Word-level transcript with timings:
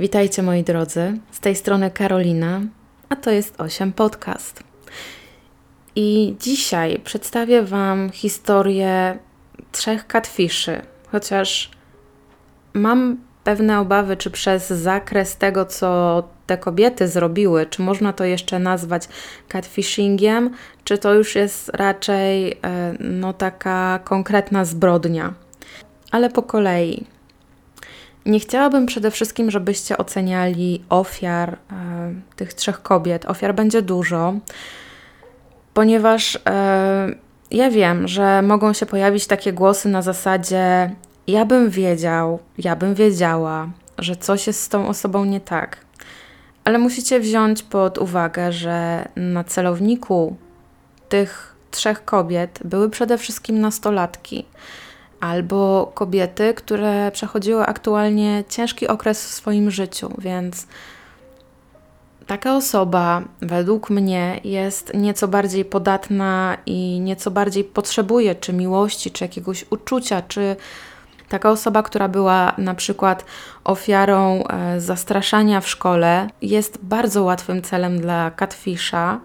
Witajcie 0.00 0.42
moi 0.42 0.64
drodzy, 0.64 1.18
z 1.32 1.40
tej 1.40 1.56
strony 1.56 1.90
Karolina, 1.90 2.60
a 3.08 3.16
to 3.16 3.30
jest 3.30 3.60
8 3.60 3.92
Podcast. 3.92 4.62
I 5.96 6.36
dzisiaj 6.40 6.98
przedstawię 6.98 7.62
Wam 7.62 8.10
historię 8.10 9.18
trzech 9.72 10.06
catfiszy, 10.06 10.82
chociaż 11.12 11.70
mam 12.72 13.16
pewne 13.44 13.80
obawy, 13.80 14.16
czy 14.16 14.30
przez 14.30 14.68
zakres 14.68 15.36
tego, 15.36 15.64
co 15.64 16.22
te 16.46 16.58
kobiety 16.58 17.08
zrobiły, 17.08 17.66
czy 17.66 17.82
można 17.82 18.12
to 18.12 18.24
jeszcze 18.24 18.58
nazwać 18.58 19.08
catfishingiem, 19.48 20.50
czy 20.84 20.98
to 20.98 21.14
już 21.14 21.34
jest 21.34 21.68
raczej 21.68 22.52
e, 22.52 22.94
no, 23.00 23.32
taka 23.32 24.00
konkretna 24.04 24.64
zbrodnia. 24.64 25.34
Ale 26.10 26.30
po 26.30 26.42
kolei. 26.42 27.06
Nie 28.26 28.40
chciałabym 28.40 28.86
przede 28.86 29.10
wszystkim, 29.10 29.50
żebyście 29.50 29.98
oceniali 29.98 30.84
ofiar 30.88 31.52
e, 31.52 31.56
tych 32.36 32.54
trzech 32.54 32.82
kobiet. 32.82 33.26
Ofiar 33.26 33.54
będzie 33.54 33.82
dużo, 33.82 34.34
ponieważ 35.74 36.38
e, 36.46 37.14
ja 37.50 37.70
wiem, 37.70 38.08
że 38.08 38.42
mogą 38.42 38.72
się 38.72 38.86
pojawić 38.86 39.26
takie 39.26 39.52
głosy 39.52 39.88
na 39.88 40.02
zasadzie: 40.02 40.94
Ja 41.26 41.44
bym 41.44 41.70
wiedział, 41.70 42.38
ja 42.58 42.76
bym 42.76 42.94
wiedziała, 42.94 43.68
że 43.98 44.16
coś 44.16 44.46
jest 44.46 44.62
z 44.62 44.68
tą 44.68 44.88
osobą 44.88 45.24
nie 45.24 45.40
tak. 45.40 45.76
Ale 46.64 46.78
musicie 46.78 47.20
wziąć 47.20 47.62
pod 47.62 47.98
uwagę, 47.98 48.52
że 48.52 49.08
na 49.16 49.44
celowniku 49.44 50.36
tych 51.08 51.56
trzech 51.70 52.04
kobiet 52.04 52.58
były 52.64 52.90
przede 52.90 53.18
wszystkim 53.18 53.60
nastolatki 53.60 54.44
albo 55.20 55.92
kobiety, 55.94 56.54
które 56.54 57.10
przechodziły 57.10 57.62
aktualnie 57.62 58.44
ciężki 58.48 58.88
okres 58.88 59.24
w 59.24 59.30
swoim 59.30 59.70
życiu, 59.70 60.10
więc 60.18 60.66
taka 62.26 62.56
osoba, 62.56 63.22
według 63.42 63.90
mnie, 63.90 64.40
jest 64.44 64.94
nieco 64.94 65.28
bardziej 65.28 65.64
podatna 65.64 66.56
i 66.66 67.00
nieco 67.00 67.30
bardziej 67.30 67.64
potrzebuje 67.64 68.34
czy 68.34 68.52
miłości, 68.52 69.10
czy 69.10 69.24
jakiegoś 69.24 69.64
uczucia, 69.70 70.22
czy 70.22 70.56
taka 71.28 71.50
osoba, 71.50 71.82
która 71.82 72.08
była 72.08 72.52
na 72.58 72.74
przykład 72.74 73.24
ofiarą 73.64 74.44
e, 74.44 74.80
zastraszania 74.80 75.60
w 75.60 75.68
szkole, 75.68 76.28
jest 76.42 76.78
bardzo 76.82 77.22
łatwym 77.22 77.62
celem 77.62 78.00
dla 78.00 78.30
catfisha. 78.30 79.20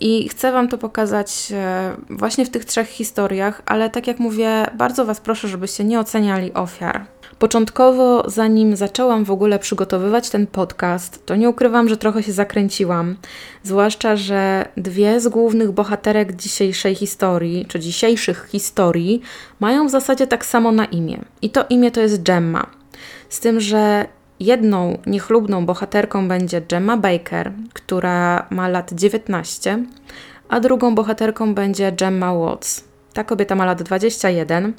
I 0.00 0.28
chcę 0.28 0.52
Wam 0.52 0.68
to 0.68 0.78
pokazać 0.78 1.52
e, 1.52 1.96
właśnie 2.10 2.46
w 2.46 2.50
tych 2.50 2.64
trzech 2.64 2.88
historiach, 2.88 3.62
ale 3.66 3.90
tak 3.90 4.06
jak 4.06 4.18
mówię, 4.18 4.66
bardzo 4.78 5.04
Was 5.04 5.20
proszę, 5.20 5.48
żebyście 5.48 5.84
nie 5.84 6.00
oceniali 6.00 6.52
ofiar. 6.52 7.06
Początkowo, 7.38 8.30
zanim 8.30 8.76
zaczęłam 8.76 9.24
w 9.24 9.30
ogóle 9.30 9.58
przygotowywać 9.58 10.30
ten 10.30 10.46
podcast, 10.46 11.26
to 11.26 11.36
nie 11.36 11.48
ukrywam, 11.48 11.88
że 11.88 11.96
trochę 11.96 12.22
się 12.22 12.32
zakręciłam. 12.32 13.16
Zwłaszcza, 13.62 14.16
że 14.16 14.68
dwie 14.76 15.20
z 15.20 15.28
głównych 15.28 15.72
bohaterek 15.72 16.36
dzisiejszej 16.36 16.94
historii, 16.94 17.66
czy 17.68 17.80
dzisiejszych 17.80 18.48
historii, 18.52 19.22
mają 19.60 19.86
w 19.86 19.90
zasadzie 19.90 20.26
tak 20.26 20.46
samo 20.46 20.72
na 20.72 20.84
imię. 20.84 21.18
I 21.42 21.50
to 21.50 21.64
imię 21.70 21.90
to 21.90 22.00
jest 22.00 22.22
Gemma. 22.22 22.66
Z 23.28 23.40
tym, 23.40 23.60
że 23.60 24.06
Jedną 24.40 24.98
niechlubną 25.06 25.66
bohaterką 25.66 26.28
będzie 26.28 26.60
Gemma 26.60 26.96
Baker, 26.96 27.52
która 27.72 28.46
ma 28.50 28.68
lat 28.68 28.92
19, 28.92 29.84
a 30.48 30.60
drugą 30.60 30.94
bohaterką 30.94 31.54
będzie 31.54 31.92
Gemma 31.92 32.34
Watts. 32.34 32.84
Ta 33.12 33.24
kobieta 33.24 33.54
ma 33.54 33.64
lat 33.64 33.82
21 33.82 34.72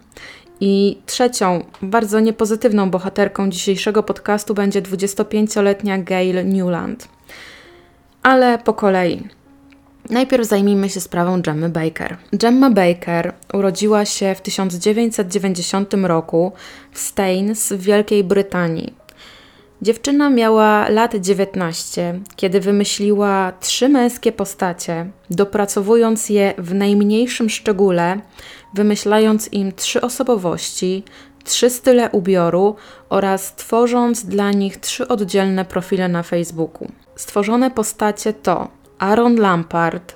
i 0.60 1.02
trzecią, 1.06 1.66
bardzo 1.82 2.20
niepozytywną 2.20 2.90
bohaterką 2.90 3.50
dzisiejszego 3.50 4.04
podcastu 4.04 4.54
będzie 4.54 4.82
25-letnia 4.82 5.98
Gail 5.98 6.50
Newland. 6.50 7.08
Ale 8.24 8.58
po 8.58 8.74
kolei. 8.74 9.28
Najpierw 10.10 10.48
zajmijmy 10.48 10.90
się 10.90 11.02
sprawą 11.02 11.42
Gemmy 11.42 11.70
Baker. 11.70 12.18
Gemma 12.34 12.70
Baker 12.70 13.34
urodziła 13.54 14.06
się 14.06 14.36
w 14.36 14.42
1990 14.42 15.94
roku 15.94 16.52
w 16.92 17.00
Staines 17.00 17.74
w 17.74 17.82
Wielkiej 17.82 18.24
Brytanii. 18.24 19.05
Dziewczyna 19.86 20.30
miała 20.30 20.90
lat 20.90 21.16
19, 21.16 22.20
kiedy 22.36 22.60
wymyśliła 22.60 23.52
trzy 23.60 23.90
męskie 23.90 24.32
postacie, 24.32 25.12
dopracowując 25.30 26.30
je 26.30 26.54
w 26.58 26.74
najmniejszym 26.74 27.50
szczególe, 27.50 28.20
wymyślając 28.74 29.54
im 29.54 29.72
trzy 29.72 30.02
osobowości, 30.02 31.04
trzy 31.44 31.70
style 31.70 32.10
ubioru 32.12 32.76
oraz 33.10 33.56
tworząc 33.56 34.26
dla 34.26 34.52
nich 34.52 34.78
trzy 34.78 35.08
oddzielne 35.08 35.66
profile 35.66 36.08
na 36.08 36.24
Facebooku. 36.24 36.92
Stworzone 37.16 37.72
postacie 37.72 38.34
to 38.34 38.68
Aaron 39.00 39.36
Lampard, 39.36 40.16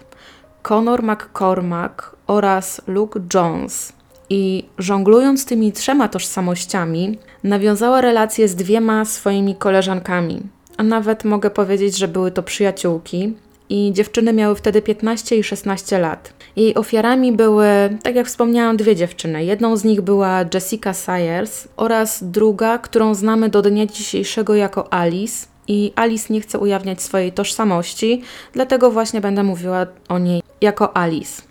Conor 0.62 1.04
McCormack 1.04 2.16
oraz 2.28 2.82
Luke 2.88 3.20
Jones. 3.34 3.94
I 4.30 4.66
żonglując 4.78 5.46
tymi 5.46 5.72
trzema 5.72 6.08
tożsamościami, 6.08 7.18
nawiązała 7.44 8.02
relacje 8.02 8.48
z 8.48 8.56
dwiema 8.56 9.06
swoimi 9.06 9.56
koleżankami, 9.56 10.42
a 10.78 10.84
nawet 10.84 11.24
mogę 11.24 11.50
powiedzieć, 11.50 11.98
że 11.98 12.08
były 12.08 12.32
to 12.32 12.44
przyjaciółki. 12.44 13.34
I 13.72 13.92
dziewczyny 13.94 14.34
miały 14.34 14.56
wtedy 14.56 14.82
15 14.82 15.36
i 15.38 15.44
16 15.44 16.00
lat. 16.00 16.34
Jej 16.56 16.76
ofiarami 16.76 17.32
były, 17.32 17.68
tak 18.04 18.16
jak 18.16 18.28
wspomniałam, 18.28 18.78
dwie 18.78 18.96
dziewczyny. 18.96 19.46
Jedną 19.46 19.78
z 19.78 19.84
nich 19.84 20.02
była 20.02 20.40
Jessica 20.54 20.94
Sayers 20.94 21.68
oraz 21.78 22.24
druga, 22.24 22.78
którą 22.78 23.16
znamy 23.16 23.50
do 23.50 23.62
dnia 23.62 23.86
dzisiejszego 23.86 24.56
jako 24.56 24.94
Alice. 24.94 25.48
I 25.68 25.94
Alice 25.96 26.34
nie 26.34 26.42
chce 26.42 26.60
ujawniać 26.60 27.02
swojej 27.02 27.32
tożsamości, 27.32 28.22
dlatego 28.54 28.92
właśnie 28.92 29.22
będę 29.22 29.44
mówiła 29.44 29.86
o 30.10 30.20
niej 30.20 30.42
jako 30.62 30.98
Alice. 30.98 31.42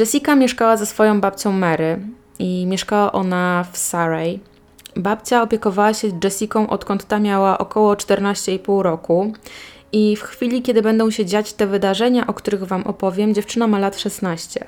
Jessica 0.00 0.36
mieszkała 0.36 0.76
ze 0.76 0.86
swoją 0.86 1.20
babcią 1.20 1.52
Mary 1.52 1.98
i 2.38 2.66
mieszkała 2.66 3.12
ona 3.12 3.64
w 3.72 3.78
Surrey. 3.78 4.40
Babcia 4.96 5.42
opiekowała 5.42 5.94
się 5.94 6.08
Jessicą 6.24 6.70
odkąd 6.70 7.04
ta 7.04 7.18
miała 7.18 7.58
około 7.58 7.94
14,5 7.94 8.82
roku. 8.82 9.32
I 9.92 10.16
w 10.16 10.22
chwili, 10.22 10.62
kiedy 10.62 10.82
będą 10.82 11.10
się 11.10 11.26
dziać 11.26 11.52
te 11.52 11.66
wydarzenia, 11.66 12.26
o 12.26 12.34
których 12.34 12.64
Wam 12.64 12.82
opowiem, 12.82 13.34
dziewczyna 13.34 13.66
ma 13.66 13.78
lat 13.78 13.98
16. 13.98 14.66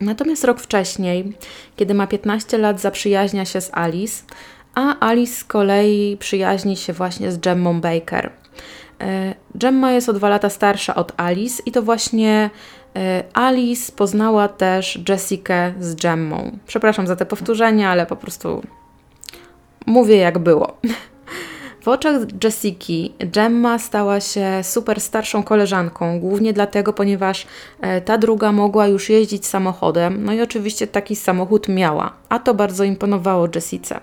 Natomiast 0.00 0.44
rok 0.44 0.60
wcześniej, 0.60 1.32
kiedy 1.76 1.94
ma 1.94 2.06
15 2.06 2.58
lat, 2.58 2.80
zaprzyjaźnia 2.80 3.44
się 3.44 3.60
z 3.60 3.70
Alice, 3.74 4.22
a 4.74 5.08
Alice 5.08 5.34
z 5.34 5.44
kolei 5.44 6.16
przyjaźni 6.16 6.76
się 6.76 6.92
właśnie 6.92 7.32
z 7.32 7.38
Gemmą 7.38 7.80
Baker. 7.80 8.30
E, 9.00 9.34
Gemma 9.54 9.92
jest 9.92 10.08
o 10.08 10.12
dwa 10.12 10.28
lata 10.28 10.50
starsza 10.50 10.94
od 10.94 11.20
Alice 11.20 11.62
i 11.66 11.72
to 11.72 11.82
właśnie 11.82 12.50
e, 12.50 12.50
Alice 13.34 13.92
poznała 13.92 14.48
też 14.48 15.00
Jessikę 15.08 15.72
z 15.80 15.94
Gemmą. 15.94 16.58
Przepraszam 16.66 17.06
za 17.06 17.16
te 17.16 17.26
powtórzenia, 17.26 17.90
ale 17.90 18.06
po 18.06 18.16
prostu 18.16 18.62
mówię 19.86 20.16
jak 20.16 20.38
było. 20.38 20.76
W 21.82 21.88
oczach 21.88 22.22
Jessiki 22.44 23.14
Gemma 23.18 23.78
stała 23.78 24.20
się 24.20 24.60
super 24.62 25.00
starszą 25.00 25.42
koleżanką, 25.42 26.20
głównie 26.20 26.52
dlatego, 26.52 26.92
ponieważ 26.92 27.46
e, 27.80 28.00
ta 28.00 28.18
druga 28.18 28.52
mogła 28.52 28.86
już 28.86 29.10
jeździć 29.10 29.46
samochodem, 29.46 30.24
no 30.24 30.32
i 30.32 30.40
oczywiście 30.40 30.86
taki 30.86 31.16
samochód 31.16 31.68
miała, 31.68 32.12
a 32.28 32.38
to 32.38 32.54
bardzo 32.54 32.84
imponowało 32.84 33.48
Jessice. 33.54 34.00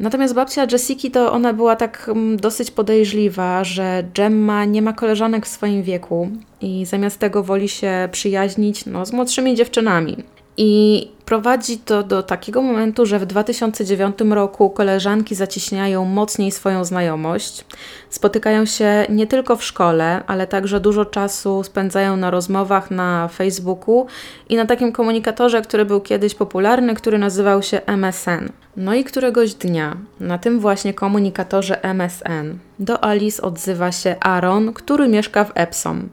Natomiast 0.00 0.34
babcia 0.34 0.66
Jessiki 0.72 1.10
to 1.10 1.32
ona 1.32 1.52
była 1.52 1.76
tak 1.76 2.08
mm, 2.08 2.36
dosyć 2.36 2.70
podejrzliwa, 2.70 3.64
że 3.64 4.04
Gemma 4.14 4.64
nie 4.64 4.82
ma 4.82 4.92
koleżanek 4.92 5.46
w 5.46 5.48
swoim 5.48 5.82
wieku 5.82 6.28
i 6.60 6.86
zamiast 6.86 7.18
tego 7.18 7.42
woli 7.42 7.68
się 7.68 8.08
przyjaźnić 8.12 8.86
no, 8.86 9.06
z 9.06 9.12
młodszymi 9.12 9.54
dziewczynami. 9.54 10.16
I 10.60 11.08
prowadzi 11.24 11.78
to 11.78 12.02
do 12.02 12.22
takiego 12.22 12.62
momentu, 12.62 13.06
że 13.06 13.18
w 13.18 13.26
2009 13.26 14.16
roku 14.30 14.70
koleżanki 14.70 15.34
zacieśniają 15.34 16.04
mocniej 16.04 16.52
swoją 16.52 16.84
znajomość. 16.84 17.64
Spotykają 18.10 18.66
się 18.66 19.06
nie 19.08 19.26
tylko 19.26 19.56
w 19.56 19.64
szkole, 19.64 20.22
ale 20.26 20.46
także 20.46 20.80
dużo 20.80 21.04
czasu 21.04 21.62
spędzają 21.62 22.16
na 22.16 22.30
rozmowach 22.30 22.90
na 22.90 23.28
Facebooku 23.28 24.06
i 24.48 24.56
na 24.56 24.66
takim 24.66 24.92
komunikatorze, 24.92 25.62
który 25.62 25.84
był 25.84 26.00
kiedyś 26.00 26.34
popularny, 26.34 26.94
który 26.94 27.18
nazywał 27.18 27.62
się 27.62 27.80
MSN. 27.86 28.48
No 28.76 28.94
i 28.94 29.04
któregoś 29.04 29.54
dnia 29.54 29.96
na 30.20 30.38
tym 30.38 30.60
właśnie 30.60 30.94
komunikatorze 30.94 31.82
MSN 31.82 32.58
do 32.78 33.04
Alice 33.04 33.42
odzywa 33.42 33.92
się 33.92 34.16
Aaron, 34.20 34.72
który 34.72 35.08
mieszka 35.08 35.44
w 35.44 35.52
Epsom. 35.54 36.08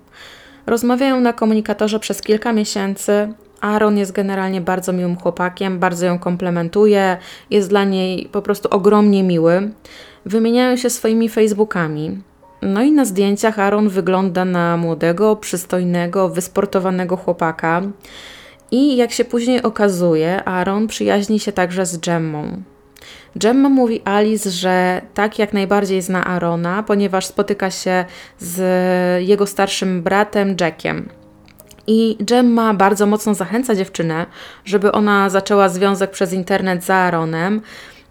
Rozmawiają 0.65 1.19
na 1.21 1.33
komunikatorze 1.33 1.99
przez 1.99 2.21
kilka 2.21 2.53
miesięcy, 2.53 3.33
Aaron 3.65 3.97
jest 3.97 4.11
generalnie 4.11 4.61
bardzo 4.61 4.93
miłym 4.93 5.17
chłopakiem, 5.17 5.79
bardzo 5.79 6.05
ją 6.05 6.19
komplementuje, 6.19 7.17
jest 7.49 7.69
dla 7.69 7.83
niej 7.83 8.29
po 8.31 8.41
prostu 8.41 8.69
ogromnie 8.71 9.23
miły. 9.23 9.71
Wymieniają 10.25 10.77
się 10.77 10.89
swoimi 10.89 11.29
Facebookami. 11.29 12.21
No 12.61 12.81
i 12.81 12.91
na 12.91 13.05
zdjęciach 13.05 13.59
Aaron 13.59 13.89
wygląda 13.89 14.45
na 14.45 14.77
młodego, 14.77 15.35
przystojnego, 15.35 16.29
wysportowanego 16.29 17.17
chłopaka. 17.17 17.81
I 18.71 18.97
jak 18.97 19.11
się 19.11 19.25
później 19.25 19.61
okazuje, 19.63 20.43
Aaron 20.43 20.87
przyjaźni 20.87 21.39
się 21.39 21.51
także 21.51 21.85
z 21.85 21.97
Gemmą. 21.97 22.61
Gemma 23.35 23.69
mówi 23.69 24.01
Alice, 24.05 24.49
że 24.51 25.01
tak 25.13 25.39
jak 25.39 25.53
najbardziej 25.53 26.01
zna 26.01 26.25
Arona, 26.25 26.83
ponieważ 26.83 27.25
spotyka 27.25 27.71
się 27.71 28.05
z 28.39 28.59
jego 29.27 29.47
starszym 29.47 30.03
bratem 30.03 30.55
Jackiem. 30.61 31.09
I 31.87 32.17
Gemma 32.19 32.73
bardzo 32.73 33.05
mocno 33.05 33.33
zachęca 33.33 33.75
dziewczynę, 33.75 34.25
żeby 34.65 34.91
ona 34.91 35.29
zaczęła 35.29 35.69
związek 35.69 36.11
przez 36.11 36.33
internet 36.33 36.83
z 36.83 36.89
Aaronem. 36.89 37.61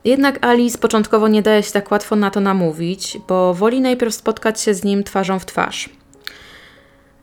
Jednak 0.05 0.47
Alice 0.47 0.79
początkowo 0.79 1.29
nie 1.29 1.43
daje 1.43 1.63
się 1.63 1.73
tak 1.73 1.91
łatwo 1.91 2.17
na 2.17 2.31
to 2.31 2.41
namówić, 2.41 3.19
bo 3.29 3.55
woli 3.55 3.81
najpierw 3.81 4.15
spotkać 4.15 4.61
się 4.61 4.75
z 4.75 4.85
nim 4.85 5.05
twarzą 5.05 5.39
w 5.39 5.47
twarz. 5.47 5.89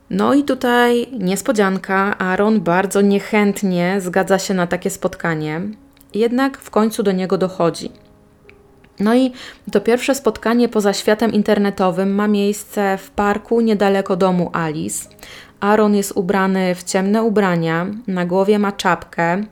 No 0.09 0.33
i 0.33 0.43
tutaj 0.43 1.07
niespodzianka, 1.19 2.17
Aaron 2.17 2.61
bardzo 2.61 3.01
niechętnie 3.01 3.95
zgadza 3.99 4.39
się 4.39 4.53
na 4.53 4.67
takie 4.67 4.89
spotkanie, 4.89 5.61
jednak 6.13 6.57
w 6.57 6.69
końcu 6.69 7.03
do 7.03 7.11
niego 7.11 7.37
dochodzi. 7.37 7.91
No 8.99 9.15
i 9.15 9.31
to 9.71 9.81
pierwsze 9.81 10.15
spotkanie 10.15 10.69
poza 10.69 10.93
światem 10.93 11.33
internetowym 11.33 12.15
ma 12.15 12.27
miejsce 12.27 12.97
w 12.97 13.11
parku 13.11 13.61
niedaleko 13.61 14.15
domu 14.15 14.49
Alice. 14.53 15.09
Aaron 15.61 15.95
jest 15.95 16.11
ubrany 16.15 16.75
w 16.75 16.83
ciemne 16.83 17.23
ubrania, 17.23 17.85
na 18.07 18.25
głowie 18.25 18.59
ma 18.59 18.71
czapkę, 18.71 19.43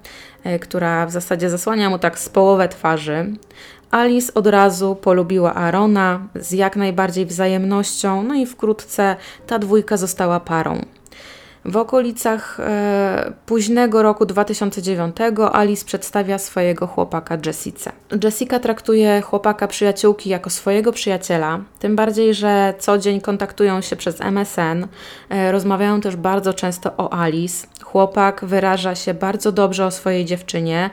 e, 0.43 0.59
która 0.59 1.05
w 1.05 1.11
zasadzie 1.11 1.49
zasłania 1.49 1.89
mu 1.89 1.99
tak 1.99 2.19
z 2.19 2.29
połowę 2.29 2.69
twarzy. 2.69 3.33
Alice 3.91 4.33
od 4.33 4.47
razu 4.47 4.95
polubiła 4.95 5.53
Arona 5.53 6.27
z 6.35 6.51
jak 6.51 6.75
najbardziej 6.75 7.25
wzajemnością, 7.25 8.23
no 8.23 8.35
i 8.35 8.45
wkrótce 8.45 9.15
ta 9.47 9.59
dwójka 9.59 9.97
została 9.97 10.39
parą. 10.39 10.85
W 11.65 11.77
okolicach 11.77 12.59
e, 12.59 13.33
późnego 13.45 14.03
roku 14.03 14.25
2009 14.25 15.15
Alice 15.51 15.85
przedstawia 15.85 16.37
swojego 16.37 16.87
chłopaka 16.87 17.37
Jessica. 17.45 17.91
Jessica 18.23 18.59
traktuje 18.59 19.21
chłopaka 19.21 19.67
przyjaciółki 19.67 20.29
jako 20.29 20.49
swojego 20.49 20.91
przyjaciela, 20.91 21.59
tym 21.79 21.95
bardziej, 21.95 22.33
że 22.33 22.73
co 22.79 22.97
dzień 22.97 23.21
kontaktują 23.21 23.81
się 23.81 23.95
przez 23.95 24.21
MSN, 24.21 24.87
e, 25.29 25.51
rozmawiają 25.51 26.01
też 26.01 26.15
bardzo 26.15 26.53
często 26.53 26.93
o 26.97 27.13
Alice. 27.13 27.67
Chłopak 27.83 28.45
wyraża 28.45 28.95
się 28.95 29.13
bardzo 29.13 29.51
dobrze 29.51 29.85
o 29.85 29.91
swojej 29.91 30.25
dziewczynie, 30.25 30.89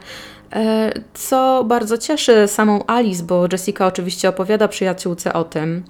e, 0.53 0.91
co 1.13 1.63
bardzo 1.63 1.97
cieszy 1.97 2.47
samą 2.47 2.83
Alice, 2.87 3.23
bo 3.23 3.47
Jessica 3.51 3.87
oczywiście 3.87 4.29
opowiada 4.29 4.67
przyjaciółce 4.67 5.33
o 5.33 5.43
tym. 5.43 5.83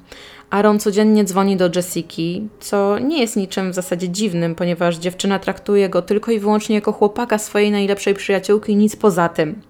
Aaron 0.50 0.80
codziennie 0.80 1.24
dzwoni 1.24 1.58
do 1.58 1.70
Jessiki, 1.76 2.48
co 2.60 3.00
nie 3.00 3.20
jest 3.20 3.36
niczym 3.36 3.72
w 3.72 3.76
zasadzie 3.76 4.10
dziwnym, 4.10 4.56
ponieważ 4.56 4.98
dziewczyna 4.98 5.40
traktuje 5.40 5.90
go 5.90 6.02
tylko 6.02 6.32
i 6.32 6.40
wyłącznie 6.40 6.76
jako 6.76 6.92
chłopaka 6.92 7.38
swojej 7.38 7.72
najlepszej 7.72 8.14
przyjaciółki 8.14 8.76
nic 8.76 8.96
poza 8.96 9.30
tym. 9.30 9.62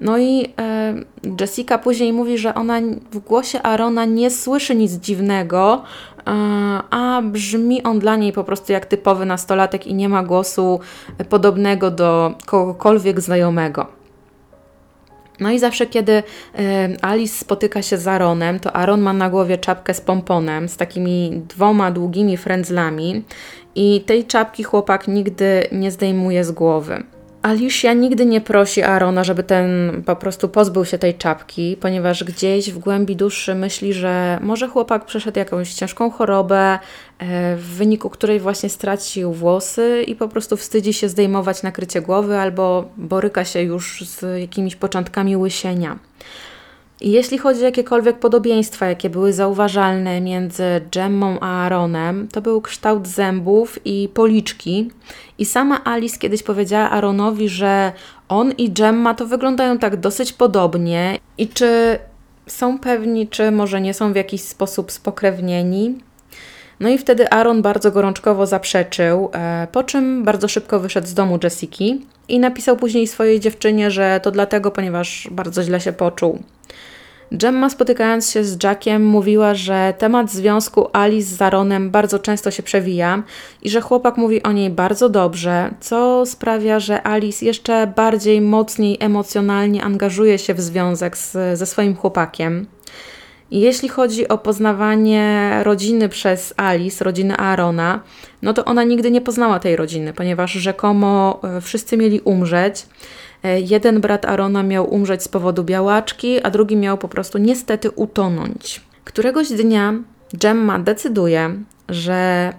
No 0.00 0.18
i 0.18 0.52
e, 0.58 0.94
Jessica 1.40 1.78
później 1.78 2.12
mówi, 2.12 2.38
że 2.38 2.54
ona 2.54 2.80
w 3.12 3.18
głosie 3.18 3.62
Arona 3.62 4.04
nie 4.04 4.30
słyszy 4.30 4.74
nic 4.74 4.92
dziwnego, 4.92 5.82
e, 6.18 6.30
a 6.90 7.22
brzmi 7.24 7.82
on 7.82 7.98
dla 7.98 8.16
niej 8.16 8.32
po 8.32 8.44
prostu 8.44 8.72
jak 8.72 8.86
typowy 8.86 9.26
nastolatek 9.26 9.86
i 9.86 9.94
nie 9.94 10.08
ma 10.08 10.22
głosu 10.22 10.80
podobnego 11.28 11.90
do 11.90 12.34
kogokolwiek 12.46 13.20
znajomego. 13.20 14.01
No 15.42 15.50
i 15.50 15.58
zawsze, 15.58 15.86
kiedy 15.86 16.22
Alice 17.02 17.38
spotyka 17.38 17.82
się 17.82 17.98
z 17.98 18.08
Aaronem, 18.08 18.60
to 18.60 18.76
Aaron 18.76 19.00
ma 19.00 19.12
na 19.12 19.30
głowie 19.30 19.58
czapkę 19.58 19.94
z 19.94 20.00
pomponem, 20.00 20.68
z 20.68 20.76
takimi 20.76 21.42
dwoma 21.48 21.90
długimi 21.90 22.36
frędzlami 22.36 23.24
i 23.74 24.00
tej 24.06 24.24
czapki 24.24 24.62
chłopak 24.62 25.08
nigdy 25.08 25.66
nie 25.72 25.90
zdejmuje 25.90 26.44
z 26.44 26.52
głowy. 26.52 27.02
Alicia 27.42 27.92
nigdy 27.92 28.26
nie 28.26 28.40
prosi 28.40 28.82
Arona, 28.82 29.24
żeby 29.24 29.42
ten 29.42 30.02
po 30.06 30.16
prostu 30.16 30.48
pozbył 30.48 30.84
się 30.84 30.98
tej 30.98 31.14
czapki, 31.14 31.76
ponieważ 31.80 32.24
gdzieś 32.24 32.70
w 32.70 32.78
głębi 32.78 33.16
duszy 33.16 33.54
myśli, 33.54 33.92
że 33.92 34.38
może 34.42 34.68
chłopak 34.68 35.04
przeszedł 35.04 35.38
jakąś 35.38 35.74
ciężką 35.74 36.10
chorobę, 36.10 36.78
e, 37.18 37.56
w 37.56 37.64
wyniku 37.64 38.10
której 38.10 38.40
właśnie 38.40 38.68
stracił 38.68 39.32
włosy 39.32 40.04
i 40.06 40.16
po 40.16 40.28
prostu 40.28 40.56
wstydzi 40.56 40.92
się 40.92 41.08
zdejmować 41.08 41.62
nakrycie 41.62 42.00
głowy 42.00 42.38
albo 42.38 42.88
boryka 42.96 43.44
się 43.44 43.62
już 43.62 44.04
z 44.04 44.40
jakimiś 44.40 44.76
początkami 44.76 45.36
łysienia. 45.36 45.98
Jeśli 47.04 47.38
chodzi 47.38 47.60
o 47.60 47.64
jakiekolwiek 47.64 48.18
podobieństwa, 48.18 48.86
jakie 48.86 49.10
były 49.10 49.32
zauważalne 49.32 50.20
między 50.20 50.64
Gemmą 50.92 51.40
a 51.40 51.46
Aaronem, 51.46 52.28
to 52.32 52.42
był 52.42 52.60
kształt 52.60 53.08
zębów 53.08 53.78
i 53.84 54.08
policzki. 54.14 54.90
I 55.38 55.44
sama 55.44 55.84
Alice 55.84 56.18
kiedyś 56.18 56.42
powiedziała 56.42 56.90
Aaronowi, 56.90 57.48
że 57.48 57.92
on 58.28 58.52
i 58.52 58.70
Gemma 58.70 59.14
to 59.14 59.26
wyglądają 59.26 59.78
tak 59.78 59.96
dosyć 59.96 60.32
podobnie. 60.32 61.18
I 61.38 61.48
czy 61.48 61.98
są 62.46 62.78
pewni, 62.78 63.28
czy 63.28 63.50
może 63.50 63.80
nie 63.80 63.94
są 63.94 64.12
w 64.12 64.16
jakiś 64.16 64.40
sposób 64.42 64.92
spokrewnieni? 64.92 65.98
No 66.80 66.88
i 66.88 66.98
wtedy 66.98 67.30
Aaron 67.30 67.62
bardzo 67.62 67.90
gorączkowo 67.90 68.46
zaprzeczył, 68.46 69.30
e, 69.32 69.66
po 69.72 69.84
czym 69.84 70.24
bardzo 70.24 70.48
szybko 70.48 70.80
wyszedł 70.80 71.06
z 71.06 71.14
domu 71.14 71.38
Jessiki 71.44 72.06
i 72.28 72.38
napisał 72.38 72.76
później 72.76 73.06
swojej 73.06 73.40
dziewczynie, 73.40 73.90
że 73.90 74.20
to 74.22 74.30
dlatego, 74.30 74.70
ponieważ 74.70 75.28
bardzo 75.30 75.62
źle 75.62 75.80
się 75.80 75.92
poczuł. 75.92 76.38
Gemma 77.34 77.70
spotykając 77.70 78.30
się 78.30 78.44
z 78.44 78.64
Jackiem 78.64 79.06
mówiła, 79.06 79.54
że 79.54 79.94
temat 79.98 80.30
związku 80.30 80.88
Alice 80.92 81.36
z 81.36 81.42
Aaronem 81.42 81.90
bardzo 81.90 82.18
często 82.18 82.50
się 82.50 82.62
przewija 82.62 83.22
i 83.62 83.70
że 83.70 83.80
chłopak 83.80 84.16
mówi 84.16 84.42
o 84.42 84.52
niej 84.52 84.70
bardzo 84.70 85.08
dobrze, 85.08 85.70
co 85.80 86.26
sprawia, 86.26 86.80
że 86.80 87.06
Alice 87.06 87.46
jeszcze 87.46 87.92
bardziej 87.96 88.40
mocniej 88.40 88.96
emocjonalnie 89.00 89.84
angażuje 89.84 90.38
się 90.38 90.54
w 90.54 90.60
związek 90.60 91.16
z, 91.16 91.58
ze 91.58 91.66
swoim 91.66 91.96
chłopakiem. 91.96 92.66
Jeśli 93.50 93.88
chodzi 93.88 94.28
o 94.28 94.38
poznawanie 94.38 95.50
rodziny 95.62 96.08
przez 96.08 96.54
Alice, 96.56 97.04
rodziny 97.04 97.36
Aarona, 97.36 98.00
no 98.42 98.54
to 98.54 98.64
ona 98.64 98.84
nigdy 98.84 99.10
nie 99.10 99.20
poznała 99.20 99.58
tej 99.58 99.76
rodziny, 99.76 100.12
ponieważ 100.12 100.52
rzekomo 100.52 101.40
e, 101.44 101.60
wszyscy 101.60 101.96
mieli 101.96 102.20
umrzeć. 102.20 102.86
E, 103.42 103.60
jeden 103.60 104.00
brat 104.00 104.24
Arona 104.24 104.62
miał 104.62 104.94
umrzeć 104.94 105.22
z 105.22 105.28
powodu 105.28 105.64
białaczki, 105.64 106.42
a 106.42 106.50
drugi 106.50 106.76
miał 106.76 106.98
po 106.98 107.08
prostu 107.08 107.38
niestety 107.38 107.90
utonąć. 107.90 108.80
Któregoś 109.04 109.48
dnia 109.48 109.94
Gemma 110.34 110.78
decyduje, 110.78 111.54
że 111.88 112.52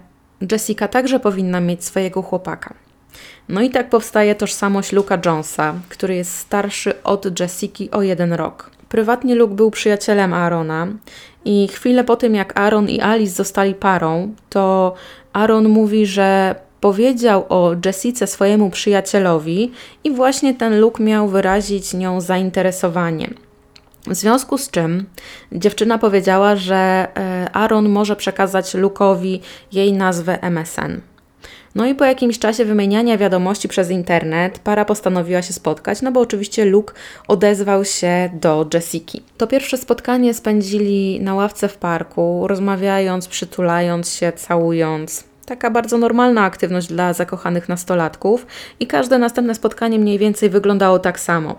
Jessica 0.52 0.88
także 0.88 1.20
powinna 1.20 1.60
mieć 1.60 1.84
swojego 1.84 2.22
chłopaka. 2.22 2.74
No 3.48 3.60
i 3.60 3.70
tak 3.70 3.90
powstaje 3.90 4.34
tożsamość 4.34 4.92
Luka 4.92 5.18
Jonesa, 5.26 5.74
który 5.88 6.14
jest 6.14 6.36
starszy 6.36 7.02
od 7.02 7.40
Jessiki 7.40 7.90
o 7.90 8.02
jeden 8.02 8.32
rok. 8.32 8.70
Prywatnie 8.88 9.34
Luke 9.34 9.54
był 9.54 9.70
przyjacielem 9.70 10.32
Aarona 10.32 10.86
i 11.44 11.68
chwilę 11.68 12.04
po 12.04 12.16
tym, 12.16 12.34
jak 12.34 12.60
Aaron 12.60 12.88
i 12.88 13.00
Alice 13.00 13.32
zostali 13.32 13.74
parą, 13.74 14.34
to 14.50 14.94
Aaron 15.32 15.68
mówi, 15.68 16.06
że 16.06 16.54
powiedział 16.84 17.44
o 17.48 17.74
Jessice 17.84 18.26
swojemu 18.26 18.70
przyjacielowi 18.70 19.72
i 20.04 20.10
właśnie 20.10 20.54
ten 20.54 20.80
Luke 20.80 21.02
miał 21.02 21.28
wyrazić 21.28 21.94
nią 21.94 22.20
zainteresowanie. 22.20 23.30
W 24.06 24.14
związku 24.14 24.58
z 24.58 24.70
czym 24.70 25.06
dziewczyna 25.52 25.98
powiedziała, 25.98 26.56
że 26.56 26.76
e, 26.76 27.48
Aaron 27.52 27.88
może 27.88 28.16
przekazać 28.16 28.74
Luke'owi 28.74 29.40
jej 29.72 29.92
nazwę 29.92 30.42
MSN. 30.42 31.00
No 31.74 31.86
i 31.86 31.94
po 31.94 32.04
jakimś 32.04 32.38
czasie 32.38 32.64
wymieniania 32.64 33.18
wiadomości 33.18 33.68
przez 33.68 33.90
internet, 33.90 34.58
para 34.58 34.84
postanowiła 34.84 35.42
się 35.42 35.52
spotkać, 35.52 36.02
no 36.02 36.12
bo 36.12 36.20
oczywiście 36.20 36.64
Luke 36.64 36.94
odezwał 37.28 37.84
się 37.84 38.30
do 38.32 38.66
Jessiki. 38.74 39.22
To 39.36 39.46
pierwsze 39.46 39.78
spotkanie 39.78 40.34
spędzili 40.34 41.20
na 41.20 41.34
ławce 41.34 41.68
w 41.68 41.76
parku, 41.76 42.46
rozmawiając, 42.48 43.28
przytulając 43.28 44.12
się, 44.12 44.32
całując. 44.32 45.33
Taka 45.46 45.70
bardzo 45.70 45.98
normalna 45.98 46.44
aktywność 46.44 46.88
dla 46.88 47.12
zakochanych 47.12 47.68
nastolatków 47.68 48.46
i 48.80 48.86
każde 48.86 49.18
następne 49.18 49.54
spotkanie 49.54 49.98
mniej 49.98 50.18
więcej 50.18 50.50
wyglądało 50.50 50.98
tak 50.98 51.20
samo. 51.20 51.56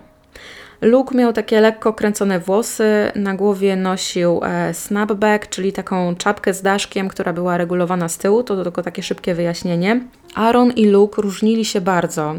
Luke 0.80 1.18
miał 1.18 1.32
takie 1.32 1.60
lekko 1.60 1.92
kręcone 1.92 2.40
włosy, 2.40 3.12
na 3.14 3.34
głowie 3.34 3.76
nosił 3.76 4.40
e, 4.44 4.74
snapback, 4.74 5.48
czyli 5.48 5.72
taką 5.72 6.16
czapkę 6.16 6.54
z 6.54 6.62
daszkiem, 6.62 7.08
która 7.08 7.32
była 7.32 7.56
regulowana 7.58 8.08
z 8.08 8.18
tyłu, 8.18 8.42
to 8.42 8.62
tylko 8.62 8.82
takie 8.82 9.02
szybkie 9.02 9.34
wyjaśnienie. 9.34 10.00
Aaron 10.34 10.70
i 10.70 10.86
Luke 10.86 11.22
różnili 11.22 11.64
się 11.64 11.80
bardzo, 11.80 12.34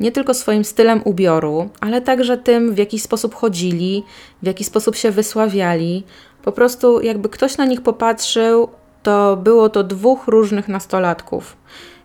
nie 0.00 0.12
tylko 0.12 0.34
swoim 0.34 0.64
stylem 0.64 1.00
ubioru, 1.04 1.68
ale 1.80 2.00
także 2.00 2.38
tym, 2.38 2.74
w 2.74 2.78
jaki 2.78 2.98
sposób 2.98 3.34
chodzili, 3.34 4.04
w 4.42 4.46
jaki 4.46 4.64
sposób 4.64 4.96
się 4.96 5.10
wysławiali. 5.10 6.04
Po 6.42 6.52
prostu, 6.52 7.00
jakby 7.00 7.28
ktoś 7.28 7.56
na 7.56 7.64
nich 7.64 7.80
popatrzył, 7.80 8.68
to 9.02 9.36
było 9.36 9.68
to 9.68 9.84
dwóch 9.84 10.26
różnych 10.26 10.68
nastolatków. 10.68 11.56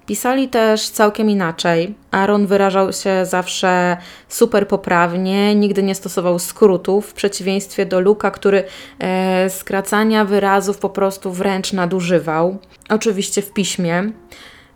Pisali 0.08 0.48
też 0.48 0.90
całkiem 0.90 1.30
inaczej. 1.30 1.96
Aaron 2.12 2.48
wyrażał 2.48 2.94
się 2.94 3.26
zawsze 3.26 3.98
super 4.28 4.68
poprawnie, 4.68 5.56
nigdy 5.56 5.84
nie 5.84 5.96
stosował 5.96 6.40
skrótów, 6.40 7.08
w 7.08 7.14
przeciwieństwie 7.14 7.86
do 7.86 8.00
Luka, 8.00 8.32
który 8.32 8.64
e, 9.00 9.50
skracania 9.50 10.26
wyrazów 10.26 10.78
po 10.78 10.90
prostu 10.90 11.32
wręcz 11.32 11.74
nadużywał. 11.74 12.58
Oczywiście 12.90 13.42
w 13.42 13.54
piśmie. 13.54 14.12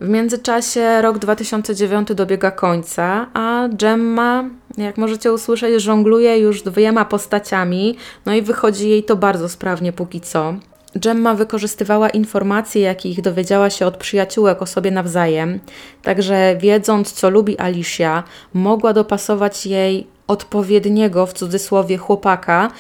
W 0.02 0.08
międzyczasie 0.08 1.02
rok 1.02 1.20
2009 1.20 2.08
dobiega 2.16 2.52
końca, 2.52 3.28
a 3.34 3.68
Gemma, 3.72 4.44
jak 4.78 4.98
możecie 4.98 5.34
usłyszeć, 5.34 5.82
żongluje 5.82 6.40
już 6.40 6.62
dwiema 6.62 7.06
postaciami, 7.06 7.98
no 8.26 8.34
i 8.34 8.42
wychodzi 8.42 8.90
jej 8.90 9.04
to 9.04 9.16
bardzo 9.16 9.50
sprawnie 9.50 9.94
póki 9.94 10.22
co. 10.22 10.54
Gemma 10.96 11.36
wykorzystywała 11.36 12.10
informacje, 12.10 12.82
jakich 12.82 13.22
dowiedziała 13.22 13.70
się 13.70 13.86
od 13.86 13.98
przyjaciółek 13.98 14.62
o 14.62 14.66
sobie 14.66 14.92
nawzajem, 14.92 15.60
także 16.02 16.56
wiedząc, 16.60 17.12
co 17.12 17.30
lubi 17.30 17.60
Alicia, 17.60 18.24
mogła 18.54 18.94
dopasować 18.94 19.66
jej 19.66 20.08
odpowiedniego, 20.28 21.26
w 21.26 21.34
cudzysłowie, 21.34 21.98
chłopaka. 21.98 22.72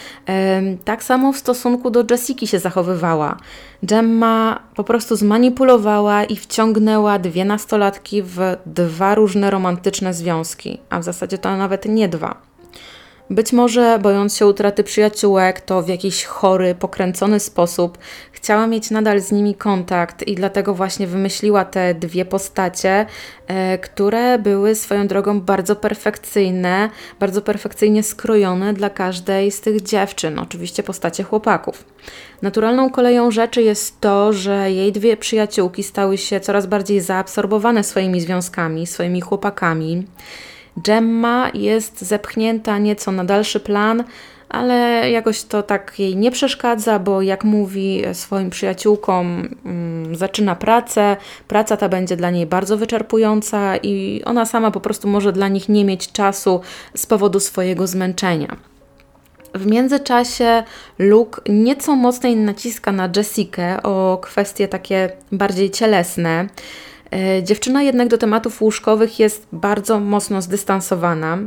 Tak 0.86 1.04
samo 1.04 1.34
w 1.34 1.38
stosunku 1.38 1.90
do 1.90 2.04
Jessiki 2.12 2.48
się 2.48 2.60
zachowywała. 2.60 3.38
Gemma 3.84 4.60
po 4.76 4.84
prostu 4.84 5.16
zmanipulowała 5.16 6.24
i 6.24 6.36
wciągnęła 6.36 7.20
dwie 7.20 7.46
nastolatki 7.46 8.22
w 8.24 8.40
dwa 8.66 9.16
różne 9.16 9.52
romantyczne 9.52 10.14
związki, 10.14 10.80
a 10.90 11.00
w 11.00 11.04
zasadzie 11.04 11.38
to 11.38 11.58
nawet 11.58 11.86
nie 11.86 12.10
dwa. 12.10 12.36
Być 13.32 13.54
może 13.54 14.00
bojąc 14.00 14.38
się 14.38 14.48
utraty 14.48 14.84
przyjaciółek, 14.84 15.62
to 15.62 15.82
w 15.82 15.88
jakiś 15.88 16.26
chory, 16.26 16.76
pokręcony 16.76 17.40
sposób 17.40 17.98
chciała 18.32 18.68
mieć 18.68 18.92
nadal 18.92 19.22
z 19.22 19.32
nimi 19.32 19.56
kontakt 19.56 20.28
i 20.28 20.36
dlatego 20.36 20.74
właśnie 20.74 21.08
wymyśliła 21.08 21.66
te 21.66 21.94
dwie 21.94 22.26
postacie, 22.26 23.06
e, 23.48 23.78
które 23.78 24.40
były 24.40 24.76
swoją 24.76 25.08
drogą 25.08 25.42
bardzo 25.42 25.76
perfekcyjne, 25.76 26.90
bardzo 27.20 27.42
perfekcyjnie 27.42 28.04
skrojone 28.04 28.74
dla 28.74 28.90
każdej 28.90 29.52
z 29.52 29.62
tych 29.62 29.82
dziewczyn, 29.82 30.40
oczywiście 30.40 30.84
postacie 30.84 31.24
chłopaków. 31.24 31.86
Naturalną 32.42 32.90
koleją 32.90 33.32
rzeczy 33.32 33.62
jest 33.62 34.02
to, 34.02 34.34
że 34.34 34.72
jej 34.72 34.92
dwie 34.92 35.18
przyjaciółki 35.18 35.84
stały 35.84 36.18
się 36.18 36.40
coraz 36.40 36.66
bardziej 36.66 37.02
zaabsorbowane 37.02 37.84
swoimi 37.84 38.22
związkami, 38.22 38.88
swoimi 38.88 39.22
chłopakami. 39.22 40.06
Gemma 40.78 41.50
jest 41.54 42.02
zepchnięta 42.02 42.78
nieco 42.78 43.12
na 43.12 43.24
dalszy 43.24 43.60
plan, 43.60 44.04
ale 44.50 45.12
jakoś 45.12 45.44
to 45.44 45.64
tak 45.64 46.00
jej 46.00 46.16
nie 46.16 46.32
przeszkadza, 46.32 47.00
bo 47.00 47.22
jak 47.22 47.44
mówi 47.44 48.02
swoim 48.14 48.50
przyjaciółkom, 48.50 49.48
mm, 49.66 50.16
zaczyna 50.16 50.56
pracę, 50.56 51.18
praca 51.48 51.78
ta 51.78 51.90
będzie 51.90 52.18
dla 52.18 52.30
niej 52.30 52.46
bardzo 52.46 52.78
wyczerpująca 52.78 53.78
i 53.78 54.22
ona 54.26 54.46
sama 54.46 54.72
po 54.72 54.80
prostu 54.80 55.08
może 55.08 55.34
dla 55.34 55.48
nich 55.48 55.70
nie 55.70 55.86
mieć 55.86 56.12
czasu 56.12 56.62
z 56.96 57.06
powodu 57.06 57.40
swojego 57.40 57.88
zmęczenia. 57.88 58.56
W 59.56 59.66
międzyczasie 59.66 60.64
Luke 61.00 61.42
nieco 61.50 61.96
mocniej 61.96 62.36
naciska 62.36 62.92
na 62.92 63.10
Jessikę 63.16 63.84
o 63.84 64.20
kwestie 64.22 64.68
takie 64.68 65.10
bardziej 65.32 65.72
cielesne. 65.72 66.48
E, 67.12 67.44
dziewczyna 67.44 67.84
jednak 67.84 68.08
do 68.08 68.18
tematów 68.18 68.62
łóżkowych 68.62 69.20
jest 69.20 69.48
bardzo 69.52 70.00
mocno 70.00 70.42
zdystansowana. 70.42 71.38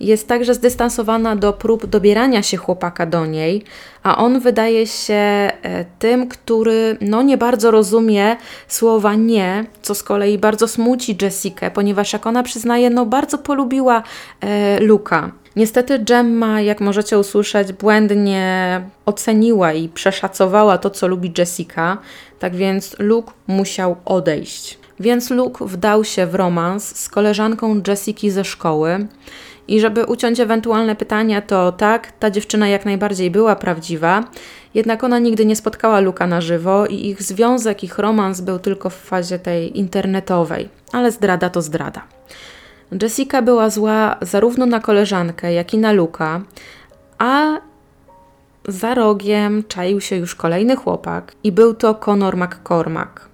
Jest 0.00 0.28
także 0.28 0.54
zdystansowana 0.54 1.36
do 1.36 1.52
prób 1.52 1.86
dobierania 1.86 2.42
się 2.42 2.56
chłopaka 2.56 3.06
do 3.06 3.26
niej, 3.26 3.64
a 4.02 4.16
on 4.16 4.40
wydaje 4.40 4.86
się 4.86 5.14
e, 5.14 5.50
tym, 5.98 6.28
który 6.28 6.96
no 7.00 7.22
nie 7.22 7.36
bardzo 7.36 7.70
rozumie 7.70 8.36
słowa 8.68 9.14
nie, 9.14 9.64
co 9.82 9.94
z 9.94 10.02
kolei 10.02 10.38
bardzo 10.38 10.68
smuci 10.68 11.16
Jessikę, 11.22 11.70
ponieważ 11.70 12.12
jak 12.12 12.26
ona 12.26 12.42
przyznaje, 12.42 12.90
no 12.90 13.06
bardzo 13.06 13.38
polubiła 13.38 14.02
e, 14.40 14.80
Luka. 14.80 15.30
Niestety 15.56 15.98
Gemma, 15.98 16.60
jak 16.60 16.80
możecie 16.80 17.18
usłyszeć, 17.18 17.72
błędnie 17.72 18.80
oceniła 19.06 19.72
i 19.72 19.88
przeszacowała 19.88 20.78
to, 20.78 20.90
co 20.90 21.08
lubi 21.08 21.32
Jessica, 21.38 21.98
tak 22.38 22.56
więc 22.56 22.96
Luke 22.98 23.32
musiał 23.46 23.96
odejść. 24.04 24.83
Więc 25.00 25.30
Luke 25.30 25.64
wdał 25.66 26.04
się 26.04 26.26
w 26.26 26.34
romans 26.34 26.96
z 26.96 27.08
koleżanką 27.08 27.82
Jessiki 27.88 28.30
ze 28.30 28.44
szkoły. 28.44 29.06
I 29.68 29.80
żeby 29.80 30.04
uciąć 30.04 30.40
ewentualne 30.40 30.96
pytania, 30.96 31.42
to 31.42 31.72
tak, 31.72 32.12
ta 32.12 32.30
dziewczyna 32.30 32.68
jak 32.68 32.84
najbardziej 32.84 33.30
była 33.30 33.56
prawdziwa, 33.56 34.24
jednak 34.74 35.04
ona 35.04 35.18
nigdy 35.18 35.46
nie 35.46 35.56
spotkała 35.56 36.00
Luka 36.00 36.26
na 36.26 36.40
żywo 36.40 36.86
i 36.86 37.06
ich 37.06 37.22
związek, 37.22 37.84
ich 37.84 37.98
romans 37.98 38.40
był 38.40 38.58
tylko 38.58 38.90
w 38.90 38.94
fazie 38.94 39.38
tej 39.38 39.78
internetowej. 39.78 40.68
Ale 40.92 41.12
zdrada 41.12 41.50
to 41.50 41.62
zdrada. 41.62 42.02
Jessica 43.02 43.42
była 43.42 43.70
zła 43.70 44.16
zarówno 44.22 44.66
na 44.66 44.80
koleżankę, 44.80 45.52
jak 45.52 45.74
i 45.74 45.78
na 45.78 45.92
Luka, 45.92 46.40
a 47.18 47.60
za 48.68 48.94
rogiem 48.94 49.64
czaił 49.68 50.00
się 50.00 50.16
już 50.16 50.34
kolejny 50.34 50.76
chłopak 50.76 51.32
i 51.44 51.52
był 51.52 51.74
to 51.74 51.94
Conor 51.94 52.36
McCormack. 52.36 53.33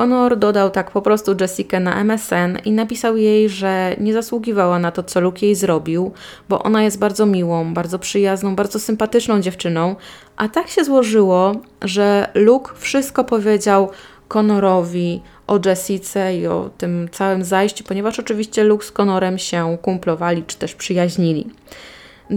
Connor 0.00 0.36
dodał 0.36 0.70
tak 0.70 0.90
po 0.90 1.02
prostu 1.02 1.36
Jessica 1.40 1.80
na 1.80 2.00
MSN 2.00 2.58
i 2.64 2.72
napisał 2.72 3.16
jej, 3.16 3.48
że 3.48 3.96
nie 4.00 4.12
zasługiwała 4.12 4.78
na 4.78 4.90
to, 4.92 5.02
co 5.02 5.20
Luke 5.20 5.46
jej 5.46 5.54
zrobił, 5.54 6.12
bo 6.48 6.62
ona 6.62 6.82
jest 6.82 6.98
bardzo 6.98 7.26
miłą, 7.26 7.74
bardzo 7.74 7.98
przyjazną, 7.98 8.56
bardzo 8.56 8.78
sympatyczną 8.78 9.40
dziewczyną, 9.40 9.96
a 10.36 10.48
tak 10.48 10.68
się 10.68 10.84
złożyło, 10.84 11.56
że 11.82 12.28
Luke 12.34 12.72
wszystko 12.76 13.24
powiedział 13.24 13.90
Connorowi 14.28 15.22
o 15.46 15.58
Jessice 15.64 16.36
i 16.36 16.46
o 16.46 16.70
tym 16.78 17.08
całym 17.12 17.44
zajściu, 17.44 17.84
ponieważ 17.84 18.18
oczywiście 18.18 18.64
Luke 18.64 18.86
z 18.86 18.92
Connorem 18.92 19.38
się 19.38 19.78
kumplowali 19.82 20.44
czy 20.46 20.56
też 20.58 20.74
przyjaźnili. 20.74 21.46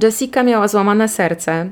Jessica 0.04 0.44
miała 0.44 0.68
złamane 0.68 1.10
serce, 1.10 1.72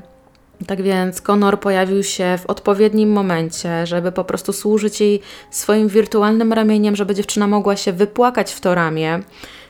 tak 0.64 0.82
więc 0.82 1.20
Conor 1.20 1.60
pojawił 1.60 2.02
się 2.02 2.38
w 2.38 2.46
odpowiednim 2.46 3.12
momencie, 3.12 3.86
żeby 3.86 4.12
po 4.12 4.24
prostu 4.24 4.52
służyć 4.52 5.00
jej 5.00 5.20
swoim 5.50 5.88
wirtualnym 5.88 6.52
ramieniem, 6.52 6.96
żeby 6.96 7.14
dziewczyna 7.14 7.46
mogła 7.46 7.76
się 7.76 7.92
wypłakać 7.92 8.52
w 8.52 8.60
to 8.60 8.74
ramię. 8.74 9.20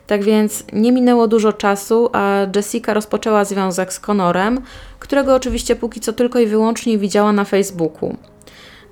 Tak 0.06 0.22
więc 0.22 0.64
nie 0.72 0.92
minęło 0.92 1.28
dużo 1.28 1.52
czasu, 1.52 2.10
a 2.12 2.46
Jessica 2.56 2.94
rozpoczęła 2.94 3.44
związek 3.44 3.92
z 3.92 4.00
Conorem, 4.00 4.60
którego 4.98 5.34
oczywiście 5.34 5.76
póki 5.76 6.00
co 6.00 6.12
tylko 6.12 6.38
i 6.38 6.46
wyłącznie 6.46 6.98
widziała 6.98 7.32
na 7.32 7.44
Facebooku. 7.44 8.16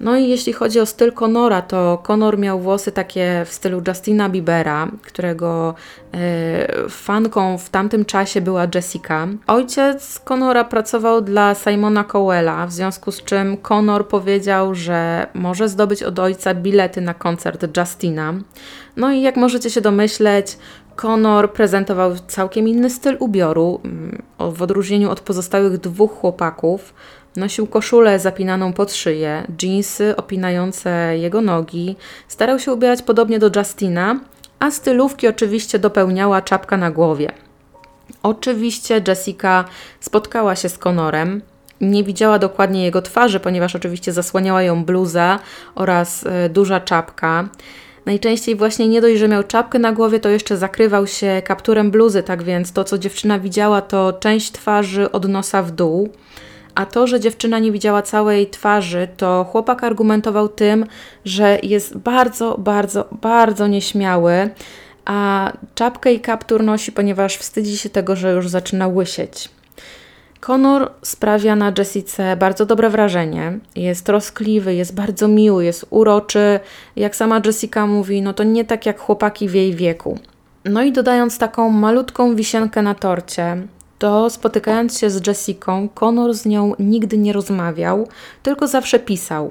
No 0.01 0.17
i 0.17 0.29
jeśli 0.29 0.53
chodzi 0.53 0.81
o 0.81 0.87
styl 0.87 1.13
Conora, 1.13 1.63
to 1.63 1.99
Conor 2.03 2.39
miał 2.39 2.61
włosy 2.61 2.93
takie 2.93 3.45
w 3.47 3.53
stylu 3.53 3.83
Justina 3.89 4.29
Biebera, 4.29 4.89
którego 5.03 5.75
e, 6.15 6.89
fanką 6.89 7.59
w 7.59 7.71
tamtym 7.71 8.05
czasie 8.05 8.41
była 8.41 8.67
Jessica. 8.75 9.29
Ojciec 9.47 10.19
Conora 10.19 10.65
pracował 10.65 11.21
dla 11.21 11.55
Simona 11.55 12.05
Cowella, 12.05 12.67
w 12.67 12.73
związku 12.73 13.13
z 13.13 13.25
czym 13.25 13.57
Conor 13.57 14.09
powiedział, 14.09 14.75
że 14.75 15.27
może 15.35 15.69
zdobyć 15.69 16.03
od 16.03 16.19
ojca 16.19 16.55
bilety 16.55 17.01
na 17.01 17.15
koncert 17.15 17.77
Justina. 17.77 18.35
No 18.97 19.13
i 19.13 19.23
jak 19.23 19.37
możecie 19.37 19.71
się 19.71 19.81
domyśleć, 19.81 20.59
Conor 20.97 21.53
prezentował 21.53 22.13
całkiem 22.27 22.69
inny 22.69 22.91
styl 22.91 23.17
ubioru, 23.19 23.81
mm, 23.85 24.23
w 24.39 24.63
odróżnieniu 24.63 25.11
od 25.11 25.21
pozostałych 25.21 25.79
dwóch 25.79 26.13
chłopaków. 26.13 26.95
Nosił 27.37 27.67
koszulę 27.67 28.19
zapinaną 28.19 28.73
pod 28.73 28.93
szyję, 28.93 29.47
dżinsy 29.57 30.17
opinające 30.17 31.19
jego 31.19 31.41
nogi. 31.41 31.97
Starał 32.29 32.59
się 32.59 32.73
ubierać 32.73 33.03
podobnie 33.03 33.39
do 33.39 33.51
Justina, 33.57 34.21
a 34.59 34.71
stylówki 34.71 35.29
oczywiście 35.29 35.79
dopełniała 35.79 36.43
czapka 36.43 36.77
na 36.77 36.91
głowie. 36.91 37.33
Oczywiście 38.23 39.03
Jessica 39.09 39.65
spotkała 40.01 40.57
się 40.57 40.69
z 40.69 40.79
Conorem. 40.79 41.43
Nie 41.81 42.05
widziała 42.05 42.39
dokładnie 42.39 42.85
jego 42.85 43.03
twarzy, 43.03 43.41
ponieważ 43.41 43.77
oczywiście 43.77 44.13
zasłaniała 44.13 44.63
ją 44.63 44.85
bluza 44.85 45.39
oraz 45.75 46.23
y, 46.23 46.49
duża 46.49 46.81
czapka. 46.81 47.49
Najczęściej 48.07 48.57
właśnie 48.57 48.89
nie 48.89 49.01
dość, 49.01 49.19
że 49.19 49.29
miał 49.29 49.45
czapkę 49.45 49.79
na 49.79 49.93
głowie, 49.93 50.21
to 50.21 50.29
jeszcze 50.29 50.57
zakrywał 50.57 51.07
się 51.07 51.43
kapturem 51.45 51.91
bluzy, 51.91 52.23
tak 52.23 52.43
więc 52.43 52.73
to, 52.73 52.85
co 52.85 52.99
dziewczyna 52.99 53.39
widziała, 53.39 53.83
to 53.83 54.13
część 54.13 54.53
twarzy 54.53 55.13
od 55.13 55.29
nosa 55.29 55.63
w 55.63 55.71
dół. 55.71 56.09
A 56.75 56.87
to, 56.87 57.07
że 57.07 57.21
dziewczyna 57.21 57.59
nie 57.59 57.73
widziała 57.73 58.03
całej 58.03 58.51
twarzy, 58.51 59.09
to 59.17 59.45
chłopak 59.45 59.85
argumentował 59.85 60.49
tym, 60.49 60.87
że 61.25 61.59
jest 61.63 61.99
bardzo, 61.99 62.59
bardzo, 62.59 63.09
bardzo 63.23 63.67
nieśmiały, 63.67 64.51
a 65.05 65.53
czapkę 65.75 66.13
i 66.13 66.21
kaptur 66.21 66.63
nosi, 66.63 66.93
ponieważ 66.93 67.37
wstydzi 67.37 67.79
się 67.79 67.91
tego, 67.91 68.17
że 68.17 68.33
już 68.33 68.49
zaczyna 68.49 68.89
łysieć. 68.89 69.49
Conor 70.41 70.91
sprawia 71.03 71.57
na 71.57 71.73
Jessice 71.79 72.37
bardzo 72.37 72.67
dobre 72.67 72.91
wrażenie. 72.91 73.59
Jest 73.77 74.07
troskliwy, 74.07 74.75
jest 74.75 74.95
bardzo 74.95 75.29
miły, 75.29 75.65
jest 75.65 75.87
uroczy. 75.91 76.61
Jak 76.97 77.17
sama 77.17 77.41
Jessica 77.45 77.87
mówi, 77.87 78.23
no 78.23 78.33
to 78.33 78.45
nie 78.45 78.65
tak 78.65 78.87
jak 78.87 79.01
chłopaki 79.01 79.49
w 79.49 79.55
jej 79.55 79.75
wieku. 79.75 80.19
No 80.65 80.83
i 80.83 80.93
dodając 80.93 81.39
taką 81.39 81.71
malutką 81.71 82.37
wisienkę 82.37 82.83
na 82.83 82.95
torcie, 82.95 83.63
to 84.01 84.31
spotykając 84.31 84.99
się 84.99 85.11
z 85.11 85.27
Jessicą, 85.27 85.89
Connor 85.89 86.35
z 86.35 86.47
nią 86.47 86.73
nigdy 86.79 87.19
nie 87.19 87.33
rozmawiał, 87.33 88.09
tylko 88.43 88.67
zawsze 88.67 88.99
pisał. 88.99 89.51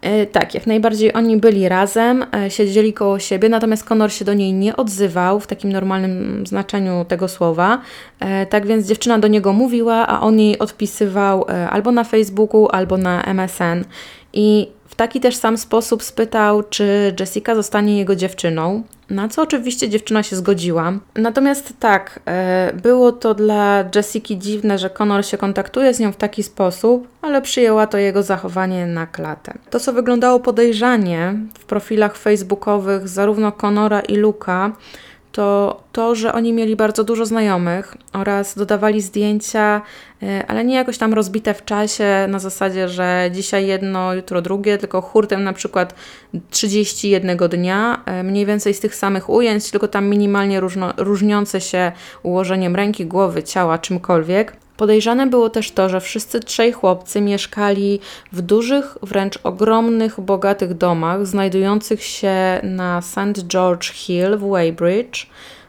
E, 0.00 0.26
tak, 0.26 0.54
jak 0.54 0.66
najbardziej 0.66 1.14
oni 1.14 1.36
byli 1.36 1.68
razem, 1.68 2.26
e, 2.34 2.50
siedzieli 2.50 2.92
koło 2.92 3.18
siebie, 3.18 3.48
natomiast 3.48 3.84
Connor 3.84 4.12
się 4.12 4.24
do 4.24 4.34
niej 4.34 4.52
nie 4.52 4.76
odzywał 4.76 5.40
w 5.40 5.46
takim 5.46 5.72
normalnym 5.72 6.46
znaczeniu 6.46 7.04
tego 7.08 7.28
słowa. 7.28 7.80
E, 8.20 8.46
tak 8.46 8.66
więc 8.66 8.86
dziewczyna 8.86 9.18
do 9.18 9.28
niego 9.28 9.52
mówiła, 9.52 10.06
a 10.06 10.20
on 10.20 10.40
jej 10.40 10.58
odpisywał 10.58 11.46
albo 11.70 11.92
na 11.92 12.04
Facebooku, 12.04 12.68
albo 12.68 12.96
na 12.96 13.22
MSN. 13.22 13.84
I 14.32 14.68
W 14.86 14.94
taki 14.94 15.20
też 15.20 15.36
sam 15.36 15.58
sposób 15.58 16.02
spytał, 16.02 16.62
czy 16.62 17.14
Jessica 17.20 17.54
zostanie 17.54 17.98
jego 17.98 18.16
dziewczyną, 18.16 18.82
na 19.10 19.28
co 19.28 19.42
oczywiście 19.42 19.88
dziewczyna 19.88 20.22
się 20.22 20.36
zgodziła. 20.36 20.92
Natomiast 21.16 21.72
tak, 21.80 22.20
e, 22.26 22.72
było 22.82 23.12
to 23.12 23.34
dla 23.34 23.84
Jessiki 23.94 24.38
dziwne, 24.38 24.78
że 24.78 24.90
Connor 24.90 25.26
się 25.26 25.38
kontaktuje 25.38 25.94
z 25.94 26.00
nią 26.00 26.12
w 26.12 26.16
taki 26.16 26.42
sposób, 26.42 27.08
ale 27.22 27.42
przyjęła 27.42 27.86
to 27.86 27.98
jego 27.98 28.22
zachowanie 28.22 28.86
na 28.86 29.06
klatę. 29.06 29.54
To, 29.70 29.80
co 29.80 29.92
wyglądało 29.92 30.40
podejrzanie 30.40 31.34
w 31.58 31.64
profilach 31.64 32.16
facebookowych 32.16 33.08
zarówno 33.08 33.52
Connora 33.52 34.00
i 34.00 34.16
Luka, 34.16 34.72
to 35.32 35.80
to, 35.92 36.14
że 36.14 36.32
oni 36.32 36.52
mieli 36.52 36.76
bardzo 36.76 37.04
dużo 37.04 37.26
znajomych 37.26 37.96
oraz 38.12 38.54
dodawali 38.54 39.00
zdjęcia, 39.00 39.82
e, 40.22 40.46
ale 40.48 40.64
nie 40.64 40.74
jakoś 40.74 40.98
tam 40.98 41.14
rozbite 41.14 41.54
w 41.54 41.64
czasie 41.64 42.26
na 42.28 42.38
zasadzie, 42.38 42.88
że 42.88 43.30
dzisiaj 43.32 43.66
jedno, 43.66 44.14
jutro 44.14 44.42
drugie, 44.42 44.78
tylko 44.78 45.00
hurtem 45.00 45.44
na 45.44 45.52
przykład 45.52 45.94
31 46.50 47.48
dnia, 47.48 48.02
e, 48.06 48.22
mniej 48.22 48.46
więcej 48.46 48.74
z 48.74 48.80
tych 48.80 48.94
samych 48.94 49.30
ujęć, 49.30 49.70
tylko 49.70 49.88
tam 49.88 50.06
minimalnie 50.06 50.60
różno, 50.60 50.92
różniące 50.96 51.60
się 51.60 51.92
ułożeniem 52.22 52.76
ręki, 52.76 53.06
głowy, 53.06 53.42
ciała, 53.42 53.78
czymkolwiek. 53.78 54.61
Podejrzane 54.82 55.26
było 55.26 55.50
też 55.50 55.70
to, 55.70 55.88
że 55.88 56.00
wszyscy 56.00 56.40
trzej 56.40 56.72
chłopcy 56.72 57.20
mieszkali 57.20 58.00
w 58.32 58.40
dużych, 58.40 58.98
wręcz 59.02 59.38
ogromnych, 59.42 60.20
bogatych 60.20 60.74
domach 60.74 61.26
znajdujących 61.26 62.04
się 62.04 62.60
na 62.62 63.02
St. 63.02 63.46
George 63.46 63.92
Hill 63.92 64.36
w 64.36 64.50
Weybridge. 64.50 65.26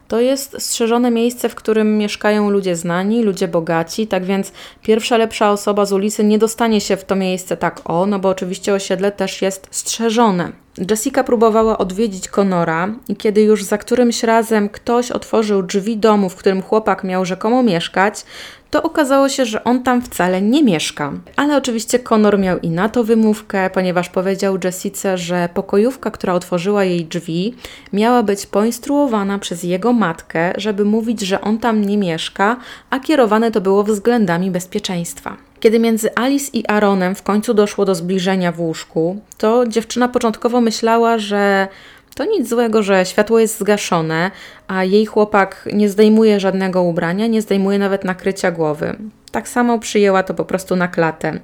To 0.08 0.20
jest 0.20 0.55
strzeżone 0.60 1.12
miejsce, 1.12 1.50
w 1.50 1.55
którym 1.55 1.98
mieszkają 1.98 2.50
ludzie 2.50 2.75
znani, 2.75 3.24
ludzie 3.24 3.48
bogaci, 3.48 4.08
tak 4.08 4.25
więc 4.25 4.51
pierwsza 4.82 5.17
lepsza 5.17 5.51
osoba 5.51 5.86
z 5.86 5.93
ulicy 5.93 6.24
nie 6.24 6.38
dostanie 6.38 6.82
się 6.82 6.98
w 6.98 7.05
to 7.05 7.15
miejsce 7.15 7.58
tak 7.58 7.82
o, 7.86 8.05
no 8.05 8.20
bo 8.20 8.29
oczywiście 8.29 8.74
osiedle 8.74 9.12
też 9.12 9.41
jest 9.41 9.67
strzeżone. 9.72 10.51
Jessica 10.89 11.24
próbowała 11.24 11.77
odwiedzić 11.77 12.27
Conora 12.27 12.89
i 13.08 13.15
kiedy 13.15 13.42
już 13.42 13.63
za 13.63 13.77
którymś 13.77 14.24
razem 14.24 14.70
ktoś 14.70 15.12
otworzył 15.12 15.63
drzwi 15.63 15.98
domu, 15.98 16.30
w 16.30 16.36
którym 16.36 16.62
chłopak 16.62 17.03
miał 17.03 17.25
rzekomo 17.25 17.63
mieszkać, 17.63 18.25
to 18.74 18.84
okazało 18.84 19.30
się, 19.30 19.46
że 19.46 19.63
on 19.63 19.84
tam 19.84 20.01
wcale 20.01 20.42
nie 20.42 20.63
mieszka. 20.63 21.13
Ale 21.36 21.58
oczywiście 21.58 22.00
Conor 22.00 22.39
miał 22.39 22.60
i 22.60 22.70
na 22.70 22.89
to 22.89 23.03
wymówkę, 23.03 23.70
ponieważ 23.70 24.10
powiedział 24.10 24.58
Jessice, 24.63 25.18
że 25.18 25.50
pokojówka, 25.53 26.12
która 26.12 26.34
otworzyła 26.34 26.84
jej 26.84 27.06
drzwi, 27.06 27.56
miała 27.94 28.24
być 28.24 28.46
poinstruowana 28.46 29.39
przez 29.39 29.63
jego 29.63 29.94
matkę, 29.94 30.53
żeby 30.58 30.86
mówić, 30.86 31.22
że 31.22 31.42
on 31.42 31.60
tam 31.60 31.82
nie 31.82 31.98
mieszka, 31.98 32.58
a 32.89 33.00
kierowane 33.00 33.51
to 33.51 33.62
było 33.62 33.84
względami 33.84 34.51
bezpieczeństwa. 34.51 35.38
Kiedy 35.63 35.79
między 35.79 36.15
Alice 36.15 36.50
i 36.53 36.67
Aaronem 36.67 37.15
w 37.15 37.24
końcu 37.24 37.53
doszło 37.53 37.86
do 37.86 37.96
zbliżenia 37.96 38.51
w 38.51 38.60
łóżku, 38.60 39.22
to 39.38 39.67
dziewczyna 39.67 40.08
początkowo 40.08 40.62
myślała, 40.62 41.17
że 41.17 41.67
to 42.15 42.25
nic 42.25 42.50
złego, 42.50 42.84
że 42.84 43.05
światło 43.05 43.39
jest 43.39 43.60
zgaszone, 43.60 44.32
a 44.67 44.84
jej 44.84 45.05
chłopak 45.05 45.70
nie 45.74 45.89
zdejmuje 45.89 46.39
żadnego 46.39 46.84
ubrania, 46.84 47.27
nie 47.27 47.41
zdejmuje 47.41 47.79
nawet 47.79 48.03
nakrycia 48.03 48.51
głowy. 48.51 48.96
Tak 49.32 49.48
samo 49.48 49.79
przyjęła 49.79 50.24
to 50.24 50.34
po 50.34 50.46
prostu 50.46 50.75
na 50.75 50.88
klatę. 50.88 51.39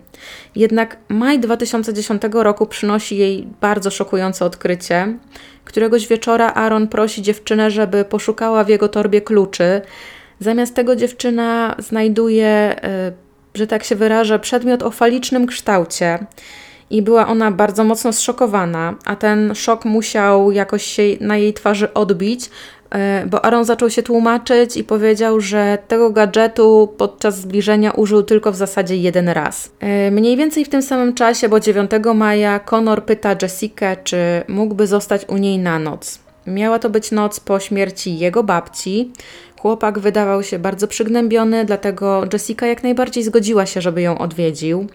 Jednak 0.55 0.97
maj 1.09 1.39
2010 1.39 2.21
roku 2.33 2.65
przynosi 2.65 3.17
jej 3.17 3.47
bardzo 3.61 3.91
szokujące 3.91 4.45
odkrycie. 4.45 5.17
Któregoś 5.65 6.07
wieczora 6.07 6.53
Aaron 6.53 6.87
prosi 6.87 7.21
dziewczynę, 7.21 7.71
żeby 7.71 8.05
poszukała 8.05 8.63
w 8.63 8.69
jego 8.69 8.89
torbie 8.89 9.21
kluczy. 9.21 9.81
Zamiast 10.39 10.75
tego 10.75 10.95
dziewczyna 10.95 11.75
znajduje, 11.79 12.47
e, 12.83 13.28
że 13.53 13.67
tak 13.67 13.83
się 13.83 13.95
wyrażę, 13.95 14.39
przedmiot 14.39 14.83
o 14.83 14.91
falicznym 14.91 15.47
kształcie 15.47 16.19
i 16.89 17.01
była 17.01 17.27
ona 17.27 17.51
bardzo 17.51 17.83
mocno 17.83 18.13
zszokowana, 18.13 18.95
a 19.05 19.15
ten 19.15 19.55
szok 19.55 19.85
musiał 19.85 20.51
jakoś 20.51 20.83
się 20.83 21.03
na 21.21 21.37
jej 21.37 21.53
twarzy 21.53 21.93
odbić, 21.93 22.49
e, 22.91 23.25
bo 23.25 23.45
Aaron 23.45 23.65
zaczął 23.65 23.89
się 23.89 24.03
tłumaczyć 24.03 24.77
i 24.77 24.83
powiedział, 24.83 25.41
że 25.41 25.77
tego 25.87 26.09
gadżetu 26.09 26.93
podczas 26.97 27.39
zbliżenia 27.39 27.91
użył 27.91 28.23
tylko 28.23 28.51
w 28.51 28.55
zasadzie 28.55 28.95
jeden 28.95 29.29
raz. 29.29 29.71
E, 29.79 30.11
mniej 30.11 30.37
więcej 30.37 30.65
w 30.65 30.69
tym 30.69 30.81
samym 30.81 31.13
czasie, 31.13 31.49
bo 31.49 31.59
9 31.59 31.91
maja, 32.15 32.59
Connor 32.59 33.05
pyta 33.05 33.35
Jessica, 33.41 33.95
czy 33.95 34.17
mógłby 34.47 34.87
zostać 34.87 35.25
u 35.27 35.37
niej 35.37 35.59
na 35.59 35.79
noc. 35.79 36.19
Miała 36.47 36.79
to 36.79 36.89
być 36.89 37.11
noc 37.11 37.39
po 37.39 37.59
śmierci 37.59 38.19
jego 38.19 38.43
babci. 38.43 39.11
Chłopak 39.61 39.99
wydawał 39.99 40.43
się 40.43 40.59
bardzo 40.59 40.87
przygnębiony, 40.87 41.65
dlatego 41.65 42.23
Jessica 42.33 42.67
jak 42.67 42.83
najbardziej 42.83 43.23
zgodziła 43.23 43.65
się, 43.65 43.81
żeby 43.81 44.01
ją 44.01 44.17
odwiedził. 44.17 44.87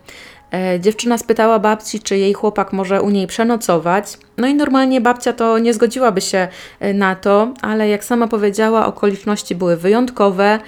E, 0.52 0.80
dziewczyna 0.80 1.18
spytała 1.18 1.58
babci, 1.58 2.00
czy 2.00 2.18
jej 2.18 2.34
chłopak 2.34 2.72
może 2.72 3.02
u 3.02 3.10
niej 3.10 3.26
przenocować. 3.26 4.18
No 4.38 4.46
i 4.46 4.54
normalnie 4.54 5.00
babcia 5.00 5.32
to 5.32 5.58
nie 5.58 5.74
zgodziłaby 5.74 6.20
się 6.20 6.48
e, 6.80 6.94
na 6.94 7.14
to, 7.14 7.54
ale 7.62 7.88
jak 7.88 8.04
sama 8.04 8.28
powiedziała, 8.28 8.86
okoliczności 8.86 9.54
były 9.54 9.76
wyjątkowe, 9.76 10.58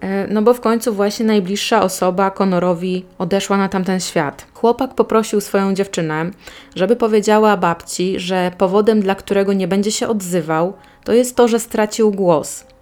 e, 0.00 0.26
no 0.26 0.42
bo 0.42 0.54
w 0.54 0.60
końcu 0.60 0.94
właśnie 0.94 1.26
najbliższa 1.26 1.82
osoba 1.82 2.30
Konorowi 2.30 3.04
odeszła 3.18 3.56
na 3.56 3.68
tamten 3.68 4.00
świat. 4.00 4.46
Chłopak 4.54 4.94
poprosił 4.94 5.40
swoją 5.40 5.74
dziewczynę, 5.74 6.30
żeby 6.76 6.96
powiedziała 6.96 7.56
babci, 7.56 8.20
że 8.20 8.52
powodem, 8.58 9.00
dla 9.00 9.14
którego 9.14 9.52
nie 9.52 9.68
będzie 9.68 9.92
się 9.92 10.08
odzywał, 10.08 10.72
to 11.04 11.12
jest 11.12 11.36
to, 11.36 11.48
że 11.48 11.58
stracił 11.58 12.10
głos 12.10 12.73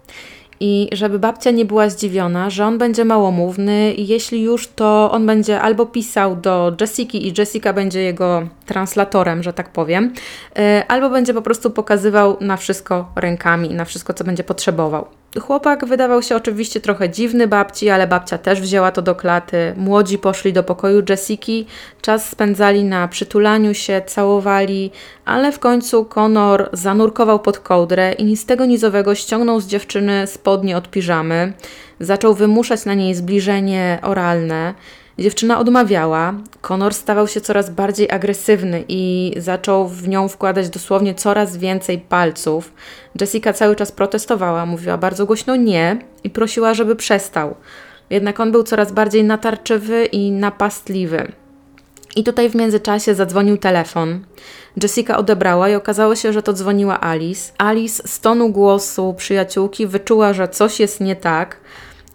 i 0.63 0.89
żeby 0.91 1.19
babcia 1.19 1.51
nie 1.51 1.65
była 1.65 1.89
zdziwiona, 1.89 2.49
że 2.49 2.65
on 2.65 2.77
będzie 2.77 3.05
małomówny 3.05 3.93
i 3.93 4.07
jeśli 4.07 4.41
już, 4.41 4.67
to 4.67 5.11
on 5.11 5.25
będzie 5.25 5.61
albo 5.61 5.85
pisał 5.85 6.35
do 6.35 6.75
Jessiki 6.81 7.27
i 7.27 7.33
Jessica 7.37 7.73
będzie 7.73 8.01
jego 8.01 8.47
translatorem, 8.65 9.43
że 9.43 9.53
tak 9.53 9.69
powiem, 9.69 10.13
e, 10.55 10.83
albo 10.87 11.09
będzie 11.09 11.33
po 11.33 11.41
prostu 11.41 11.71
pokazywał 11.71 12.37
na 12.41 12.57
wszystko 12.57 13.11
rękami, 13.15 13.69
na 13.69 13.85
wszystko, 13.85 14.13
co 14.13 14.23
będzie 14.23 14.43
potrzebował. 14.43 15.22
Chłopak 15.41 15.85
wydawał 15.85 16.21
się 16.21 16.35
oczywiście 16.35 16.79
trochę 16.79 17.09
dziwny 17.09 17.47
babci, 17.47 17.89
ale 17.89 18.07
babcia 18.07 18.37
też 18.37 18.61
wzięła 18.61 18.91
to 18.91 19.01
do 19.01 19.15
klaty. 19.15 19.73
Młodzi 19.77 20.17
poszli 20.17 20.53
do 20.53 20.63
pokoju 20.63 21.03
Jessiki, 21.09 21.65
czas 22.01 22.29
spędzali 22.29 22.83
na 22.83 23.07
przytulaniu 23.07 23.73
się, 23.73 24.01
całowali, 24.05 24.91
ale 25.25 25.51
w 25.51 25.59
końcu 25.59 26.05
Conor 26.05 26.69
zanurkował 26.73 27.39
pod 27.39 27.59
kołdrę 27.59 28.13
i 28.13 28.37
z 28.37 28.45
tego 28.45 28.65
nizowego 28.65 29.15
ściągnął 29.15 29.59
z 29.59 29.67
dziewczyny 29.67 30.27
spodnie 30.27 30.77
od 30.77 30.89
piżamy. 30.89 31.53
Zaczął 31.99 32.33
wymuszać 32.33 32.85
na 32.85 32.93
niej 32.93 33.15
zbliżenie 33.15 33.99
oralne. 34.01 34.73
Dziewczyna 35.19 35.59
odmawiała. 35.59 36.33
Konor 36.61 36.93
stawał 36.93 37.27
się 37.27 37.41
coraz 37.41 37.69
bardziej 37.69 38.11
agresywny 38.11 38.83
i 38.87 39.33
zaczął 39.37 39.87
w 39.87 40.07
nią 40.07 40.27
wkładać 40.27 40.69
dosłownie 40.69 41.15
coraz 41.15 41.57
więcej 41.57 41.99
palców. 41.99 42.73
Jessica 43.21 43.53
cały 43.53 43.75
czas 43.75 43.91
protestowała, 43.91 44.65
mówiła 44.65 44.97
bardzo 44.97 45.25
głośno 45.25 45.55
nie 45.55 45.97
i 46.23 46.29
prosiła, 46.29 46.73
żeby 46.73 46.95
przestał. 46.95 47.55
Jednak 48.09 48.39
on 48.39 48.51
był 48.51 48.63
coraz 48.63 48.91
bardziej 48.91 49.23
natarczywy 49.23 50.05
i 50.05 50.31
napastliwy. 50.31 51.31
I 52.15 52.23
tutaj 52.23 52.49
w 52.49 52.55
międzyczasie 52.55 53.15
zadzwonił 53.15 53.57
telefon. 53.57 54.25
Jessica 54.83 55.17
odebrała 55.17 55.69
i 55.69 55.75
okazało 55.75 56.15
się, 56.15 56.33
że 56.33 56.43
to 56.43 56.53
dzwoniła 56.53 57.01
Alice. 57.01 57.53
Alice 57.57 58.07
z 58.07 58.19
tonu 58.19 58.49
głosu 58.49 59.13
przyjaciółki 59.17 59.87
wyczuła, 59.87 60.33
że 60.33 60.47
coś 60.47 60.79
jest 60.79 61.01
nie 61.01 61.15
tak 61.15 61.57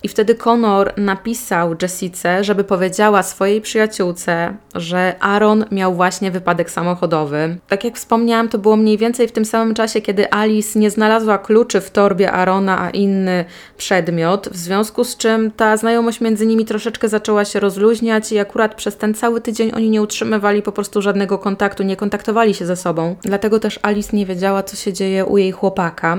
i 0.02 0.08
wtedy 0.08 0.34
Connor 0.34 0.92
napisał 0.96 1.74
Jessice, 1.82 2.44
żeby 2.44 2.64
powiedziała 2.64 3.22
swojej 3.22 3.60
przyjaciółce, 3.60 4.54
że 4.74 5.14
Aaron 5.20 5.64
miał 5.70 5.94
właśnie 5.94 6.30
wypadek 6.30 6.70
samochodowy. 6.70 7.58
Tak 7.68 7.84
jak 7.84 7.96
wspomniałam, 7.96 8.48
to 8.48 8.58
było 8.58 8.76
mniej 8.76 8.98
więcej 8.98 9.28
w 9.28 9.32
tym 9.32 9.44
samym 9.44 9.74
czasie, 9.74 10.00
kiedy 10.00 10.32
Alice 10.32 10.78
nie 10.78 10.90
znalazła 10.90 11.38
kluczy 11.38 11.80
w 11.80 11.90
torbie 11.90 12.32
Arona, 12.32 12.80
a 12.80 12.90
inny 12.90 13.44
przedmiot, 13.76 14.48
w 14.52 14.56
związku 14.56 15.04
z 15.04 15.16
czym 15.16 15.50
ta 15.50 15.76
znajomość 15.76 16.20
między 16.20 16.46
nimi 16.46 16.64
troszeczkę 16.64 17.08
zaczęła 17.08 17.44
się 17.44 17.60
rozluźniać 17.60 18.32
i 18.32 18.38
akurat 18.38 18.74
przez 18.74 18.96
ten 18.96 19.14
cały 19.14 19.40
tydzień 19.40 19.72
oni 19.74 19.90
nie 19.90 20.02
utrzymywali 20.02 20.62
po 20.62 20.72
prostu 20.72 21.02
żadnego 21.02 21.38
kontaktu, 21.38 21.82
nie 21.82 21.96
kontaktowali 21.96 22.54
się 22.54 22.66
ze 22.66 22.76
sobą. 22.76 23.16
Dlatego 23.22 23.60
też 23.60 23.78
Alice 23.82 24.16
nie 24.16 24.26
wiedziała, 24.26 24.62
co 24.62 24.76
się 24.76 24.92
dzieje 24.92 25.24
u 25.24 25.38
jej 25.38 25.52
chłopaka, 25.52 26.16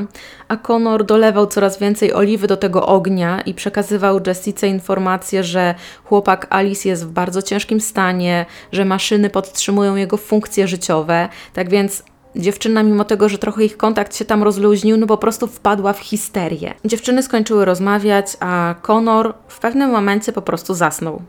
a 0.48 0.58
Connor 0.58 1.06
dolewał 1.06 1.48
coraz 1.48 1.80
więcej 1.80 2.14
oliwy 2.14 2.48
do 2.48 2.58
tego 2.58 2.86
ognia 2.86 3.42
i 3.42 3.54
przekazywał 3.70 4.20
Jessice 4.28 4.68
informacje, 4.68 5.44
że 5.44 5.76
chłopak 6.04 6.48
Alice 6.50 6.90
jest 6.90 7.06
w 7.06 7.12
bardzo 7.12 7.42
ciężkim 7.42 7.82
stanie, 7.82 8.46
że 8.72 8.86
maszyny 8.86 9.30
podtrzymują 9.30 9.96
jego 9.96 10.18
funkcje 10.18 10.68
życiowe. 10.68 11.30
Tak 11.54 11.70
więc 11.70 12.04
Dziewczyna, 12.36 12.84
mimo 12.84 13.06
tego, 13.06 13.30
że 13.30 13.38
trochę 13.38 13.66
ich 13.66 13.78
kontakt 13.78 14.16
się 14.16 14.26
tam 14.26 14.44
rozluźnił, 14.44 14.98
no 14.98 15.08
po 15.08 15.18
prostu 15.18 15.48
wpadła 15.48 15.94
w 15.94 16.00
histerię. 16.00 16.74
Dziewczyny 16.86 17.24
skończyły 17.24 17.66
rozmawiać, 17.66 18.26
a 18.40 18.76
Connor 18.82 19.34
w 19.48 19.60
pewnym 19.60 19.90
momencie 19.90 20.32
po 20.32 20.42
prostu 20.42 20.74
zasnął. 20.74 21.22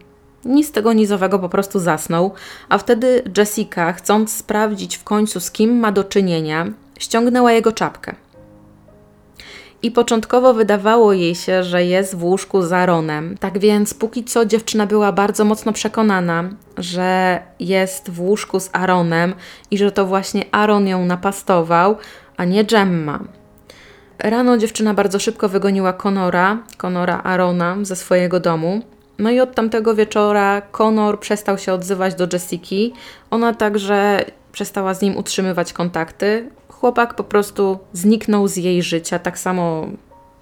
Nic 0.45 0.73
tego 0.73 0.93
nizowego 0.93 1.39
po 1.39 1.49
prostu 1.49 1.79
zasnął, 1.79 2.33
a 2.69 2.79
wtedy 2.79 3.23
Jessica, 3.37 3.93
chcąc 3.93 4.37
sprawdzić 4.37 4.97
w 4.97 5.05
końcu 5.05 5.41
z 5.41 5.51
kim 5.51 5.79
ma 5.79 5.93
do 5.93 6.05
czynienia, 6.05 6.67
ściągnęła 6.99 7.53
jego 7.53 7.73
czapkę. 7.73 8.15
I 9.83 9.91
początkowo 9.91 10.55
wydawało 10.55 11.13
jej 11.13 11.35
się, 11.35 11.63
że 11.63 11.85
jest 11.85 12.17
w 12.17 12.25
łóżku 12.25 12.63
z 12.63 12.73
Aaronem. 12.73 13.39
Tak 13.39 13.59
więc 13.59 13.95
póki 13.95 14.25
co 14.25 14.45
dziewczyna 14.45 14.87
była 14.87 15.13
bardzo 15.13 15.45
mocno 15.45 15.73
przekonana, 15.73 16.45
że 16.79 17.41
jest 17.61 18.11
w 18.11 18.21
łóżku 18.21 18.61
z 18.61 18.71
Aaronem 18.73 19.35
i 19.71 19.79
że 19.79 19.93
to 19.93 20.07
właśnie 20.07 20.45
Aaron 20.53 20.87
ją 20.87 21.07
napastował, 21.07 21.97
a 22.37 22.45
nie 22.45 22.65
Gemma. 22.65 23.21
Rano 24.19 24.59
dziewczyna 24.59 24.95
bardzo 24.95 25.19
szybko 25.19 25.49
wygoniła 25.49 25.93
Conora, 25.93 26.59
Conora 26.79 27.23
Arona, 27.23 27.77
ze 27.83 27.97
swojego 27.97 28.41
domu. 28.41 28.83
No 29.19 29.31
i 29.31 29.41
od 29.41 29.55
tamtego 29.55 29.95
wieczora 29.95 30.63
Conor 30.79 31.21
przestał 31.21 31.59
się 31.59 31.73
odzywać 31.73 32.15
do 32.15 32.27
Jessiki. 32.33 32.93
Ona 33.31 33.55
także 33.55 34.25
przestała 34.53 34.95
z 34.95 35.03
nim 35.03 35.17
utrzymywać 35.17 35.73
kontakty. 35.73 36.51
Chłopak 36.81 37.15
po 37.15 37.25
prostu 37.25 37.79
zniknął 37.93 38.49
z 38.49 38.57
jej 38.57 38.83
życia, 38.83 39.19
tak 39.19 39.39
samo 39.39 39.87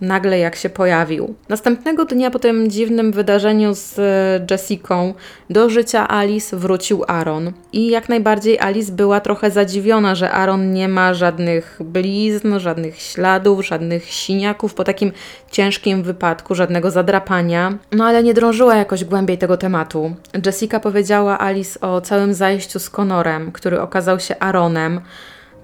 nagle 0.01 0.39
jak 0.39 0.57
się 0.57 0.69
pojawił. 0.69 1.35
Następnego 1.49 2.05
dnia 2.05 2.31
po 2.31 2.39
tym 2.39 2.71
dziwnym 2.71 3.13
wydarzeniu 3.13 3.75
z 3.75 3.99
e, 3.99 4.47
Jessicą 4.51 5.15
do 5.51 5.71
życia 5.71 6.09
Alice 6.09 6.57
wrócił 6.57 7.05
Aaron. 7.09 7.53
I 7.73 7.91
jak 7.91 8.09
najbardziej 8.09 8.59
Alice 8.59 8.93
była 8.93 9.21
trochę 9.21 9.51
zadziwiona, 9.51 10.15
że 10.15 10.31
Aaron 10.31 10.73
nie 10.73 10.89
ma 10.89 11.15
żadnych 11.15 11.79
blizn, 11.85 12.59
żadnych 12.59 13.01
śladów, 13.01 13.67
żadnych 13.67 14.05
siniaków 14.05 14.75
po 14.75 14.85
takim 14.85 15.13
ciężkim 15.51 16.03
wypadku, 16.03 16.55
żadnego 16.55 16.91
zadrapania. 16.91 17.79
No 17.93 18.05
ale 18.05 18.23
nie 18.23 18.35
drążyła 18.35 18.77
jakoś 18.77 19.05
głębiej 19.05 19.39
tego 19.39 19.57
tematu. 19.57 20.15
Jessica 20.47 20.81
powiedziała 20.81 21.41
Alice 21.41 21.81
o 21.81 22.01
całym 22.01 22.35
zajściu 22.35 22.79
z 22.79 22.91
Conorem, 22.91 23.53
który 23.53 23.81
okazał 23.81 24.21
się 24.21 24.35
Aaronem 24.41 25.01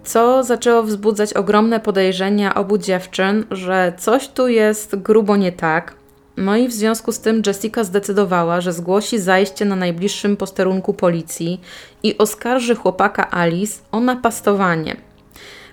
co 0.05 0.45
zaczęło 0.45 0.83
wzbudzać 0.83 1.33
ogromne 1.33 1.81
podejrzenia 1.81 2.55
obu 2.55 2.79
dziewczyn, 2.79 3.45
że 3.51 3.93
coś 3.99 4.29
tu 4.29 4.49
jest 4.49 4.97
grubo 4.97 5.37
nie 5.37 5.53
tak. 5.53 5.95
No 6.37 6.57
i 6.57 6.69
w 6.69 6.73
związku 6.73 7.12
z 7.12 7.21
tym 7.21 7.43
Jessica 7.47 7.85
zdecydowała, 7.85 8.61
że 8.61 8.73
zgłosi 8.73 9.19
zajście 9.19 9.64
na 9.64 9.77
najbliższym 9.77 10.37
posterunku 10.37 10.95
policji 10.95 11.61
i 12.03 12.19
oskarży 12.19 12.75
chłopaka 12.75 13.31
Alice 13.31 13.81
o 13.93 14.01
napastowanie. 14.01 14.97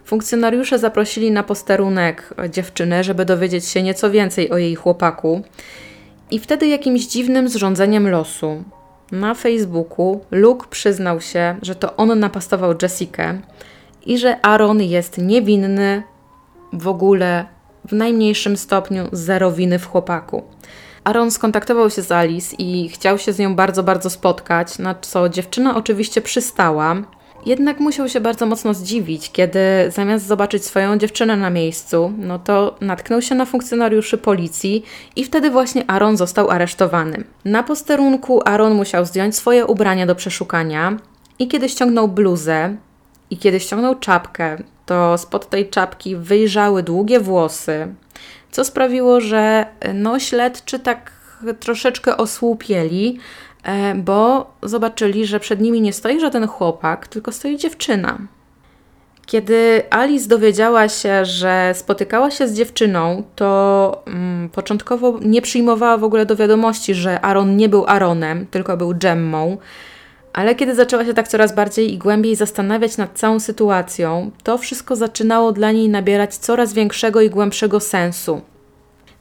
Funkcjonariusze 0.06 0.80
zaprosili 0.80 1.32
na 1.32 1.44
posterunek 1.44 2.34
dziewczynę, 2.50 3.04
żeby 3.04 3.26
dowiedzieć 3.26 3.66
się 3.66 3.84
nieco 3.84 4.12
więcej 4.12 4.50
o 4.52 4.58
jej 4.58 4.76
chłopaku. 4.76 5.42
I 6.32 6.40
wtedy 6.40 6.68
jakimś 6.68 7.08
dziwnym 7.08 7.50
zrządzeniem 7.50 8.10
losu 8.10 8.64
na 9.12 9.34
Facebooku 9.34 10.20
Luke 10.32 10.68
przyznał 10.70 11.22
się, 11.22 11.56
że 11.62 11.76
to 11.76 11.96
on 11.96 12.20
napastował 12.20 12.74
Jessikę, 12.82 13.42
i 14.06 14.18
że 14.18 14.46
Aaron 14.46 14.82
jest 14.82 15.18
niewinny 15.18 16.04
w 16.74 16.88
ogóle 16.88 17.46
w 17.86 17.94
najmniejszym 17.94 18.58
stopniu 18.58 19.08
zero 19.12 19.52
winy 19.52 19.80
w 19.80 19.86
chłopaku. 19.86 20.44
Aaron 21.04 21.32
skontaktował 21.32 21.90
się 21.90 22.02
z 22.02 22.12
Alice 22.12 22.56
i 22.56 22.90
chciał 22.90 23.18
się 23.18 23.34
z 23.34 23.40
nią 23.40 23.56
bardzo, 23.56 23.84
bardzo 23.84 24.10
spotkać, 24.10 24.80
na 24.80 24.96
co 24.96 25.30
dziewczyna 25.30 25.76
oczywiście 25.76 26.22
przystała. 26.22 26.96
Jednak 27.46 27.80
musiał 27.80 28.10
się 28.10 28.20
bardzo 28.20 28.46
mocno 28.46 28.74
zdziwić, 28.74 29.32
kiedy 29.32 29.60
zamiast 29.90 30.28
zobaczyć 30.28 30.66
swoją 30.66 30.98
dziewczynę 30.98 31.38
na 31.38 31.50
miejscu, 31.50 32.14
no 32.18 32.40
to 32.40 32.76
natknął 32.82 33.22
się 33.22 33.36
na 33.36 33.46
funkcjonariuszy 33.46 34.18
policji 34.18 34.84
i 35.16 35.24
wtedy 35.24 35.50
właśnie 35.50 35.84
Aaron 35.88 36.18
został 36.18 36.50
aresztowany. 36.50 37.24
Na 37.46 37.64
posterunku 37.64 38.42
Aaron 38.46 38.74
musiał 38.74 39.06
zdjąć 39.06 39.36
swoje 39.36 39.66
ubrania 39.66 40.06
do 40.06 40.16
przeszukania 40.16 40.98
i 41.40 41.48
kiedy 41.48 41.70
ściągnął 41.70 42.08
bluzę, 42.08 42.76
i 43.32 43.38
kiedy 43.38 43.60
ściągnął 43.60 43.96
czapkę, 44.00 44.58
to 44.86 45.18
spod 45.18 45.50
tej 45.50 45.70
czapki 45.70 46.16
wyjrzały 46.16 46.84
długie 46.84 47.20
włosy, 47.20 47.88
co 48.52 48.66
sprawiło, 48.66 49.22
że 49.22 49.66
no, 49.94 50.20
śledczy 50.20 50.80
tak 50.80 51.12
troszeczkę 51.60 52.18
osłupieli, 52.18 53.20
e, 53.64 53.96
bo 53.96 54.52
zobaczyli, 54.64 55.26
że 55.26 55.40
przed 55.40 55.62
nimi 55.62 55.82
nie 55.82 55.94
stoi 55.94 56.20
żaden 56.20 56.48
chłopak, 56.48 57.08
tylko 57.08 57.32
stoi 57.32 57.58
dziewczyna. 57.58 58.18
Kiedy 59.26 59.84
Alice 59.90 60.28
dowiedziała 60.28 60.90
się, 60.90 61.26
że 61.26 61.72
spotykała 61.76 62.32
się 62.32 62.48
z 62.48 62.54
dziewczyną, 62.54 63.24
to 63.36 64.02
mm, 64.08 64.50
początkowo 64.50 65.20
nie 65.22 65.42
przyjmowała 65.42 65.98
w 65.98 66.04
ogóle 66.04 66.26
do 66.26 66.36
wiadomości, 66.36 66.94
że 66.94 67.22
Aaron 67.22 67.58
nie 67.58 67.70
był 67.70 67.86
Aaronem, 67.88 68.48
tylko 68.48 68.78
był 68.78 68.94
Gemmą. 69.00 69.58
Ale 70.34 70.56
kiedy 70.56 70.76
zaczęła 70.76 71.06
się 71.06 71.14
tak 71.14 71.28
coraz 71.28 71.56
bardziej 71.56 71.94
i 71.94 71.98
głębiej 71.98 72.36
zastanawiać 72.36 72.98
nad 72.98 73.20
całą 73.20 73.40
sytuacją, 73.40 74.32
to 74.44 74.58
wszystko 74.58 74.96
zaczynało 74.96 75.52
dla 75.52 75.72
niej 75.72 75.90
nabierać 75.90 76.36
coraz 76.36 76.74
większego 76.74 77.22
i 77.22 77.30
głębszego 77.30 77.80
sensu. 77.80 78.42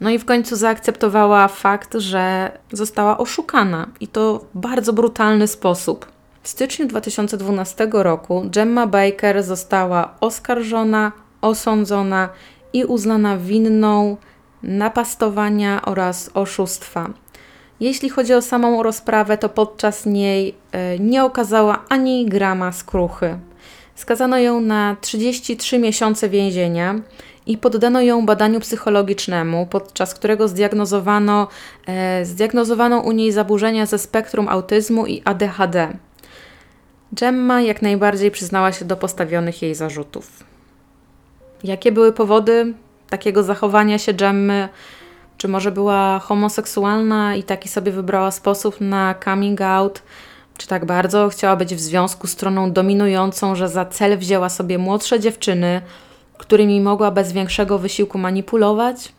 No 0.01 0.11
i 0.11 0.19
w 0.19 0.25
końcu 0.25 0.57
zaakceptowała 0.57 1.49
fakt, 1.49 1.95
że 1.95 2.53
została 2.73 3.19
oszukana 3.19 3.87
i 4.01 4.09
to 4.09 4.45
w 4.55 4.59
bardzo 4.59 4.93
brutalny 4.93 5.47
sposób. 5.47 6.07
W 6.43 6.49
styczniu 6.49 6.87
2012 6.87 7.89
roku 7.93 8.43
Gemma 8.45 8.87
Baker 8.87 9.43
została 9.43 10.15
oskarżona, 10.21 11.13
osądzona 11.41 12.29
i 12.73 12.85
uznana 12.85 13.37
winną 13.37 14.17
napastowania 14.63 15.83
oraz 15.83 16.31
oszustwa. 16.35 17.11
Jeśli 17.81 18.11
chodzi 18.11 18.35
o 18.35 18.43
samą 18.43 18.83
rozprawę, 18.83 19.39
to 19.39 19.49
podczas 19.49 20.07
niej 20.07 20.55
e, 20.73 20.99
nie 20.99 21.25
okazała 21.25 21.85
ani 21.89 22.27
grama 22.27 22.73
skruchy. 22.73 23.39
Skazano 23.95 24.39
ją 24.39 24.61
na 24.61 24.97
33 25.01 25.79
miesiące 25.79 26.29
więzienia 26.29 27.01
i 27.47 27.59
poddano 27.59 28.01
ją 28.01 28.27
badaniu 28.27 28.61
psychologicznemu, 28.61 29.67
podczas 29.67 30.15
którego 30.15 30.49
zdiagnozowano, 30.49 31.49
e, 31.87 32.25
zdiagnozowano 32.25 33.01
u 33.01 33.13
niej 33.13 33.33
zaburzenia 33.33 33.87
ze 33.87 33.99
spektrum 33.99 34.49
autyzmu 34.49 35.07
i 35.07 35.23
ADHD. 35.25 35.89
Gemma 37.13 37.61
jak 37.61 37.83
najbardziej 37.83 38.31
przyznała 38.31 38.73
się 38.73 38.85
do 38.85 38.97
postawionych 38.97 39.63
jej 39.63 39.75
zarzutów. 39.75 40.45
Jakie 41.65 41.93
były 41.93 42.13
powody 42.13 42.75
takiego 43.11 43.43
zachowania 43.43 43.99
się 43.99 44.13
Gemmy? 44.13 44.69
Czy 45.41 45.49
może 45.49 45.73
była 45.73 46.19
homoseksualna 46.19 47.37
i 47.37 47.43
taki 47.43 47.69
sobie 47.69 47.93
wybrała 47.93 48.31
sposób 48.31 48.81
na 48.81 49.15
coming 49.25 49.61
out? 49.61 50.03
Czy 50.57 50.67
tak 50.67 50.85
bardzo 50.85 51.29
chciała 51.29 51.57
być 51.57 51.75
w 51.75 51.81
związku 51.81 52.27
z 52.27 52.31
stroną 52.31 52.73
dominującą, 52.73 53.55
że 53.55 53.69
za 53.69 53.85
cel 53.85 54.19
wzięła 54.19 54.49
sobie 54.49 54.79
młodsze 54.79 55.21
dziewczyny, 55.21 55.83
którymi 56.39 56.81
mogła 56.81 57.11
bez 57.11 57.33
większego 57.33 57.79
wysiłku 57.79 58.19
manipulować? 58.19 59.13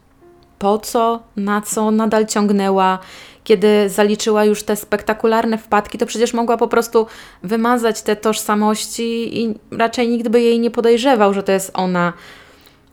Po 0.59 0.77
co? 0.77 1.19
Na 1.35 1.61
co 1.61 1.91
nadal 1.91 2.25
ciągnęła? 2.25 2.99
Kiedy 3.43 3.89
zaliczyła 3.89 4.45
już 4.45 4.63
te 4.63 4.75
spektakularne 4.75 5.57
wpadki, 5.57 5.97
to 5.97 6.05
przecież 6.05 6.33
mogła 6.33 6.57
po 6.57 6.67
prostu 6.67 7.07
wymazać 7.43 8.01
te 8.01 8.15
tożsamości 8.15 9.39
i 9.41 9.55
raczej 9.71 10.07
nikt 10.07 10.27
by 10.27 10.41
jej 10.41 10.59
nie 10.59 10.71
podejrzewał, 10.71 11.33
że 11.33 11.43
to 11.43 11.51
jest 11.51 11.71
ona. 11.73 12.13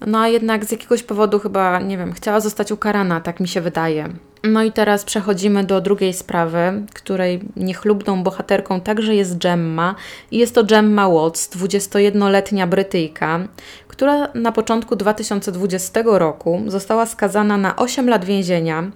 No 0.06 0.18
a 0.18 0.28
jednak 0.28 0.64
z 0.64 0.72
jakiegoś 0.72 1.02
powodu 1.02 1.38
chyba, 1.38 1.80
nie 1.80 1.98
wiem, 1.98 2.12
chciała 2.12 2.40
zostać 2.40 2.72
ukarana, 2.72 3.20
tak 3.20 3.40
mi 3.40 3.48
się 3.48 3.60
wydaje. 3.60 4.08
No 4.44 4.62
i 4.62 4.72
teraz 4.72 5.04
przechodzimy 5.04 5.64
do 5.64 5.80
drugiej 5.80 6.12
sprawy, 6.12 6.82
której 6.94 7.40
niechlubną 7.56 8.22
bohaterką 8.22 8.80
także 8.80 9.14
jest 9.14 9.38
Gemma. 9.38 9.94
I 10.30 10.38
jest 10.38 10.54
to 10.54 10.64
Gemma 10.64 11.08
Watts, 11.08 11.56
21-letnia 11.56 12.66
Brytyjka, 12.66 13.40
która 13.88 14.28
na 14.34 14.52
początku 14.52 14.96
2020 14.96 16.02
roku 16.04 16.62
została 16.66 17.06
skazana 17.06 17.56
na 17.56 17.76
8 17.76 18.08
lat 18.08 18.24
więzienia 18.24 18.90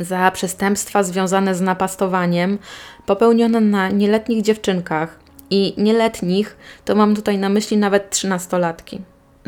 za 0.00 0.30
przestępstwa 0.30 1.02
związane 1.02 1.54
z 1.54 1.60
napastowaniem 1.60 2.58
popełnione 3.06 3.60
na 3.60 3.88
nieletnich 3.88 4.42
dziewczynkach. 4.42 5.18
I 5.50 5.74
nieletnich 5.76 6.56
to 6.84 6.94
mam 6.94 7.16
tutaj 7.16 7.38
na 7.38 7.48
myśli 7.48 7.76
nawet 7.76 8.10
13-latki. 8.10 8.98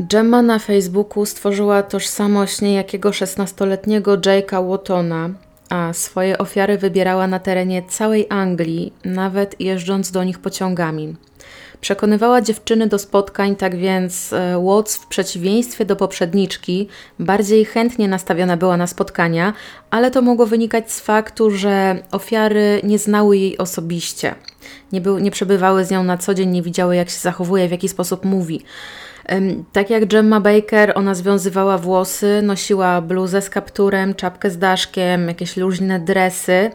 Gemma 0.08 0.42
na 0.42 0.58
Facebooku 0.58 1.26
stworzyła 1.26 1.82
tożsamość 1.82 2.60
niejakiego 2.60 3.10
16-letniego 3.10 4.18
Jake'a 4.18 4.68
Wattona, 4.68 5.30
a 5.68 5.92
swoje 5.92 6.38
ofiary 6.38 6.78
wybierała 6.78 7.26
na 7.26 7.38
terenie 7.38 7.82
całej 7.82 8.26
Anglii, 8.28 8.92
nawet 9.04 9.60
jeżdżąc 9.60 10.10
do 10.10 10.24
nich 10.24 10.38
pociągami. 10.38 11.16
Przekonywała 11.80 12.42
dziewczyny 12.42 12.86
do 12.86 12.98
spotkań, 12.98 13.56
tak 13.56 13.76
więc 13.76 14.32
e, 14.32 14.62
Watts 14.64 14.96
w 14.96 15.06
przeciwieństwie 15.06 15.84
do 15.84 15.96
poprzedniczki 15.96 16.88
bardziej 17.18 17.64
chętnie 17.64 18.08
nastawiona 18.08 18.56
była 18.56 18.76
na 18.76 18.86
spotkania, 18.86 19.52
ale 19.90 20.10
to 20.10 20.22
mogło 20.22 20.46
wynikać 20.46 20.92
z 20.92 21.00
faktu, 21.00 21.50
że 21.50 21.98
ofiary 22.12 22.80
nie 22.82 22.98
znały 22.98 23.36
jej 23.36 23.58
osobiście. 23.58 24.34
Nie, 24.92 25.00
był, 25.00 25.18
nie 25.18 25.30
przebywały 25.30 25.84
z 25.84 25.90
nią 25.90 26.04
na 26.04 26.18
co 26.18 26.34
dzień, 26.34 26.50
nie 26.50 26.62
widziały 26.62 26.96
jak 26.96 27.10
się 27.10 27.18
zachowuje, 27.18 27.68
w 27.68 27.70
jaki 27.70 27.88
sposób 27.88 28.24
mówi. 28.24 28.64
Tak 29.72 29.90
jak 29.90 30.06
Gemma 30.06 30.40
Baker, 30.40 30.92
ona 30.94 31.14
związywała 31.14 31.78
włosy, 31.78 32.42
nosiła 32.42 33.00
bluzę 33.00 33.42
z 33.42 33.50
kapturem, 33.50 34.14
czapkę 34.14 34.50
z 34.50 34.58
daszkiem, 34.58 35.28
jakieś 35.28 35.56
luźne 35.56 36.00
dresy, 36.00 36.70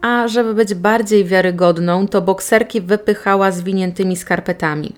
a 0.00 0.28
żeby 0.28 0.54
być 0.54 0.74
bardziej 0.74 1.24
wiarygodną, 1.24 2.08
to 2.08 2.22
bokserki 2.22 2.80
wypychała 2.80 3.50
zwiniętymi 3.50 4.16
skarpetami. 4.16 4.94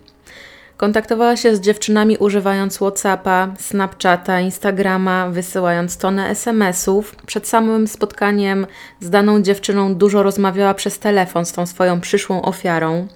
Kontaktowała 0.77 1.37
się 1.37 1.57
z 1.57 1.61
dziewczynami 1.61 2.17
używając 2.17 2.77
WhatsAppa, 2.77 3.55
Snapchata, 3.59 4.41
Instagrama, 4.41 5.31
wysyłając 5.31 5.99
tonę 5.99 6.29
SMS-ów. 6.29 7.17
Przed 7.27 7.49
samym 7.49 7.89
spotkaniem 7.89 8.67
z 9.01 9.11
daną 9.11 9.43
dziewczyną 9.43 9.95
dużo 9.95 10.23
rozmawiała 10.23 10.75
przez 10.75 10.99
telefon 10.99 11.47
z 11.47 11.53
tą 11.53 11.67
swoją 11.67 12.01
przyszłą 12.01 12.43
ofiarą. 12.43 13.09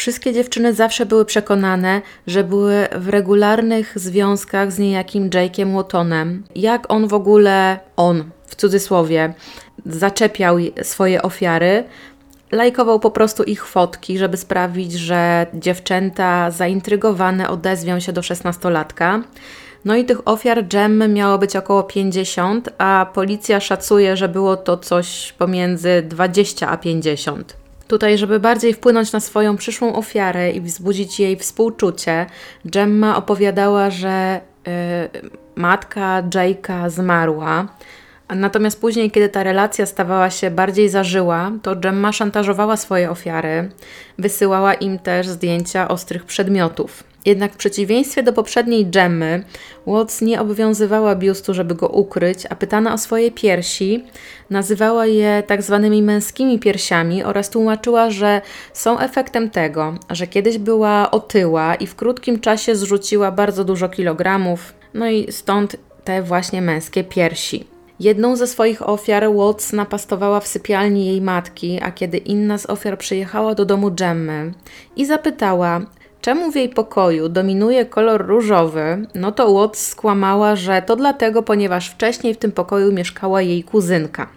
Wszystkie 0.00 0.32
dziewczyny 0.32 0.74
zawsze 0.74 1.06
były 1.06 1.24
przekonane, 1.24 2.02
że 2.26 2.44
były 2.44 2.88
w 2.96 3.08
regularnych 3.08 3.98
związkach 3.98 4.72
z 4.72 4.78
niejakim 4.78 5.30
Jake'iem 5.30 5.74
Wattonem. 5.74 6.44
Jak 6.54 6.92
on 6.92 7.08
w 7.08 7.14
ogóle, 7.14 7.78
on 7.96 8.24
w 8.46 8.56
cudzysłowie, 8.56 9.34
zaczepiał 9.86 10.56
swoje 10.82 11.22
ofiary, 11.22 11.84
lajkował 12.52 13.00
po 13.00 13.10
prostu 13.10 13.42
ich 13.42 13.66
fotki, 13.66 14.18
żeby 14.18 14.36
sprawić, 14.36 14.92
że 14.92 15.46
dziewczęta 15.54 16.50
zaintrygowane 16.50 17.50
odezwią 17.50 18.00
się 18.00 18.12
do 18.12 18.22
szesnastolatka. 18.22 19.22
No 19.84 19.96
i 19.96 20.04
tych 20.04 20.28
ofiar 20.28 20.66
Gemmy 20.68 21.08
miało 21.08 21.38
być 21.38 21.56
około 21.56 21.82
50, 21.82 22.68
a 22.78 23.06
policja 23.14 23.60
szacuje, 23.60 24.16
że 24.16 24.28
było 24.28 24.56
to 24.56 24.76
coś 24.76 25.34
pomiędzy 25.38 26.02
20 26.02 26.68
a 26.68 26.76
50. 26.76 27.59
Tutaj, 27.90 28.18
żeby 28.18 28.40
bardziej 28.40 28.74
wpłynąć 28.74 29.12
na 29.12 29.20
swoją 29.20 29.56
przyszłą 29.56 29.94
ofiarę 29.94 30.50
i 30.50 30.60
wzbudzić 30.60 31.20
jej 31.20 31.36
współczucie, 31.36 32.26
Gemma 32.64 33.16
opowiadała, 33.16 33.90
że 33.90 34.40
yy, 34.66 35.30
matka 35.56 36.22
Jake'a 36.22 36.90
zmarła. 36.90 37.68
Natomiast 38.36 38.80
później, 38.80 39.10
kiedy 39.10 39.28
ta 39.28 39.42
relacja 39.42 39.86
stawała 39.86 40.30
się 40.30 40.50
bardziej 40.50 40.88
zażyła, 40.88 41.52
to 41.62 41.76
Gemma 41.76 42.12
szantażowała 42.12 42.76
swoje 42.76 43.10
ofiary, 43.10 43.70
wysyłała 44.18 44.74
im 44.74 44.98
też 44.98 45.28
zdjęcia 45.28 45.88
ostrych 45.88 46.24
przedmiotów. 46.24 47.04
Jednak 47.26 47.52
w 47.52 47.56
przeciwieństwie 47.56 48.22
do 48.22 48.32
poprzedniej 48.32 48.86
Gemmy, 48.86 49.44
Watts 49.86 50.20
nie 50.20 50.40
obowiązywała 50.40 51.14
biustu, 51.14 51.54
żeby 51.54 51.74
go 51.74 51.88
ukryć, 51.88 52.46
a 52.50 52.54
pytana 52.54 52.94
o 52.94 52.98
swoje 52.98 53.30
piersi, 53.30 54.04
nazywała 54.50 55.06
je 55.06 55.42
tak 55.46 55.62
zwanymi 55.62 56.02
męskimi 56.02 56.58
piersiami 56.58 57.24
oraz 57.24 57.50
tłumaczyła, 57.50 58.10
że 58.10 58.40
są 58.72 58.98
efektem 58.98 59.50
tego, 59.50 59.94
że 60.10 60.26
kiedyś 60.26 60.58
była 60.58 61.10
otyła 61.10 61.74
i 61.74 61.86
w 61.86 61.94
krótkim 61.94 62.40
czasie 62.40 62.76
zrzuciła 62.76 63.32
bardzo 63.32 63.64
dużo 63.64 63.88
kilogramów, 63.88 64.74
no 64.94 65.08
i 65.08 65.32
stąd 65.32 65.76
te 66.04 66.22
właśnie 66.22 66.62
męskie 66.62 67.04
piersi. 67.04 67.79
Jedną 68.00 68.36
ze 68.36 68.46
swoich 68.46 68.88
ofiar 68.88 69.24
Watts 69.34 69.72
napastowała 69.72 70.40
w 70.40 70.46
sypialni 70.46 71.06
jej 71.06 71.20
matki, 71.20 71.80
a 71.82 71.92
kiedy 71.92 72.18
inna 72.18 72.58
z 72.58 72.66
ofiar 72.66 72.98
przyjechała 72.98 73.54
do 73.54 73.64
domu 73.64 73.90
Gemmy 73.90 74.52
i 74.96 75.06
zapytała, 75.06 75.80
czemu 76.20 76.52
w 76.52 76.56
jej 76.56 76.68
pokoju 76.68 77.28
dominuje 77.28 77.84
kolor 77.84 78.26
różowy, 78.26 79.06
no 79.14 79.32
to 79.32 79.52
Watts 79.52 79.86
skłamała, 79.86 80.56
że 80.56 80.82
to 80.82 80.96
dlatego, 80.96 81.42
ponieważ 81.42 81.90
wcześniej 81.90 82.34
w 82.34 82.38
tym 82.38 82.52
pokoju 82.52 82.92
mieszkała 82.92 83.42
jej 83.42 83.64
kuzynka. 83.64 84.28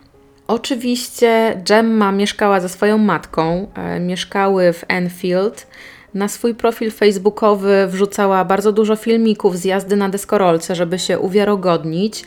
Oczywiście 0.47 1.61
Gemma 1.65 2.11
mieszkała 2.11 2.59
ze 2.59 2.69
swoją 2.69 2.97
matką, 2.97 3.67
e, 3.75 3.99
mieszkały 3.99 4.73
w 4.73 4.85
Enfield. 4.87 5.67
Na 6.13 6.27
swój 6.27 6.55
profil 6.55 6.91
facebookowy 6.91 7.87
wrzucała 7.87 8.45
bardzo 8.45 8.71
dużo 8.71 8.95
filmików 8.95 9.57
z 9.57 9.65
jazdy 9.65 9.95
na 9.95 10.09
deskorolce, 10.09 10.75
żeby 10.75 10.99
się 10.99 11.19
uwiarygodnić 11.19 12.23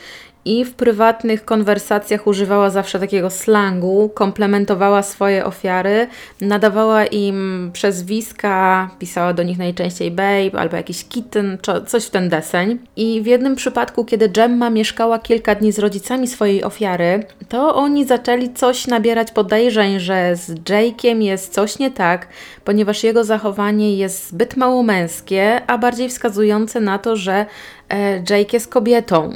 i 0.46 0.64
w 0.64 0.74
prywatnych 0.74 1.44
konwersacjach 1.44 2.26
używała 2.26 2.70
zawsze 2.70 3.00
takiego 3.00 3.30
slangu, 3.30 4.10
komplementowała 4.14 5.02
swoje 5.02 5.44
ofiary, 5.44 6.06
nadawała 6.40 7.06
im 7.06 7.70
przezwiska, 7.72 8.90
pisała 8.98 9.32
do 9.32 9.42
nich 9.42 9.58
najczęściej 9.58 10.10
babe 10.10 10.60
albo 10.60 10.76
jakiś 10.76 11.04
kitten, 11.04 11.58
coś 11.86 12.04
w 12.04 12.10
ten 12.10 12.28
deseń. 12.28 12.78
I 12.96 13.22
w 13.22 13.26
jednym 13.26 13.56
przypadku, 13.56 14.04
kiedy 14.04 14.28
Gemma 14.28 14.70
mieszkała 14.70 15.18
kilka 15.18 15.54
dni 15.54 15.72
z 15.72 15.78
rodzicami 15.78 16.28
swojej 16.28 16.64
ofiary, 16.64 17.24
to 17.48 17.74
oni 17.74 18.04
zaczęli 18.04 18.52
coś 18.52 18.86
nabierać 18.86 19.32
podejrzeń, 19.32 20.00
że 20.00 20.36
z 20.36 20.50
Jake'iem 20.54 21.22
jest 21.22 21.52
coś 21.52 21.78
nie 21.78 21.90
tak, 21.90 22.28
ponieważ 22.64 23.04
jego 23.04 23.24
zachowanie 23.24 23.96
jest 23.96 24.28
zbyt 24.28 24.56
mało 24.56 24.82
męskie, 24.82 25.60
a 25.66 25.78
bardziej 25.78 26.08
wskazujące 26.08 26.80
na 26.80 26.98
to, 26.98 27.16
że 27.16 27.46
e, 27.88 28.16
Jake 28.16 28.52
jest 28.52 28.68
kobietą. 28.68 29.32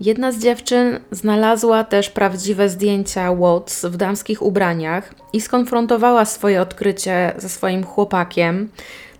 Jedna 0.00 0.32
z 0.32 0.38
dziewczyn 0.38 1.00
znalazła 1.10 1.84
też 1.84 2.10
prawdziwe 2.10 2.68
zdjęcia 2.68 3.34
Watts 3.34 3.84
w 3.84 3.96
damskich 3.96 4.42
ubraniach 4.42 5.14
i 5.32 5.40
skonfrontowała 5.40 6.24
swoje 6.24 6.62
odkrycie 6.62 7.32
ze 7.36 7.48
swoim 7.48 7.84
chłopakiem. 7.84 8.68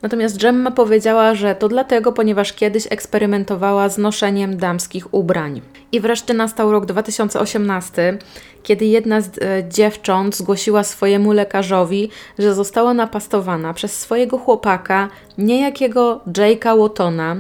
Natomiast 0.03 0.41
Gemma 0.41 0.71
powiedziała, 0.71 1.35
że 1.35 1.55
to 1.55 1.69
dlatego, 1.69 2.13
ponieważ 2.13 2.53
kiedyś 2.53 2.87
eksperymentowała 2.91 3.89
z 3.89 3.99
noszeniem 3.99 4.57
damskich 4.57 5.15
ubrań. 5.15 5.61
I 5.93 6.01
wreszcie 6.01 6.35
nastał 6.35 6.73
rok 6.73 6.87
2018, 6.87 8.19
kiedy 8.63 8.85
jedna 8.85 9.21
z 9.21 9.27
e, 9.27 9.69
dziewcząt 9.69 10.37
zgłosiła 10.37 10.85
swojemu 10.85 11.33
lekarzowi, 11.33 12.11
że 12.39 12.55
została 12.55 12.95
napastowana 12.95 13.75
przez 13.75 14.01
swojego 14.01 14.39
chłopaka, 14.39 15.09
niejakiego 15.39 16.21
Jake'a 16.27 16.79
Wattona, 16.79 17.37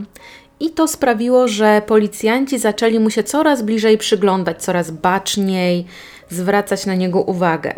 i 0.62 0.70
to 0.70 0.88
sprawiło, 0.88 1.48
że 1.48 1.82
policjanci 1.86 2.58
zaczęli 2.58 2.98
mu 2.98 3.10
się 3.10 3.22
coraz 3.22 3.62
bliżej 3.62 3.98
przyglądać, 3.98 4.62
coraz 4.62 4.90
baczniej, 4.90 5.86
zwracać 6.28 6.86
na 6.86 6.94
niego 6.94 7.20
uwagę. 7.20 7.74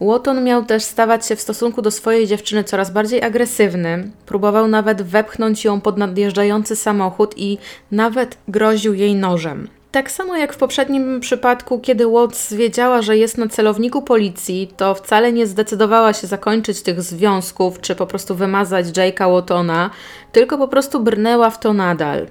Łotton 0.00 0.44
miał 0.44 0.64
też 0.64 0.82
stawać 0.82 1.26
się 1.26 1.36
w 1.36 1.40
stosunku 1.40 1.82
do 1.82 1.90
swojej 1.90 2.26
dziewczyny 2.26 2.64
coraz 2.64 2.90
bardziej 2.90 3.22
agresywny, 3.22 4.10
próbował 4.26 4.68
nawet 4.68 5.02
wepchnąć 5.02 5.64
ją 5.64 5.80
pod 5.80 5.98
nadjeżdżający 5.98 6.76
samochód 6.76 7.34
i 7.36 7.58
nawet 7.90 8.38
groził 8.48 8.94
jej 8.94 9.14
nożem. 9.14 9.68
Tak 9.92 10.10
samo 10.10 10.36
jak 10.36 10.52
w 10.52 10.56
poprzednim 10.56 11.20
przypadku, 11.20 11.78
kiedy 11.78 12.06
Watts 12.06 12.54
wiedziała, 12.54 13.02
że 13.02 13.18
jest 13.18 13.38
na 13.38 13.48
celowniku 13.48 14.02
policji, 14.02 14.72
to 14.76 14.94
wcale 14.94 15.32
nie 15.32 15.46
zdecydowała 15.46 16.12
się 16.12 16.26
zakończyć 16.26 16.82
tych 16.82 17.02
związków, 17.02 17.80
czy 17.80 17.94
po 17.94 18.06
prostu 18.06 18.34
wymazać 18.34 18.86
Jake'a 18.86 19.32
Wattona, 19.32 19.90
tylko 20.32 20.58
po 20.58 20.68
prostu 20.68 21.00
brnęła 21.00 21.50
w 21.50 21.60
to 21.60 21.72
nadal. 21.72 22.26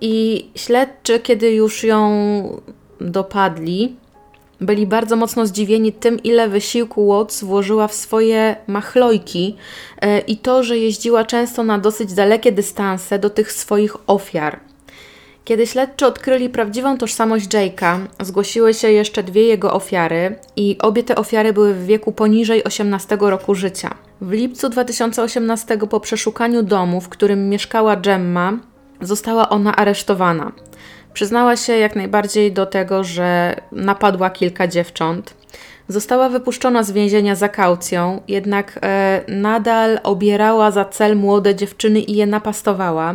I 0.00 0.46
śledczy, 0.54 1.20
kiedy 1.20 1.50
już 1.50 1.84
ją 1.84 2.10
dopadli, 3.00 3.96
byli 4.60 4.86
bardzo 4.86 5.16
mocno 5.16 5.46
zdziwieni 5.46 5.92
tym, 5.92 6.22
ile 6.22 6.48
wysiłku 6.48 7.08
Watts 7.08 7.44
włożyła 7.44 7.88
w 7.88 7.94
swoje 7.94 8.56
machlojki 8.66 9.56
yy, 10.02 10.18
i 10.18 10.36
to, 10.36 10.62
że 10.62 10.78
jeździła 10.78 11.24
często 11.24 11.62
na 11.64 11.78
dosyć 11.78 12.12
dalekie 12.14 12.52
dystanse 12.52 13.18
do 13.18 13.30
tych 13.30 13.52
swoich 13.52 13.96
ofiar. 14.06 14.60
Kiedy 15.46 15.66
śledczy 15.66 16.06
odkryli 16.06 16.48
prawdziwą 16.48 16.98
tożsamość 16.98 17.48
Jake'a, 17.48 17.98
zgłosiły 18.20 18.74
się 18.74 18.90
jeszcze 18.90 19.22
dwie 19.22 19.42
jego 19.42 19.72
ofiary 19.72 20.36
i 20.56 20.76
obie 20.78 21.02
te 21.02 21.16
ofiary 21.16 21.52
były 21.52 21.74
w 21.74 21.86
wieku 21.86 22.12
poniżej 22.12 22.64
18 22.64 23.18
roku 23.20 23.54
życia. 23.54 23.94
W 24.20 24.32
lipcu 24.32 24.68
2018 24.68 25.78
po 25.78 26.00
przeszukaniu 26.00 26.62
domu, 26.62 27.00
w 27.00 27.08
którym 27.08 27.48
mieszkała 27.48 27.96
Gemma, 27.96 28.58
została 29.00 29.48
ona 29.48 29.76
aresztowana. 29.76 30.52
Przyznała 31.12 31.56
się 31.56 31.76
jak 31.76 31.96
najbardziej 31.96 32.52
do 32.52 32.66
tego, 32.66 33.04
że 33.04 33.56
napadła 33.72 34.30
kilka 34.30 34.68
dziewcząt. 34.68 35.34
Została 35.88 36.28
wypuszczona 36.28 36.82
z 36.82 36.92
więzienia 36.92 37.34
za 37.34 37.48
kaucją, 37.48 38.20
jednak 38.28 38.78
e, 38.82 39.24
nadal 39.28 40.00
obierała 40.02 40.70
za 40.70 40.84
cel 40.84 41.16
młode 41.16 41.54
dziewczyny 41.54 42.00
i 42.00 42.16
je 42.16 42.26
napastowała. 42.26 43.14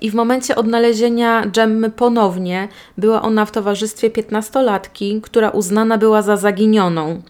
I 0.00 0.10
w 0.10 0.14
momencie 0.14 0.56
odnalezienia 0.56 1.46
Gemmy 1.46 1.90
ponownie 1.90 2.68
była 2.98 3.22
ona 3.22 3.44
w 3.44 3.50
towarzystwie 3.50 4.10
piętnastolatki, 4.10 5.20
która 5.22 5.50
uznana 5.50 5.98
była 5.98 6.22
za 6.22 6.36
zaginioną. 6.36 7.22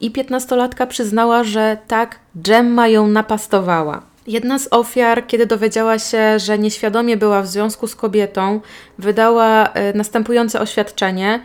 I 0.00 0.10
piętnastolatka 0.10 0.86
przyznała, 0.86 1.44
że 1.44 1.78
tak, 1.88 2.18
Gemma 2.34 2.88
ją 2.88 3.06
napastowała. 3.06 4.02
Jedna 4.26 4.58
z 4.58 4.68
ofiar, 4.70 5.26
kiedy 5.26 5.46
dowiedziała 5.46 5.98
się, 5.98 6.38
że 6.38 6.58
nieświadomie 6.58 7.16
była 7.16 7.42
w 7.42 7.46
związku 7.46 7.86
z 7.86 7.96
kobietą, 7.96 8.60
wydała 8.98 9.68
e, 9.68 9.92
następujące 9.92 10.60
oświadczenie. 10.60 11.40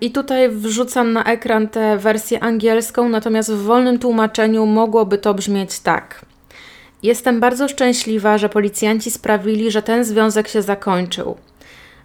I 0.00 0.10
tutaj 0.10 0.48
wrzucam 0.48 1.12
na 1.12 1.24
ekran 1.24 1.68
tę 1.68 1.98
wersję 1.98 2.40
angielską, 2.40 3.08
natomiast 3.08 3.52
w 3.52 3.62
wolnym 3.62 3.98
tłumaczeniu 3.98 4.66
mogłoby 4.66 5.18
to 5.18 5.34
brzmieć 5.34 5.80
tak. 5.80 6.24
Jestem 7.02 7.40
bardzo 7.40 7.68
szczęśliwa, 7.68 8.38
że 8.38 8.48
policjanci 8.48 9.10
sprawili, 9.10 9.70
że 9.70 9.82
ten 9.82 10.04
związek 10.04 10.48
się 10.48 10.62
zakończył. 10.62 11.36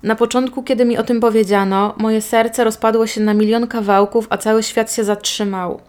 Na 0.04 0.16
początku, 0.16 0.64
kiedy 0.64 0.86
mi 0.86 0.98
o 0.98 1.04
tym 1.04 1.20
powiedziano, 1.20 1.94
moje 1.98 2.22
serce 2.22 2.64
rozpadło 2.64 3.08
się 3.08 3.22
na 3.22 3.34
milion 3.34 3.68
kawałków, 3.68 4.28
a 4.30 4.38
cały 4.38 4.64
świat 4.64 4.94
się 4.94 5.04
zatrzymał. 5.04 5.80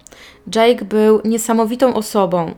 Jake 0.55 0.85
był 0.85 1.21
niesamowitą 1.25 1.95
osobą. 1.95 2.55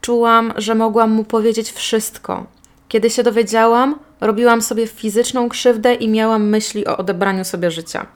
Czułam, 0.00 0.52
że 0.56 0.74
mogłam 0.74 1.10
mu 1.10 1.24
powiedzieć 1.24 1.72
wszystko. 1.72 2.46
Kiedy 2.88 3.10
się 3.10 3.22
dowiedziałam, 3.22 3.98
robiłam 4.20 4.62
sobie 4.62 4.86
fizyczną 4.86 5.48
krzywdę 5.48 5.94
i 5.94 6.08
miałam 6.08 6.48
myśli 6.48 6.86
o 6.86 6.96
odebraniu 6.96 7.44
sobie 7.44 7.70
życia. 7.70 8.06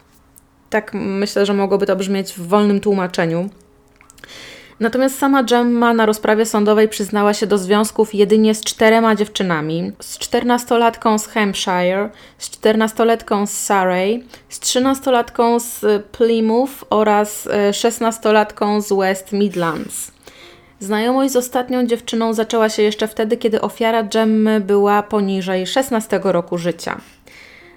Tak 0.75 0.95
myślę, 0.95 1.47
że 1.47 1.55
mogłoby 1.55 1.87
to 1.87 1.97
brzmieć 1.97 2.33
w 2.33 2.47
wolnym 2.47 2.81
tłumaczeniu. 2.81 3.49
Natomiast 4.81 5.19
sama 5.19 5.43
Gemma 5.43 5.95
na 5.95 6.07
rozprawie 6.07 6.47
sądowej 6.47 6.89
przyznała 6.89 7.35
się 7.35 7.47
do 7.47 7.59
związków 7.59 8.15
jedynie 8.15 8.55
z 8.55 8.65
czterema 8.65 9.15
dziewczynami. 9.15 9.93
Z 10.01 10.19
czternastolatką 10.19 11.19
z 11.19 11.27
Hampshire, 11.27 12.11
z 12.39 12.51
czternastolatką 12.51 13.47
z 13.47 13.51
Surrey, 13.51 14.25
z 14.49 14.61
trzynastolatką 14.61 15.61
z 15.61 15.85
Plymouth 16.13 16.85
oraz 16.91 17.47
e, 17.47 17.73
szesnastolatką 17.73 18.81
z 18.81 18.93
West 18.93 19.33
Midlands. 19.33 20.13
Znajomość 20.81 21.33
z 21.33 21.37
ostatnią 21.37 21.87
dziewczyną 21.87 22.33
zaczęła 22.33 22.69
się 22.69 22.83
jeszcze 22.83 23.09
wtedy, 23.09 23.37
kiedy 23.37 23.61
ofiara 23.61 24.03
Gemmy 24.03 24.61
była 24.61 25.03
poniżej 25.03 25.67
16 25.67 26.21
roku 26.25 26.59
życia. 26.59 27.01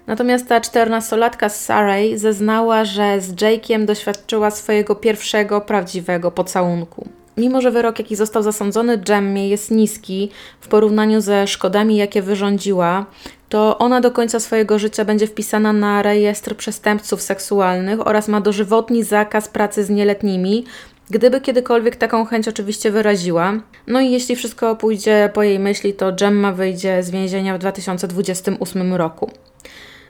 Natomiast 0.08 0.48
ta 0.48 0.60
czternastolatka 0.60 1.48
z 1.48 1.64
Surrey 1.64 2.18
zeznała, 2.18 2.84
że 2.84 3.20
z 3.20 3.34
Jake'iem 3.34 3.84
doświadczyła 3.84 4.50
swojego 4.50 4.94
pierwszego 4.94 5.60
prawdziwego 5.60 6.30
pocałunku. 6.30 7.08
Mimo, 7.36 7.60
że 7.60 7.70
wyrok, 7.70 7.98
jaki 7.98 8.16
został 8.16 8.42
zasądzony 8.42 8.98
Gemmie 8.98 9.48
jest 9.48 9.70
niski 9.70 10.30
w 10.60 10.68
porównaniu 10.68 11.20
ze 11.20 11.46
szkodami, 11.46 11.96
jakie 11.96 12.22
wyrządziła, 12.22 13.06
to 13.48 13.78
ona 13.78 14.00
do 14.00 14.10
końca 14.10 14.40
swojego 14.40 14.78
życia 14.78 15.04
będzie 15.04 15.26
wpisana 15.26 15.72
na 15.72 16.02
rejestr 16.02 16.56
przestępców 16.56 17.22
seksualnych 17.22 18.06
oraz 18.06 18.28
ma 18.28 18.40
dożywotni 18.40 19.02
zakaz 19.04 19.48
pracy 19.48 19.84
z 19.84 19.90
nieletnimi, 19.90 20.64
gdyby 21.10 21.40
kiedykolwiek 21.40 21.96
taką 21.96 22.24
chęć 22.24 22.48
oczywiście 22.48 22.90
wyraziła. 22.90 23.52
No 23.86 24.00
i 24.00 24.10
jeśli 24.10 24.36
wszystko 24.36 24.76
pójdzie 24.76 25.30
po 25.34 25.42
jej 25.42 25.58
myśli, 25.58 25.94
to 25.94 26.12
Gemma 26.12 26.52
wyjdzie 26.52 27.02
z 27.02 27.10
więzienia 27.10 27.54
w 27.54 27.58
2028 27.58 28.94
roku. 28.94 29.30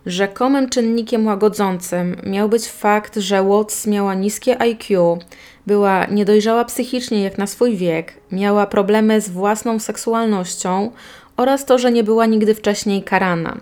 Rzekomym 0.08 0.68
czynnikiem 0.68 1.26
łagodzącym 1.26 2.16
miał 2.26 2.48
być 2.48 2.68
fakt, 2.68 3.16
że 3.16 3.42
Watts 3.42 3.86
miała 3.86 4.14
niskie 4.14 4.62
IQ, 4.62 5.18
była 5.66 6.06
niedojrzała 6.06 6.64
psychicznie 6.64 7.22
jak 7.22 7.38
na 7.38 7.46
swój 7.46 7.76
wiek, 7.76 8.14
miała 8.32 8.66
problemy 8.66 9.20
z 9.20 9.28
własną 9.28 9.78
seksualnością 9.78 10.90
oraz 11.36 11.64
to, 11.64 11.78
że 11.78 11.92
nie 11.92 12.04
była 12.04 12.26
nigdy 12.26 12.54
wcześniej 12.54 13.02
karana. 13.02 13.56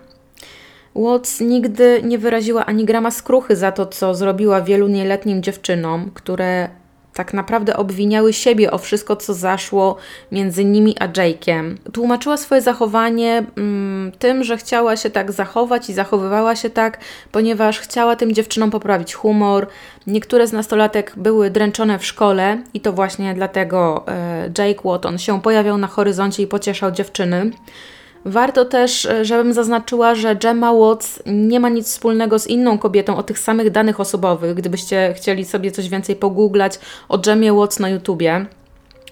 Watts 0.95 1.41
nigdy 1.41 2.01
nie 2.03 2.17
wyraziła 2.17 2.65
ani 2.65 2.85
grama 2.85 3.11
skruchy 3.11 3.55
za 3.55 3.71
to, 3.71 3.85
co 3.85 4.15
zrobiła 4.15 4.61
wielu 4.61 4.87
nieletnim 4.87 5.43
dziewczynom, 5.43 6.11
które 6.13 6.69
tak 7.17 7.33
naprawdę 7.33 7.77
obwiniały 7.77 8.33
siebie 8.33 8.71
o 8.71 8.77
wszystko, 8.77 9.15
co 9.15 9.33
zaszło 9.33 9.95
między 10.31 10.65
nimi 10.65 10.95
a 10.99 11.07
Jake'em. 11.07 11.75
Tłumaczyła 11.93 12.37
swoje 12.37 12.61
zachowanie 12.61 13.43
mm, 13.57 14.11
tym, 14.19 14.43
że 14.43 14.57
chciała 14.57 14.97
się 14.97 15.09
tak 15.09 15.31
zachować 15.31 15.89
i 15.89 15.93
zachowywała 15.93 16.55
się 16.55 16.69
tak, 16.69 16.99
ponieważ 17.31 17.79
chciała 17.79 18.15
tym 18.15 18.33
dziewczynom 18.33 18.71
poprawić 18.71 19.13
humor. 19.13 19.67
Niektóre 20.07 20.47
z 20.47 20.53
nastolatek 20.53 21.13
były 21.15 21.49
dręczone 21.49 21.99
w 21.99 22.05
szkole 22.05 22.61
i 22.73 22.81
to 22.81 22.93
właśnie 22.93 23.33
dlatego 23.33 24.03
e, 24.07 24.49
Jake 24.57 24.81
Watton 24.83 25.17
się 25.17 25.41
pojawiał 25.41 25.77
na 25.77 25.87
horyzoncie 25.87 26.43
i 26.43 26.47
pocieszał 26.47 26.91
dziewczyny. 26.91 27.51
Warto 28.25 28.65
też, 28.65 29.05
e, 29.05 29.25
żebym 29.25 29.53
zaznaczyła, 29.53 30.15
że 30.15 30.35
Gemma 30.35 30.73
Watts 30.73 31.23
nie 31.25 31.59
ma 31.59 31.69
nic 31.69 31.87
wspólnego 31.87 32.39
z 32.39 32.47
inną 32.47 32.77
kobietą 32.77 33.17
o 33.17 33.23
tych 33.23 33.39
samych 33.39 33.69
danych 33.69 33.99
osobowych. 33.99 34.55
Gdybyście 34.55 35.13
chcieli 35.17 35.45
sobie 35.45 35.71
coś 35.71 35.89
więcej 35.89 36.15
pogooglać 36.15 36.79
o 37.09 37.17
Gemmie 37.17 37.53
Watts 37.53 37.79
na 37.79 37.89
YouTubie. 37.89 38.45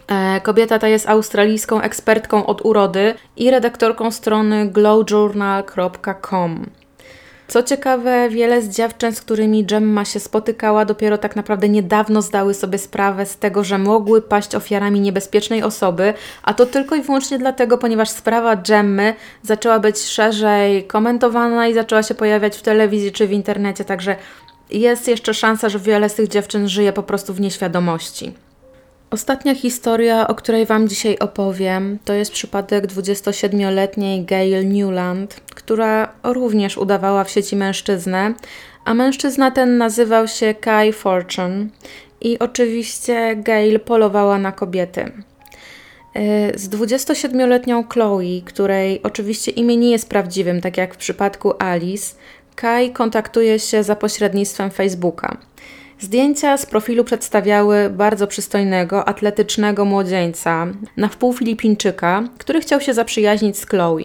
E, 0.08 0.42
kobieta 0.42 0.80
ta 0.80 0.88
jest 0.88 1.10
australijską 1.10 1.82
ekspertką 1.82 2.46
od 2.46 2.66
urody 2.66 3.14
i 3.38 3.52
redaktorką 3.52 4.12
strony 4.12 4.70
glowjournal.com. 4.70 6.66
Co 7.48 7.64
ciekawe, 7.64 8.30
wiele 8.30 8.62
z 8.62 8.70
dziewczyn, 8.70 9.16
z 9.16 9.22
którymi 9.22 9.66
Gemma 9.66 10.06
się 10.06 10.20
spotykała, 10.20 10.86
dopiero 10.86 11.18
tak 11.18 11.36
naprawdę 11.36 11.70
niedawno 11.70 12.22
zdały 12.22 12.54
sobie 12.54 12.78
sprawę 12.78 13.26
z 13.26 13.38
tego, 13.38 13.64
że 13.64 13.78
mogły 13.78 14.22
paść 14.22 14.56
ofiarami 14.56 15.00
niebezpiecznej 15.00 15.64
osoby, 15.64 16.14
a 16.44 16.54
to 16.54 16.66
tylko 16.66 16.96
i 16.96 17.02
wyłącznie 17.02 17.38
dlatego, 17.38 17.78
ponieważ 17.78 18.10
sprawa 18.10 18.56
Gemmy 18.56 19.14
zaczęła 19.44 19.80
być 19.80 20.00
szerzej 20.00 20.84
komentowana 20.84 21.68
i 21.68 21.74
zaczęła 21.74 22.04
się 22.04 22.16
pojawiać 22.16 22.58
w 22.58 22.62
telewizji 22.62 23.12
czy 23.12 23.28
w 23.28 23.32
internecie, 23.32 23.86
także 23.86 24.16
jest 24.70 25.08
jeszcze 25.08 25.34
szansa, 25.34 25.70
że 25.70 25.80
wiele 25.80 26.10
z 26.10 26.16
tych 26.16 26.28
dziewczyn 26.28 26.70
żyje 26.70 26.94
po 26.94 27.04
prostu 27.04 27.34
w 27.34 27.42
nieświadomości. 27.42 28.45
Ostatnia 29.12 29.56
historia, 29.56 30.28
o 30.28 30.36
której 30.36 30.66
Wam 30.66 30.88
dzisiaj 30.88 31.18
opowiem, 31.20 32.00
to 32.06 32.14
jest 32.14 32.32
przypadek 32.32 32.88
27-letniej 32.88 34.26
Gail 34.26 34.70
Newland, 34.70 35.34
która 35.56 36.14
również 36.24 36.78
udawała 36.78 37.24
w 37.24 37.30
sieci 37.30 37.56
mężczyznę, 37.56 38.34
a 38.86 38.94
mężczyzna 38.94 39.52
ten 39.52 39.78
nazywał 39.78 40.28
się 40.28 40.54
Kai 40.54 40.94
Fortune 40.94 41.68
i 42.22 42.40
oczywiście 42.40 43.36
Gail 43.36 43.80
polowała 43.80 44.38
na 44.38 44.52
kobiety. 44.52 45.12
E, 46.14 46.60
z 46.60 46.70
27-letnią 46.70 47.84
Chloe, 47.94 48.42
której 48.46 49.04
oczywiście 49.04 49.52
imię 49.52 49.78
nie 49.78 49.92
jest 49.92 50.10
prawdziwym, 50.10 50.62
tak 50.62 50.78
jak 50.78 50.94
w 50.94 50.98
przypadku 50.98 51.54
Alice, 51.60 52.16
Kai 52.56 52.92
kontaktuje 52.92 53.60
się 53.60 53.84
za 53.84 53.96
pośrednictwem 53.96 54.72
Facebooka. 54.72 55.38
Zdjęcia 56.00 56.58
z 56.58 56.66
profilu 56.66 57.04
przedstawiały 57.04 57.90
bardzo 57.90 58.28
przystojnego, 58.28 59.08
atletycznego 59.08 59.86
młodzieńca, 59.86 60.68
na 60.98 61.08
wpół 61.08 61.34
Filipińczyka, 61.34 62.24
który 62.38 62.62
chciał 62.62 62.82
się 62.82 62.94
zaprzyjaźnić 62.94 63.58
z 63.58 63.66
Chloe. 63.66 64.04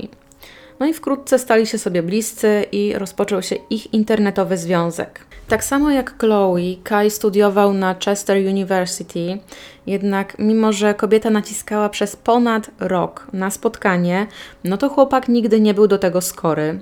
No 0.80 0.86
i 0.86 0.94
wkrótce 0.94 1.38
stali 1.38 1.66
się 1.66 1.78
sobie 1.78 2.02
bliscy 2.02 2.64
i 2.72 2.92
rozpoczął 2.98 3.42
się 3.42 3.56
ich 3.70 3.94
internetowy 3.94 4.56
związek. 4.56 5.20
Tak 5.48 5.64
samo 5.64 5.90
jak 5.90 6.18
Chloe, 6.18 6.76
Kai 6.84 7.10
studiował 7.10 7.74
na 7.74 7.94
Chester 7.94 8.36
University, 8.48 9.38
jednak 9.86 10.38
mimo, 10.38 10.72
że 10.72 10.94
kobieta 10.94 11.30
naciskała 11.30 11.88
przez 11.88 12.16
ponad 12.16 12.70
rok 12.80 13.26
na 13.32 13.50
spotkanie, 13.50 14.26
no 14.64 14.76
to 14.76 14.88
chłopak 14.88 15.28
nigdy 15.28 15.60
nie 15.60 15.74
był 15.74 15.86
do 15.86 15.98
tego 15.98 16.20
skory. 16.20 16.80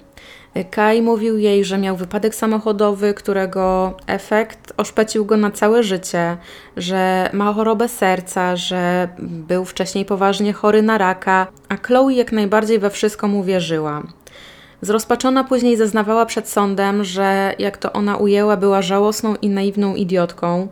Kai 0.71 1.03
mówił 1.03 1.39
jej, 1.39 1.65
że 1.65 1.79
miał 1.79 1.97
wypadek 1.97 2.35
samochodowy, 2.35 3.15
którego 3.15 3.95
efekt 4.07 4.73
oszpecił 4.77 5.25
go 5.25 5.37
na 5.37 5.51
całe 5.51 5.83
życie, 5.83 6.37
że 6.77 7.31
ma 7.33 7.53
chorobę 7.53 7.89
serca, 7.89 8.57
że 8.57 9.09
był 9.19 9.65
wcześniej 9.65 10.05
poważnie 10.05 10.53
chory 10.53 10.83
na 10.83 10.99
raka, 10.99 11.47
a 11.69 11.77
Chloe 11.77 12.11
jak 12.11 12.33
najbardziej 12.33 12.79
we 12.79 12.91
wszystko 12.91 13.29
mu 13.29 13.45
wierzyła. 13.45 14.03
Zrozpaczona 14.83 15.45
później 15.45 15.77
zeznawała 15.77 16.27
przed 16.27 16.49
sądem, 16.49 17.05
że 17.05 17.55
jak 17.59 17.77
to 17.77 17.93
ona 17.93 18.17
ujęła, 18.17 18.57
była 18.57 18.83
żałosną 18.83 19.35
i 19.43 19.49
naiwną 19.49 19.95
idiotką. 19.95 20.69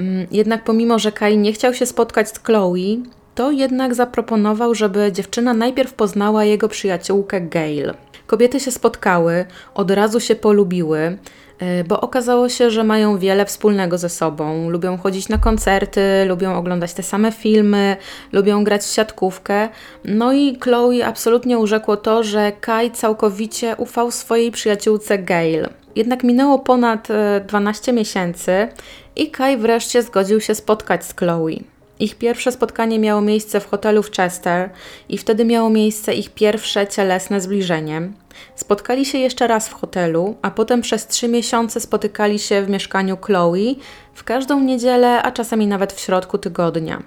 Mm, 0.00 0.26
jednak 0.30 0.64
pomimo, 0.64 0.98
że 0.98 1.12
Kai 1.12 1.38
nie 1.38 1.52
chciał 1.52 1.74
się 1.74 1.86
spotkać 1.86 2.28
z 2.28 2.38
Chloe, 2.38 2.96
to 3.34 3.50
jednak 3.50 3.94
zaproponował, 3.94 4.74
żeby 4.74 5.12
dziewczyna 5.12 5.54
najpierw 5.54 5.94
poznała 5.94 6.44
jego 6.44 6.68
przyjaciółkę 6.68 7.40
Gail. 7.40 7.94
Kobiety 8.30 8.60
się 8.60 8.70
spotkały, 8.70 9.44
od 9.74 9.90
razu 9.90 10.20
się 10.20 10.34
polubiły, 10.34 11.18
e, 11.58 11.84
bo 11.84 12.00
okazało 12.00 12.48
się, 12.48 12.70
że 12.70 12.84
mają 12.84 13.18
wiele 13.18 13.46
wspólnego 13.46 13.98
ze 13.98 14.08
sobą. 14.08 14.70
Lubią 14.70 14.98
chodzić 14.98 15.28
na 15.28 15.38
koncerty, 15.38 16.00
lubią 16.28 16.54
oglądać 16.54 16.94
te 16.94 17.02
same 17.02 17.32
filmy, 17.32 17.96
lubią 18.32 18.64
grać 18.64 18.82
w 18.82 18.94
siatkówkę. 18.94 19.68
No 20.04 20.32
i 20.32 20.58
Chloe 20.60 21.06
absolutnie 21.06 21.58
urzekło 21.58 21.96
to, 21.96 22.22
że 22.22 22.52
Kai 22.60 22.90
całkowicie 22.90 23.76
ufał 23.76 24.10
swojej 24.10 24.50
przyjaciółce 24.50 25.18
Gail. 25.18 25.68
Jednak 25.96 26.24
minęło 26.24 26.58
ponad 26.58 27.08
12 27.46 27.92
e, 27.92 27.94
miesięcy 27.94 28.68
i 29.16 29.30
Kai 29.30 29.56
wreszcie 29.56 30.02
zgodził 30.02 30.40
się 30.40 30.54
spotkać 30.54 31.04
z 31.04 31.14
Chloe. 31.14 31.79
Ich 32.00 32.14
pierwsze 32.14 32.52
spotkanie 32.52 32.98
miało 32.98 33.20
miejsce 33.20 33.60
w 33.60 33.70
hotelu 33.70 34.02
w 34.02 34.10
Chester 34.10 34.70
i 35.08 35.18
wtedy 35.18 35.44
miało 35.44 35.70
miejsce 35.70 36.14
ich 36.14 36.30
pierwsze 36.30 36.86
cielesne 36.86 37.40
zbliżenie. 37.40 38.12
Spotkali 38.54 39.06
się 39.06 39.18
jeszcze 39.18 39.46
raz 39.46 39.68
w 39.68 39.72
hotelu, 39.72 40.36
a 40.42 40.50
potem 40.50 40.80
przez 40.80 41.06
trzy 41.06 41.28
miesiące 41.28 41.80
spotykali 41.80 42.38
się 42.38 42.62
w 42.62 42.70
mieszkaniu 42.70 43.16
Chloe 43.16 43.74
w 44.14 44.24
każdą 44.24 44.60
niedzielę, 44.60 45.22
a 45.22 45.32
czasami 45.32 45.66
nawet 45.66 45.92
w 45.92 46.00
środku 46.00 46.38
tygodnia. 46.38 47.02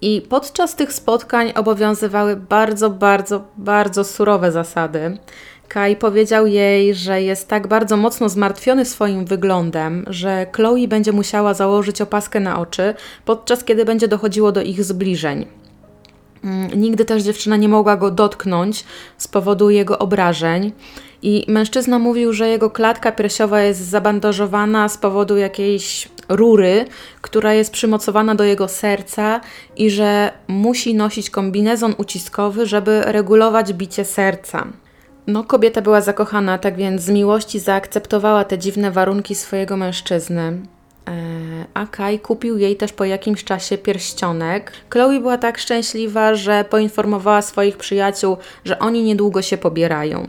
I 0.00 0.20
podczas 0.28 0.76
tych 0.76 0.92
spotkań 0.92 1.52
obowiązywały 1.56 2.36
bardzo, 2.36 2.90
bardzo, 2.90 3.44
bardzo 3.56 4.04
surowe 4.04 4.52
zasady. 4.52 5.18
Kai 5.72 5.96
powiedział 5.96 6.46
jej, 6.46 6.94
że 6.94 7.22
jest 7.22 7.48
tak 7.48 7.66
bardzo 7.66 7.96
mocno 7.96 8.28
zmartwiony 8.28 8.84
swoim 8.84 9.24
wyglądem, 9.24 10.04
że 10.06 10.46
Chloe 10.52 10.88
będzie 10.88 11.12
musiała 11.12 11.54
założyć 11.54 12.00
opaskę 12.00 12.40
na 12.40 12.58
oczy, 12.60 12.94
podczas 13.24 13.64
kiedy 13.64 13.84
będzie 13.84 14.08
dochodziło 14.08 14.52
do 14.52 14.62
ich 14.62 14.84
zbliżeń. 14.84 15.46
Mm, 16.44 16.80
nigdy 16.80 17.04
też 17.04 17.22
dziewczyna 17.22 17.56
nie 17.56 17.68
mogła 17.68 17.96
go 17.96 18.10
dotknąć 18.10 18.84
z 19.18 19.28
powodu 19.28 19.70
jego 19.70 19.98
obrażeń. 19.98 20.72
I 21.22 21.44
mężczyzna 21.48 21.98
mówił, 21.98 22.32
że 22.32 22.48
jego 22.48 22.70
klatka 22.70 23.12
piersiowa 23.12 23.60
jest 23.60 23.80
zabandażowana 23.80 24.88
z 24.88 24.98
powodu 24.98 25.36
jakiejś 25.36 26.08
rury, 26.28 26.84
która 27.20 27.54
jest 27.54 27.72
przymocowana 27.72 28.34
do 28.34 28.44
jego 28.44 28.68
serca 28.68 29.40
i 29.76 29.90
że 29.90 30.32
musi 30.48 30.94
nosić 30.94 31.30
kombinezon 31.30 31.94
uciskowy, 31.98 32.66
żeby 32.66 33.02
regulować 33.06 33.72
bicie 33.72 34.04
serca. 34.04 34.66
No, 35.26 35.44
kobieta 35.44 35.80
była 35.80 36.00
zakochana, 36.00 36.58
tak 36.58 36.76
więc 36.76 37.02
z 37.02 37.10
miłości 37.10 37.58
zaakceptowała 37.58 38.44
te 38.44 38.58
dziwne 38.58 38.90
warunki 38.90 39.34
swojego 39.34 39.76
mężczyzny. 39.76 40.58
a 41.74 41.86
Kai 41.86 42.18
kupił 42.18 42.58
jej 42.58 42.76
też 42.76 42.92
po 42.92 43.04
jakimś 43.04 43.44
czasie 43.44 43.78
pierścionek. 43.78 44.72
Chloe 44.90 45.20
była 45.20 45.38
tak 45.38 45.58
szczęśliwa, 45.58 46.34
że 46.34 46.64
poinformowała 46.64 47.42
swoich 47.42 47.76
przyjaciół, 47.76 48.36
że 48.64 48.78
oni 48.78 49.02
niedługo 49.02 49.42
się 49.42 49.58
pobierają. 49.58 50.28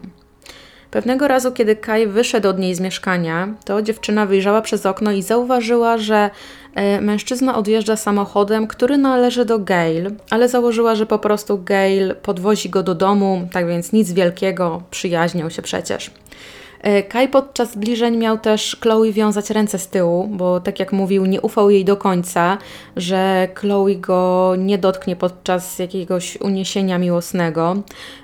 Pewnego 0.94 1.28
razu, 1.28 1.52
kiedy 1.52 1.76
Kai 1.76 2.08
wyszedł 2.08 2.50
od 2.50 2.60
niej 2.60 2.76
z 2.76 2.80
mieszkania, 2.80 3.48
to 3.66 3.82
dziewczyna 3.82 4.26
wyjrzała 4.26 4.62
przez 4.62 4.86
okno 4.86 5.12
i 5.12 5.22
zauważyła, 5.22 5.98
że 5.98 6.16
e, 6.16 6.30
mężczyzna 7.02 7.58
odjeżdża 7.58 7.96
samochodem, 7.96 8.68
który 8.68 8.98
należy 8.98 9.46
do 9.46 9.60
Gail, 9.60 10.12
ale 10.30 10.50
założyła, 10.50 10.96
że 10.96 11.06
po 11.06 11.20
prostu 11.20 11.64
Gail 11.64 12.16
podwozi 12.16 12.70
go 12.70 12.84
do 12.84 12.96
domu, 12.96 13.48
tak 13.52 13.68
więc 13.68 13.92
nic 13.92 14.12
wielkiego, 14.12 14.82
przyjaźnią 14.92 15.50
się 15.50 15.62
przecież. 15.62 16.12
E, 16.84 17.04
Kai 17.04 17.28
podczas 17.28 17.72
zbliżeń 17.72 18.18
miał 18.18 18.38
też 18.38 18.78
Chloe 18.82 19.12
wiązać 19.12 19.50
ręce 19.50 19.80
z 19.80 19.88
tyłu, 19.88 20.28
bo 20.28 20.60
tak 20.60 20.80
jak 20.80 20.92
mówił, 20.92 21.26
nie 21.26 21.42
ufał 21.42 21.70
jej 21.70 21.86
do 21.86 21.98
końca, 21.98 22.58
że 22.96 23.48
Chloe 23.56 23.96
go 23.96 24.54
nie 24.58 24.78
dotknie 24.78 25.16
podczas 25.16 25.80
jakiegoś 25.80 26.38
uniesienia 26.42 27.00
miłosnego. 27.00 27.76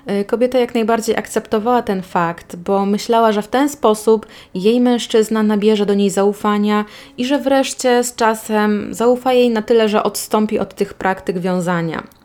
E, 0.06 0.24
kobieta 0.24 0.58
jak 0.58 0.74
najbardziej 0.74 1.16
akceptowała 1.16 1.82
ten 1.82 2.02
fakt, 2.02 2.56
bo 2.56 2.86
myślała, 2.86 3.32
że 3.32 3.42
w 3.42 3.48
ten 3.48 3.68
sposób 3.68 4.26
jej 4.54 4.80
mężczyzna 4.80 5.42
nabierze 5.42 5.86
do 5.86 5.94
niej 5.94 6.10
zaufania 6.10 6.84
i 7.18 7.24
że 7.24 7.38
wreszcie 7.38 8.04
z 8.04 8.14
czasem 8.14 8.94
zaufa 8.94 9.32
jej 9.32 9.50
na 9.50 9.62
tyle, 9.62 9.88
że 9.88 10.02
odstąpi 10.02 10.58
od 10.58 10.74
tych 10.74 10.94
praktyk 10.94 11.38
wiązania. 11.38 12.19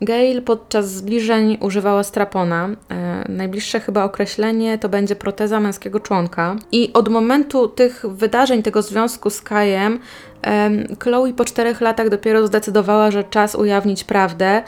Gail 0.00 0.42
podczas 0.42 0.90
zbliżeń 0.90 1.58
używała 1.60 2.02
strapona. 2.02 2.68
E, 2.90 3.24
najbliższe 3.28 3.80
chyba 3.80 4.04
określenie 4.04 4.78
to 4.78 4.88
będzie 4.88 5.16
proteza 5.16 5.60
męskiego 5.60 6.00
członka. 6.00 6.56
I 6.72 6.92
od 6.92 7.08
momentu 7.08 7.68
tych 7.68 8.06
wydarzeń, 8.08 8.62
tego 8.62 8.82
związku 8.82 9.30
z 9.30 9.42
Kajem, 9.42 9.98
e, 10.46 10.70
Chloe 11.02 11.32
po 11.32 11.44
czterech 11.44 11.80
latach 11.80 12.08
dopiero 12.08 12.46
zdecydowała, 12.46 13.10
że 13.10 13.24
czas 13.24 13.54
ujawnić 13.54 14.04
prawdę. 14.04 14.62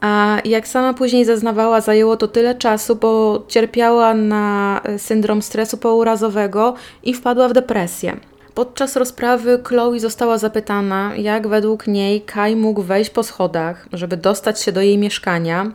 A 0.00 0.38
jak 0.44 0.68
sama 0.68 0.94
później 0.94 1.24
zeznawała, 1.24 1.80
zajęło 1.80 2.16
to 2.16 2.28
tyle 2.28 2.54
czasu, 2.54 2.96
bo 2.96 3.42
cierpiała 3.48 4.14
na 4.14 4.80
syndrom 4.98 5.42
stresu 5.42 5.76
pourazowego 5.76 6.74
i 7.02 7.14
wpadła 7.14 7.48
w 7.48 7.52
depresję. 7.52 8.16
Podczas 8.54 8.96
rozprawy 8.96 9.60
Chloe 9.64 10.00
została 10.00 10.38
zapytana, 10.38 11.16
jak 11.16 11.48
według 11.48 11.86
niej 11.86 12.20
Kai 12.20 12.56
mógł 12.56 12.82
wejść 12.82 13.10
po 13.10 13.22
schodach, 13.22 13.88
żeby 13.92 14.16
dostać 14.16 14.62
się 14.62 14.72
do 14.72 14.80
jej 14.80 14.98
mieszkania. 14.98 15.72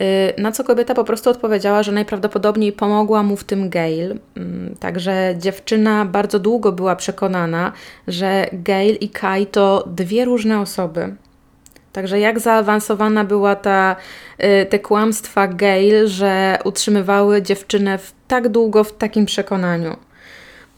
Y, 0.00 0.40
na 0.42 0.52
co 0.52 0.64
kobieta 0.64 0.94
po 0.94 1.04
prostu 1.04 1.30
odpowiedziała, 1.30 1.82
że 1.82 1.92
najprawdopodobniej 1.92 2.72
pomogła 2.72 3.22
mu 3.22 3.36
w 3.36 3.44
tym 3.44 3.70
Gail. 3.70 4.18
Mm, 4.36 4.74
także 4.80 5.34
dziewczyna 5.38 6.04
bardzo 6.04 6.38
długo 6.38 6.72
była 6.72 6.96
przekonana, 6.96 7.72
że 8.08 8.46
Gail 8.52 8.96
i 9.00 9.08
Kai 9.08 9.46
to 9.46 9.84
dwie 9.86 10.24
różne 10.24 10.60
osoby. 10.60 11.14
Także 11.92 12.20
jak 12.20 12.40
zaawansowana 12.40 13.24
była 13.24 13.56
ta, 13.56 13.96
y, 14.62 14.66
te 14.66 14.78
kłamstwa 14.78 15.48
Gail, 15.48 16.08
że 16.08 16.58
utrzymywały 16.64 17.42
dziewczynę 17.42 17.98
w 17.98 18.12
tak 18.28 18.48
długo 18.48 18.84
w 18.84 18.92
takim 18.92 19.26
przekonaniu. 19.26 19.96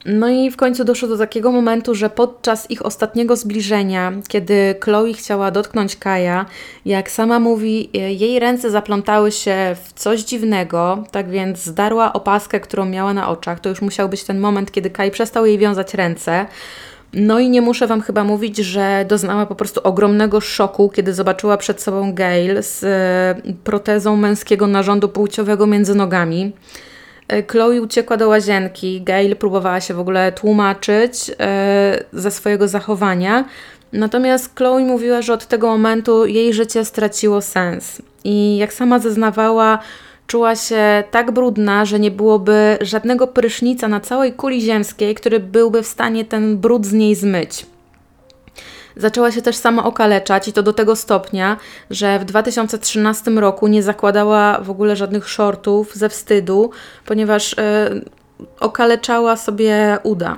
No 0.05 0.29
i 0.29 0.51
w 0.51 0.57
końcu 0.57 0.83
doszło 0.83 1.07
do 1.07 1.17
takiego 1.17 1.51
momentu, 1.51 1.95
że 1.95 2.09
podczas 2.09 2.71
ich 2.71 2.85
ostatniego 2.85 3.35
zbliżenia, 3.35 4.13
kiedy 4.27 4.75
Chloe 4.83 5.13
chciała 5.13 5.51
dotknąć 5.51 5.95
Kaja, 5.95 6.45
jak 6.85 7.11
sama 7.11 7.39
mówi, 7.39 7.89
jej 7.93 8.39
ręce 8.39 8.71
zaplątały 8.71 9.31
się 9.31 9.75
w 9.83 9.93
coś 9.93 10.21
dziwnego, 10.21 11.03
tak 11.11 11.29
więc 11.29 11.63
zdarła 11.63 12.13
opaskę, 12.13 12.59
którą 12.59 12.85
miała 12.85 13.13
na 13.13 13.29
oczach. 13.29 13.59
To 13.59 13.69
już 13.69 13.81
musiał 13.81 14.09
być 14.09 14.23
ten 14.23 14.39
moment, 14.39 14.71
kiedy 14.71 14.89
Kaj 14.89 15.11
przestał 15.11 15.45
jej 15.45 15.57
wiązać 15.57 15.93
ręce. 15.93 16.45
No 17.13 17.39
i 17.39 17.49
nie 17.49 17.61
muszę 17.61 17.87
Wam 17.87 18.01
chyba 18.01 18.23
mówić, 18.23 18.57
że 18.57 19.05
doznała 19.09 19.45
po 19.45 19.55
prostu 19.55 19.81
ogromnego 19.83 20.41
szoku, 20.41 20.89
kiedy 20.89 21.13
zobaczyła 21.13 21.57
przed 21.57 21.81
sobą 21.81 22.13
Gail 22.13 22.63
z 22.63 22.83
e, 22.83 23.53
protezą 23.63 24.15
męskiego 24.15 24.67
narządu 24.67 25.09
płciowego 25.09 25.67
między 25.67 25.95
nogami. 25.95 26.53
E, 27.27 27.43
Chloe 27.43 27.81
uciekła 27.81 28.17
do 28.17 28.27
łazienki. 28.27 29.01
Gail 29.01 29.35
próbowała 29.35 29.81
się 29.81 29.93
w 29.93 29.99
ogóle 29.99 30.31
tłumaczyć 30.31 31.31
e, 31.39 32.03
ze 32.13 32.31
swojego 32.31 32.67
zachowania. 32.67 33.45
Natomiast 33.93 34.55
Chloe 34.55 34.79
mówiła, 34.79 35.21
że 35.21 35.33
od 35.33 35.45
tego 35.45 35.67
momentu 35.67 36.25
jej 36.25 36.53
życie 36.53 36.85
straciło 36.85 37.41
sens. 37.41 38.01
I 38.23 38.57
jak 38.57 38.73
sama 38.73 38.99
zeznawała, 38.99 39.79
czuła 40.27 40.55
się 40.55 41.03
tak 41.11 41.31
brudna, 41.31 41.85
że 41.85 41.99
nie 41.99 42.11
byłoby 42.11 42.77
żadnego 42.81 43.27
prysznica 43.27 43.87
na 43.87 43.99
całej 43.99 44.33
kuli 44.33 44.61
ziemskiej, 44.61 45.15
który 45.15 45.39
byłby 45.39 45.83
w 45.83 45.87
stanie 45.87 46.25
ten 46.25 46.57
brud 46.57 46.85
z 46.85 46.93
niej 46.93 47.15
zmyć. 47.15 47.65
Zaczęła 48.97 49.31
się 49.31 49.41
też 49.41 49.55
sama 49.55 49.83
okaleczać 49.83 50.47
i 50.47 50.53
to 50.53 50.63
do 50.63 50.73
tego 50.73 50.95
stopnia, 50.95 51.57
że 51.89 52.19
w 52.19 52.25
2013 52.25 53.31
roku 53.31 53.67
nie 53.67 53.83
zakładała 53.83 54.61
w 54.61 54.69
ogóle 54.69 54.95
żadnych 54.95 55.29
shortów 55.29 55.95
ze 55.95 56.09
wstydu, 56.09 56.71
ponieważ 57.05 57.55
yy, 57.57 58.01
okaleczała 58.59 59.37
sobie 59.37 59.97
uda. 60.03 60.37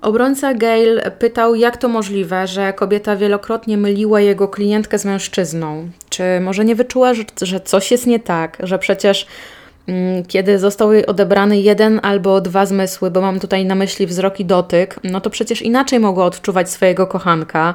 Obrońca 0.00 0.54
Gail 0.54 1.00
pytał, 1.18 1.54
jak 1.54 1.76
to 1.76 1.88
możliwe, 1.88 2.46
że 2.46 2.72
kobieta 2.72 3.16
wielokrotnie 3.16 3.76
myliła 3.76 4.20
jego 4.20 4.48
klientkę 4.48 4.98
z 4.98 5.04
mężczyzną. 5.04 5.90
Czy 6.08 6.22
może 6.40 6.64
nie 6.64 6.74
wyczuła, 6.74 7.14
że, 7.14 7.22
że 7.42 7.60
coś 7.60 7.90
jest 7.90 8.06
nie 8.06 8.20
tak, 8.20 8.56
że 8.60 8.78
przecież 8.78 9.26
kiedy 10.28 10.58
został 10.58 10.92
jej 10.92 11.06
odebrany 11.06 11.60
jeden 11.60 12.00
albo 12.02 12.40
dwa 12.40 12.66
zmysły, 12.66 13.10
bo 13.10 13.20
mam 13.20 13.40
tutaj 13.40 13.64
na 13.64 13.74
myśli 13.74 14.06
wzrok 14.06 14.40
i 14.40 14.44
dotyk, 14.44 15.00
no 15.04 15.20
to 15.20 15.30
przecież 15.30 15.62
inaczej 15.62 16.00
mogła 16.00 16.24
odczuwać 16.24 16.70
swojego 16.70 17.06
kochanka. 17.06 17.74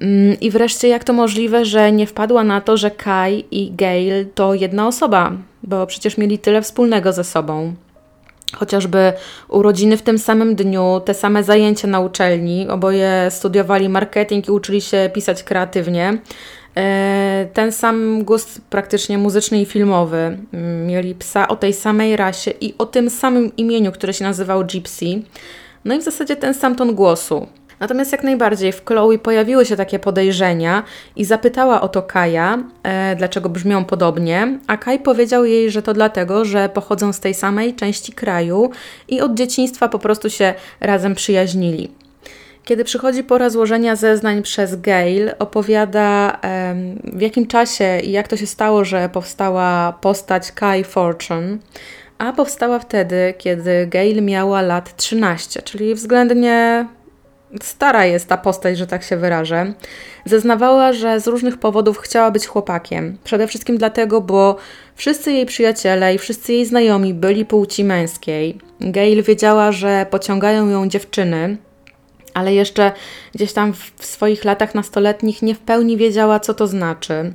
Mm, 0.00 0.40
I 0.40 0.50
wreszcie, 0.50 0.88
jak 0.88 1.04
to 1.04 1.12
możliwe, 1.12 1.64
że 1.64 1.92
nie 1.92 2.06
wpadła 2.06 2.44
na 2.44 2.60
to, 2.60 2.76
że 2.76 2.90
Kai 2.90 3.44
i 3.50 3.72
Gail 3.72 4.26
to 4.34 4.54
jedna 4.54 4.86
osoba, 4.86 5.32
bo 5.62 5.86
przecież 5.86 6.18
mieli 6.18 6.38
tyle 6.38 6.62
wspólnego 6.62 7.12
ze 7.12 7.24
sobą. 7.24 7.74
Chociażby 8.56 9.12
urodziny 9.48 9.96
w 9.96 10.02
tym 10.02 10.18
samym 10.18 10.54
dniu, 10.54 11.00
te 11.04 11.14
same 11.14 11.44
zajęcia 11.44 11.88
na 11.88 12.00
uczelni, 12.00 12.68
oboje 12.68 13.26
studiowali 13.30 13.88
marketing 13.88 14.48
i 14.48 14.50
uczyli 14.50 14.80
się 14.80 15.10
pisać 15.14 15.42
kreatywnie. 15.42 16.18
E, 16.78 17.46
ten 17.54 17.72
sam 17.72 18.24
gust 18.24 18.60
praktycznie 18.70 19.18
muzyczny 19.18 19.60
i 19.60 19.66
filmowy. 19.66 20.38
Mieli 20.86 21.14
psa 21.14 21.48
o 21.48 21.56
tej 21.56 21.72
samej 21.72 22.16
rasie 22.16 22.50
i 22.50 22.74
o 22.78 22.86
tym 22.86 23.10
samym 23.10 23.56
imieniu, 23.56 23.92
które 23.92 24.14
się 24.14 24.24
nazywał 24.24 24.64
Gypsy. 24.64 25.22
No 25.84 25.94
i 25.94 25.98
w 25.98 26.02
zasadzie 26.02 26.36
ten 26.36 26.54
sam 26.54 26.76
ton 26.76 26.94
głosu. 26.94 27.46
Natomiast 27.80 28.12
jak 28.12 28.24
najbardziej 28.24 28.72
w 28.72 28.84
Chloe 28.84 29.18
pojawiły 29.18 29.66
się 29.66 29.76
takie 29.76 29.98
podejrzenia 29.98 30.82
i 31.16 31.24
zapytała 31.24 31.80
o 31.80 31.88
to 31.88 32.02
Kaja, 32.02 32.58
e, 32.82 33.16
dlaczego 33.16 33.48
brzmią 33.48 33.84
podobnie, 33.84 34.58
a 34.66 34.76
Kaj 34.76 34.98
powiedział 34.98 35.44
jej, 35.44 35.70
że 35.70 35.82
to 35.82 35.94
dlatego, 35.94 36.44
że 36.44 36.68
pochodzą 36.68 37.12
z 37.12 37.20
tej 37.20 37.34
samej 37.34 37.74
części 37.74 38.12
kraju 38.12 38.70
i 39.08 39.20
od 39.20 39.34
dzieciństwa 39.34 39.88
po 39.88 39.98
prostu 39.98 40.30
się 40.30 40.54
razem 40.80 41.14
przyjaźnili. 41.14 41.88
Kiedy 42.68 42.84
przychodzi 42.84 43.24
pora 43.24 43.50
złożenia 43.50 43.96
zeznań 43.96 44.42
przez 44.42 44.80
Gail, 44.80 45.30
opowiada 45.38 46.40
w 47.04 47.20
jakim 47.20 47.46
czasie 47.46 48.00
i 48.00 48.12
jak 48.12 48.28
to 48.28 48.36
się 48.36 48.46
stało, 48.46 48.84
że 48.84 49.08
powstała 49.08 49.92
postać 50.00 50.52
Kai 50.52 50.84
Fortune, 50.84 51.58
a 52.18 52.32
powstała 52.32 52.78
wtedy, 52.78 53.34
kiedy 53.38 53.86
Gail 53.86 54.22
miała 54.22 54.62
lat 54.62 54.96
13, 54.96 55.62
czyli 55.62 55.94
względnie 55.94 56.86
stara 57.62 58.06
jest 58.06 58.28
ta 58.28 58.36
postać, 58.36 58.78
że 58.78 58.86
tak 58.86 59.02
się 59.02 59.16
wyrażę. 59.16 59.72
Zeznawała, 60.24 60.92
że 60.92 61.20
z 61.20 61.26
różnych 61.26 61.58
powodów 61.58 61.98
chciała 61.98 62.30
być 62.30 62.46
chłopakiem. 62.46 63.18
Przede 63.24 63.46
wszystkim 63.46 63.78
dlatego, 63.78 64.20
bo 64.20 64.56
wszyscy 64.94 65.32
jej 65.32 65.46
przyjaciele 65.46 66.14
i 66.14 66.18
wszyscy 66.18 66.52
jej 66.52 66.66
znajomi 66.66 67.14
byli 67.14 67.44
płci 67.44 67.84
męskiej. 67.84 68.58
Gail 68.80 69.22
wiedziała, 69.22 69.72
że 69.72 70.06
pociągają 70.10 70.68
ją 70.68 70.88
dziewczyny, 70.88 71.56
ale 72.38 72.54
jeszcze 72.54 72.92
gdzieś 73.34 73.52
tam 73.52 73.72
w 73.96 74.04
swoich 74.06 74.44
latach 74.44 74.74
nastoletnich 74.74 75.42
nie 75.42 75.54
w 75.54 75.58
pełni 75.58 75.96
wiedziała, 75.96 76.40
co 76.40 76.54
to 76.54 76.66
znaczy. 76.66 77.12
E, 77.12 77.34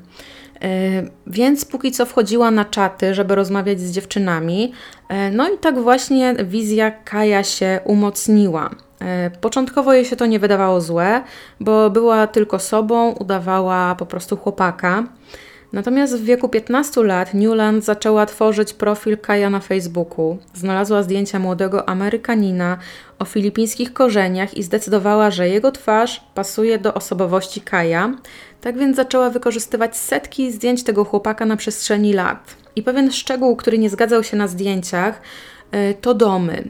więc 1.28 1.66
póki 1.66 1.92
co 1.92 2.06
wchodziła 2.06 2.52
na 2.52 2.66
czaty, 2.66 3.14
żeby 3.14 3.36
rozmawiać 3.36 3.80
z 3.80 3.92
dziewczynami. 3.92 4.74
E, 5.10 5.32
no 5.32 5.50
i 5.50 5.58
tak 5.58 5.80
właśnie 5.80 6.36
wizja 6.46 6.92
Kaja 6.92 7.44
się 7.44 7.80
umocniła. 7.86 8.70
E, 9.02 9.32
początkowo 9.42 9.94
jej 9.94 10.06
się 10.06 10.16
to 10.16 10.26
nie 10.26 10.40
wydawało 10.40 10.82
złe, 10.82 11.24
bo 11.60 11.90
była 11.90 12.28
tylko 12.28 12.60
sobą, 12.60 13.12
udawała 13.12 13.96
po 13.96 14.06
prostu 14.06 14.38
chłopaka. 14.38 15.04
Natomiast 15.74 16.18
w 16.18 16.24
wieku 16.24 16.50
15 16.50 17.04
lat 17.04 17.34
Newland 17.34 17.84
zaczęła 17.84 18.26
tworzyć 18.26 18.74
profil 18.74 19.18
Kaja 19.18 19.50
na 19.50 19.60
Facebooku. 19.60 20.38
Znalazła 20.54 21.04
zdjęcia 21.04 21.40
młodego 21.40 21.90
Amerykanina 21.90 22.78
o 23.20 23.26
filipińskich 23.26 23.94
korzeniach 23.94 24.58
i 24.58 24.64
zdecydowała, 24.64 25.32
że 25.32 25.50
jego 25.50 25.72
twarz 25.72 26.24
pasuje 26.36 26.80
do 26.80 26.94
osobowości 26.94 27.62
Kaja. 27.62 28.14
Tak 28.62 28.78
więc 28.78 28.96
zaczęła 28.96 29.30
wykorzystywać 29.30 29.98
setki 29.98 30.52
zdjęć 30.52 30.84
tego 30.84 31.06
chłopaka 31.06 31.46
na 31.46 31.58
przestrzeni 31.58 32.14
lat. 32.14 32.56
I 32.76 32.84
pewien 32.84 33.12
szczegół, 33.12 33.56
który 33.56 33.78
nie 33.78 33.90
zgadzał 33.90 34.24
się 34.24 34.38
na 34.38 34.48
zdjęciach, 34.48 35.22
e, 35.72 35.94
to 35.94 36.14
domy. 36.14 36.64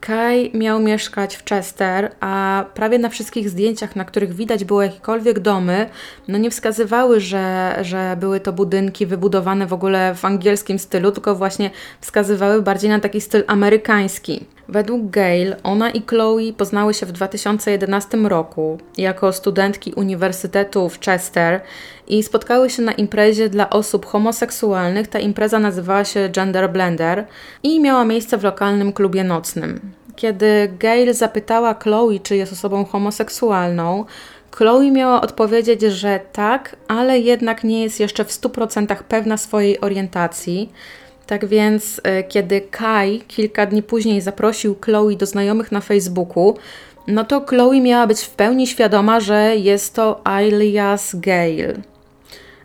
Kai 0.00 0.50
miał 0.54 0.80
mieszkać 0.80 1.36
w 1.36 1.44
Chester, 1.44 2.14
a 2.20 2.64
prawie 2.74 2.98
na 2.98 3.08
wszystkich 3.08 3.50
zdjęciach, 3.50 3.96
na 3.96 4.04
których 4.04 4.34
widać 4.34 4.64
było 4.64 4.82
jakiekolwiek 4.82 5.38
domy, 5.38 5.90
no 6.28 6.38
nie 6.38 6.50
wskazywały, 6.50 7.20
że, 7.20 7.76
że 7.82 8.16
były 8.20 8.40
to 8.40 8.52
budynki 8.52 9.06
wybudowane 9.06 9.66
w 9.66 9.72
ogóle 9.72 10.14
w 10.14 10.24
angielskim 10.24 10.78
stylu, 10.78 11.12
tylko 11.12 11.34
właśnie 11.34 11.70
wskazywały 12.00 12.62
bardziej 12.62 12.90
na 12.90 13.00
taki 13.00 13.20
styl 13.20 13.44
amerykański. 13.46 14.46
Według 14.68 15.10
Gail, 15.10 15.54
ona 15.62 15.90
i 15.90 16.02
Chloe 16.06 16.52
poznały 16.56 16.94
się 16.94 17.06
w 17.06 17.12
2011 17.12 18.18
roku 18.18 18.78
jako 18.98 19.32
studentki 19.32 19.92
Uniwersytetu 19.92 20.88
w 20.88 21.00
Chester 21.00 21.60
i 22.08 22.22
spotkały 22.22 22.70
się 22.70 22.82
na 22.82 22.92
imprezie 22.92 23.48
dla 23.48 23.70
osób 23.70 24.06
homoseksualnych. 24.06 25.08
Ta 25.08 25.18
impreza 25.18 25.58
nazywała 25.58 26.04
się 26.04 26.28
Gender 26.28 26.70
Blender 26.70 27.26
i 27.62 27.80
miała 27.80 28.04
miejsce 28.04 28.38
w 28.38 28.44
lokalnym 28.44 28.92
klubie 28.92 29.24
nocnym. 29.24 29.80
Kiedy 30.16 30.72
Gail 30.78 31.14
zapytała 31.14 31.74
Chloe, 31.74 32.20
czy 32.22 32.36
jest 32.36 32.52
osobą 32.52 32.84
homoseksualną, 32.84 34.04
Chloe 34.56 34.90
miała 34.90 35.20
odpowiedzieć, 35.20 35.82
że 35.82 36.20
tak, 36.32 36.76
ale 36.88 37.18
jednak 37.18 37.64
nie 37.64 37.82
jest 37.82 38.00
jeszcze 38.00 38.24
w 38.24 38.30
100% 38.30 38.96
pewna 39.08 39.36
swojej 39.36 39.80
orientacji. 39.80 40.72
Tak 41.26 41.46
więc, 41.46 42.00
e, 42.04 42.22
kiedy 42.24 42.60
Kai 42.60 43.20
kilka 43.28 43.66
dni 43.66 43.82
później 43.82 44.20
zaprosił 44.20 44.76
Chloe 44.80 45.16
do 45.16 45.26
znajomych 45.26 45.72
na 45.72 45.80
Facebooku, 45.80 46.56
no 47.06 47.24
to 47.24 47.40
Chloe 47.40 47.80
miała 47.80 48.06
być 48.06 48.20
w 48.20 48.30
pełni 48.30 48.66
świadoma, 48.66 49.20
że 49.20 49.56
jest 49.56 49.94
to 49.94 50.20
alias 50.24 51.16
Gail. 51.20 51.74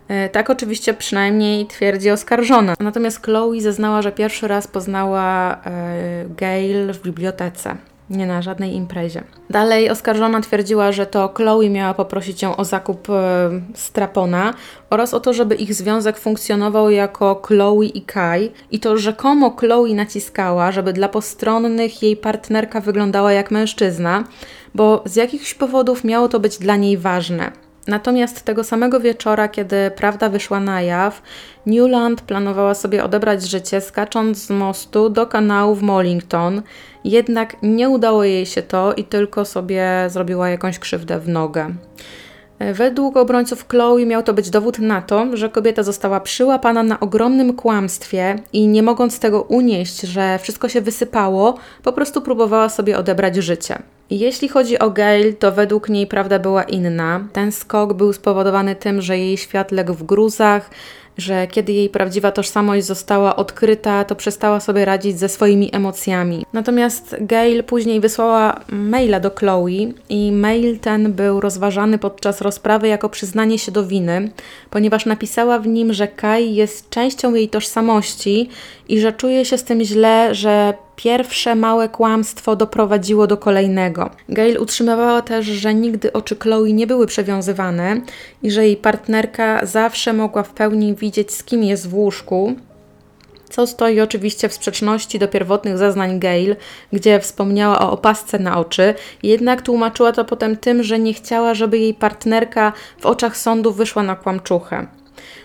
E, 0.08 0.28
tak 0.28 0.50
oczywiście 0.50 0.94
przynajmniej 0.94 1.66
twierdzi 1.66 2.10
oskarżona. 2.10 2.74
Natomiast 2.80 3.22
Chloe 3.24 3.60
zeznała, 3.60 4.02
że 4.02 4.12
pierwszy 4.12 4.48
raz 4.48 4.66
poznała 4.66 5.60
e, 5.64 6.24
Gail 6.36 6.92
w 6.92 7.02
bibliotece 7.02 7.76
nie 8.12 8.26
na 8.26 8.42
żadnej 8.42 8.74
imprezie. 8.74 9.24
Dalej 9.50 9.90
oskarżona 9.90 10.40
twierdziła, 10.40 10.92
że 10.92 11.06
to 11.06 11.28
Chloe 11.28 11.70
miała 11.70 11.94
poprosić 11.94 12.42
ją 12.42 12.56
o 12.56 12.64
zakup 12.64 13.10
e, 13.10 13.50
strapona 13.74 14.54
oraz 14.90 15.14
o 15.14 15.20
to, 15.20 15.32
żeby 15.32 15.54
ich 15.54 15.74
związek 15.74 16.18
funkcjonował 16.18 16.90
jako 16.90 17.42
Chloe 17.46 17.84
i 17.84 18.02
Kai 18.02 18.50
i 18.70 18.80
to 18.80 18.96
rzekomo 18.96 19.50
Chloe 19.50 19.94
naciskała, 19.94 20.72
żeby 20.72 20.92
dla 20.92 21.08
postronnych 21.08 22.02
jej 22.02 22.16
partnerka 22.16 22.80
wyglądała 22.80 23.32
jak 23.32 23.50
mężczyzna, 23.50 24.24
bo 24.74 25.02
z 25.04 25.16
jakichś 25.16 25.54
powodów 25.54 26.04
miało 26.04 26.28
to 26.28 26.40
być 26.40 26.58
dla 26.58 26.76
niej 26.76 26.98
ważne. 26.98 27.52
Natomiast 27.86 28.42
tego 28.42 28.64
samego 28.64 29.00
wieczora, 29.00 29.48
kiedy 29.48 29.90
prawda 29.96 30.28
wyszła 30.28 30.60
na 30.60 30.82
jaw, 30.82 31.22
Newland 31.66 32.20
planowała 32.20 32.74
sobie 32.74 33.04
odebrać 33.04 33.48
życie 33.48 33.80
skacząc 33.80 34.38
z 34.38 34.50
mostu 34.50 35.10
do 35.10 35.26
kanału 35.26 35.74
w 35.74 35.82
Mollington, 35.82 36.62
jednak 37.04 37.56
nie 37.62 37.88
udało 37.88 38.24
jej 38.24 38.46
się 38.46 38.62
to 38.62 38.94
i 38.94 39.04
tylko 39.04 39.44
sobie 39.44 40.06
zrobiła 40.08 40.48
jakąś 40.48 40.78
krzywdę 40.78 41.18
w 41.18 41.28
nogę. 41.28 41.74
Według 42.74 43.16
obrońców 43.16 43.68
Chloe 43.68 44.06
miał 44.06 44.22
to 44.22 44.34
być 44.34 44.50
dowód 44.50 44.78
na 44.78 45.02
to, 45.02 45.36
że 45.36 45.48
kobieta 45.48 45.82
została 45.82 46.20
przyłapana 46.20 46.82
na 46.82 47.00
ogromnym 47.00 47.52
kłamstwie 47.52 48.36
i 48.52 48.68
nie 48.68 48.82
mogąc 48.82 49.18
tego 49.18 49.42
unieść, 49.42 50.00
że 50.00 50.38
wszystko 50.38 50.68
się 50.68 50.80
wysypało, 50.80 51.58
po 51.82 51.92
prostu 51.92 52.22
próbowała 52.22 52.68
sobie 52.68 52.98
odebrać 52.98 53.36
życie. 53.36 53.82
Jeśli 54.18 54.48
chodzi 54.48 54.78
o 54.78 54.90
Gail, 54.90 55.36
to 55.36 55.52
według 55.52 55.88
niej 55.88 56.06
prawda 56.06 56.38
była 56.38 56.62
inna. 56.62 57.28
Ten 57.32 57.52
skok 57.52 57.94
był 57.94 58.12
spowodowany 58.12 58.76
tym, 58.76 59.02
że 59.02 59.18
jej 59.18 59.36
świat 59.36 59.72
legł 59.72 59.94
w 59.94 60.02
gruzach, 60.02 60.70
że 61.18 61.46
kiedy 61.46 61.72
jej 61.72 61.88
prawdziwa 61.88 62.32
tożsamość 62.32 62.86
została 62.86 63.36
odkryta, 63.36 64.04
to 64.04 64.14
przestała 64.14 64.60
sobie 64.60 64.84
radzić 64.84 65.18
ze 65.18 65.28
swoimi 65.28 65.70
emocjami. 65.72 66.46
Natomiast 66.52 67.16
Gail 67.20 67.64
później 67.64 68.00
wysłała 68.00 68.60
maila 68.68 69.20
do 69.20 69.30
Chloe 69.30 69.92
i 70.08 70.32
mail 70.32 70.78
ten 70.78 71.12
był 71.12 71.40
rozważany 71.40 71.98
podczas 71.98 72.40
rozprawy 72.40 72.88
jako 72.88 73.08
przyznanie 73.08 73.58
się 73.58 73.72
do 73.72 73.86
winy, 73.86 74.30
ponieważ 74.70 75.06
napisała 75.06 75.58
w 75.58 75.66
nim, 75.66 75.92
że 75.92 76.08
Kai 76.08 76.54
jest 76.54 76.90
częścią 76.90 77.34
jej 77.34 77.48
tożsamości 77.48 78.48
i 78.88 79.00
że 79.00 79.12
czuje 79.12 79.44
się 79.44 79.58
z 79.58 79.64
tym 79.64 79.82
źle, 79.84 80.34
że 80.34 80.74
pierwsze 80.96 81.54
małe 81.54 81.88
kłamstwo 81.88 82.56
doprowadziło 82.56 83.26
do 83.26 83.36
kolejnego. 83.36 84.10
Gail 84.28 84.58
utrzymywała 84.58 85.22
też, 85.22 85.46
że 85.46 85.74
nigdy 85.74 86.12
oczy 86.12 86.36
Chloe 86.36 86.72
nie 86.72 86.86
były 86.86 87.06
przewiązywane 87.06 88.00
i 88.42 88.50
że 88.50 88.66
jej 88.66 88.76
partnerka 88.76 89.66
zawsze 89.66 90.12
mogła 90.12 90.42
w 90.42 90.50
pełni 90.50 90.94
widzieć, 90.94 91.32
z 91.32 91.44
kim 91.44 91.64
jest 91.64 91.88
w 91.88 91.94
łóżku, 91.94 92.54
co 93.50 93.66
stoi 93.66 94.00
oczywiście 94.00 94.48
w 94.48 94.52
sprzeczności 94.52 95.18
do 95.18 95.28
pierwotnych 95.28 95.78
zeznań 95.78 96.20
Gail, 96.20 96.56
gdzie 96.92 97.20
wspomniała 97.20 97.80
o 97.80 97.90
opasce 97.90 98.38
na 98.38 98.58
oczy, 98.58 98.94
jednak 99.22 99.62
tłumaczyła 99.62 100.12
to 100.12 100.24
potem 100.24 100.56
tym, 100.56 100.82
że 100.82 100.98
nie 100.98 101.14
chciała, 101.14 101.54
żeby 101.54 101.78
jej 101.78 101.94
partnerka 101.94 102.72
w 103.00 103.06
oczach 103.06 103.36
sądu 103.36 103.72
wyszła 103.72 104.02
na 104.02 104.16
kłamczuchę. 104.16 104.86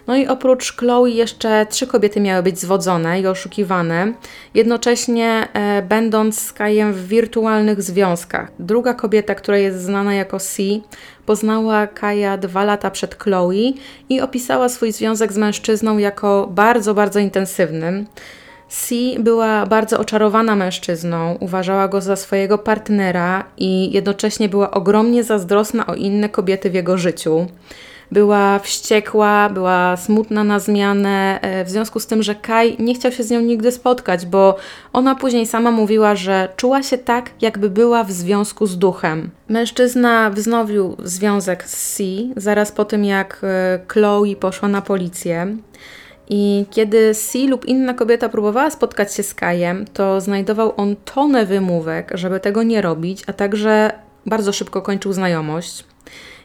No 0.08 0.16
i 0.16 0.28
oprócz 0.28 0.76
Chloe 0.76 1.10
jeszcze 1.10 1.66
trzy 1.70 1.88
kobiety 1.88 2.20
miały 2.20 2.44
być 2.44 2.60
zwodzone 2.60 3.22
i 3.22 3.28
oszukiwane, 3.28 4.14
jednocześnie 4.54 5.48
e, 5.54 5.82
będąc 5.82 6.42
z 6.42 6.54
Kajem 6.54 6.94
w 6.94 7.08
wirtualnych 7.08 7.82
związkach. 7.82 8.52
Druga 8.60 8.94
kobieta, 8.94 9.36
która 9.36 9.58
jest 9.58 9.82
znana 9.82 10.14
jako 10.14 10.40
C, 10.40 10.64
poznała 11.26 11.88
Kaja 11.88 12.38
dwa 12.38 12.64
lata 12.64 12.92
przed 12.92 13.16
Chloe 13.24 13.74
i 14.10 14.22
opisała 14.22 14.70
swój 14.70 14.92
związek 14.92 15.34
z 15.34 15.38
mężczyzną 15.38 15.98
jako 15.98 16.48
bardzo, 16.52 16.94
bardzo 16.94 17.20
intensywnym. 17.20 18.06
C 18.70 18.96
była 19.20 19.66
bardzo 19.66 20.00
oczarowana 20.00 20.56
mężczyzną, 20.56 21.38
uważała 21.40 21.88
go 21.88 22.02
za 22.02 22.16
swojego 22.16 22.58
partnera 22.58 23.44
i 23.58 23.94
jednocześnie 23.94 24.50
była 24.50 24.72
ogromnie 24.72 25.24
zazdrosna 25.24 25.88
o 25.88 25.96
inne 25.96 26.30
kobiety 26.30 26.70
w 26.70 26.74
jego 26.74 26.98
życiu 26.98 27.48
była 28.12 28.60
wściekła, 28.60 29.50
była 29.50 29.98
smutna 29.98 30.44
na 30.44 30.60
zmianę, 30.60 31.40
e, 31.42 31.66
w 31.66 31.70
związku 31.70 32.00
z 32.00 32.08
tym, 32.08 32.24
że 32.24 32.36
Kai 32.36 32.76
nie 32.80 32.96
chciał 32.96 33.12
się 33.12 33.24
z 33.24 33.32
nią 33.32 33.42
nigdy 33.42 33.72
spotkać, 33.72 34.26
bo 34.26 34.56
ona 34.94 35.16
później 35.16 35.46
sama 35.46 35.72
mówiła, 35.72 36.16
że 36.16 36.50
czuła 36.56 36.84
się 36.84 36.98
tak, 36.98 37.30
jakby 37.42 37.70
była 37.70 38.04
w 38.04 38.12
związku 38.12 38.66
z 38.66 38.78
duchem. 38.78 39.30
Mężczyzna 39.50 40.30
wznowił 40.30 40.96
związek 41.04 41.64
z 41.64 41.96
C 41.96 42.04
zaraz 42.36 42.72
po 42.72 42.86
tym, 42.86 43.06
jak 43.06 43.42
e, 43.44 43.80
Chloe 43.88 44.36
poszła 44.40 44.70
na 44.70 44.82
policję. 44.82 45.58
I 46.30 46.66
kiedy 46.72 47.16
C 47.16 47.40
lub 47.40 47.66
inna 47.66 47.94
kobieta 47.94 48.30
próbowała 48.30 48.70
spotkać 48.70 49.14
się 49.16 49.24
z 49.24 49.34
Kajem, 49.34 49.86
to 49.94 50.22
znajdował 50.22 50.74
on 50.78 50.96
tonę 50.96 51.46
wymówek, 51.46 52.12
żeby 52.14 52.40
tego 52.40 52.64
nie 52.64 52.82
robić, 52.82 53.24
a 53.28 53.34
także 53.34 53.92
bardzo 54.26 54.54
szybko 54.54 54.82
kończył 54.82 55.14
znajomość. 55.14 55.84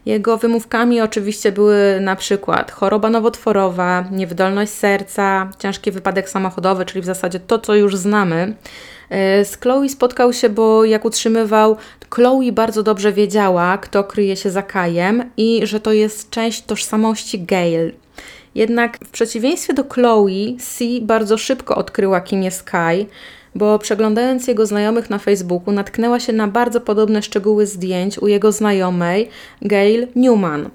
Jego 0.06 0.38
wymówkami 0.38 1.00
oczywiście 1.00 1.52
były 1.52 1.98
na 2.00 2.16
przykład 2.16 2.72
choroba 2.72 3.10
nowotworowa, 3.10 4.04
niewydolność 4.10 4.72
serca, 4.72 5.50
ciężki 5.58 5.90
wypadek 5.90 6.30
samochodowy, 6.30 6.84
czyli 6.84 7.00
w 7.00 7.04
zasadzie 7.04 7.40
to, 7.40 7.58
co 7.58 7.74
już 7.74 7.96
znamy. 7.96 8.54
E, 9.10 9.44
z 9.44 9.56
Chloe 9.56 9.88
spotkał 9.88 10.32
się, 10.32 10.48
bo 10.48 10.84
jak 10.84 11.04
utrzymywał, 11.04 11.76
Chloe 12.14 12.52
bardzo 12.52 12.82
dobrze 12.82 13.12
wiedziała, 13.12 13.78
kto 13.78 14.04
kryje 14.04 14.36
się 14.36 14.50
za 14.50 14.62
Kajem 14.62 15.30
i 15.36 15.66
że 15.66 15.80
to 15.80 15.92
jest 15.92 16.30
część 16.30 16.62
tożsamości 16.62 17.40
Gail. 17.40 17.92
Jednak 18.54 18.98
w 19.04 19.10
przeciwieństwie 19.10 19.74
do 19.74 19.84
Chloe, 19.84 20.56
C 20.58 20.84
bardzo 21.02 21.38
szybko 21.38 21.76
odkryła, 21.76 22.20
kim 22.20 22.42
jest 22.42 22.62
Kai 22.62 23.06
bo 23.54 23.78
przeglądając 23.78 24.48
jego 24.48 24.66
znajomych 24.66 25.10
na 25.10 25.18
Facebooku 25.18 25.72
natknęła 25.74 26.20
się 26.20 26.32
na 26.32 26.48
bardzo 26.48 26.80
podobne 26.80 27.22
szczegóły 27.22 27.66
zdjęć 27.66 28.18
u 28.18 28.26
jego 28.26 28.52
znajomej 28.52 29.28
Gail 29.62 30.06
Newman. 30.16 30.70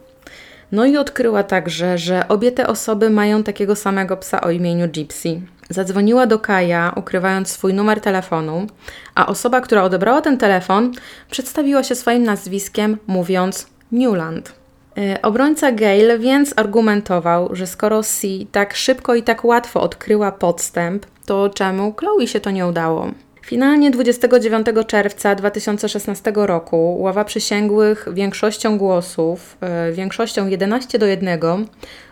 No 0.71 0.85
i 0.85 0.97
odkryła 0.97 1.43
także, 1.43 1.97
że 1.97 2.27
obie 2.27 2.51
te 2.51 2.67
osoby 2.67 3.09
mają 3.09 3.43
takiego 3.43 3.75
samego 3.75 4.17
psa 4.17 4.41
o 4.41 4.51
imieniu 4.51 4.89
Gypsy. 4.89 5.41
Zadzwoniła 5.69 6.27
do 6.27 6.39
Kaja, 6.39 6.93
ukrywając 6.95 7.49
swój 7.49 7.73
numer 7.73 8.01
telefonu, 8.01 8.67
a 9.15 9.25
osoba, 9.27 9.61
która 9.61 9.83
odebrała 9.83 10.21
ten 10.21 10.37
telefon, 10.37 10.91
przedstawiła 11.31 11.83
się 11.83 11.95
swoim 11.95 12.23
nazwiskiem, 12.23 12.97
mówiąc 13.07 13.67
Newland. 13.91 14.53
Y, 14.97 15.21
obrońca 15.21 15.71
Gail 15.71 16.19
więc 16.19 16.53
argumentował, 16.55 17.55
że 17.55 17.67
skoro 17.67 18.03
C 18.03 18.27
tak 18.51 18.75
szybko 18.75 19.15
i 19.15 19.23
tak 19.23 19.45
łatwo 19.45 19.81
odkryła 19.81 20.31
podstęp, 20.31 21.05
to 21.27 21.49
czemu 21.49 21.93
Chloe 21.93 22.27
się 22.27 22.39
to 22.39 22.51
nie 22.51 22.67
udało? 22.67 23.11
Finalnie 23.45 23.91
29 23.91 24.67
czerwca 24.87 25.35
2016 25.35 26.33
roku 26.35 26.97
ława 26.99 27.23
przysięgłych 27.23 28.07
większością 28.13 28.77
głosów, 28.77 29.57
yy, 29.87 29.93
większością 29.93 30.47
11 30.47 30.99
do 30.99 31.05
1, 31.05 31.39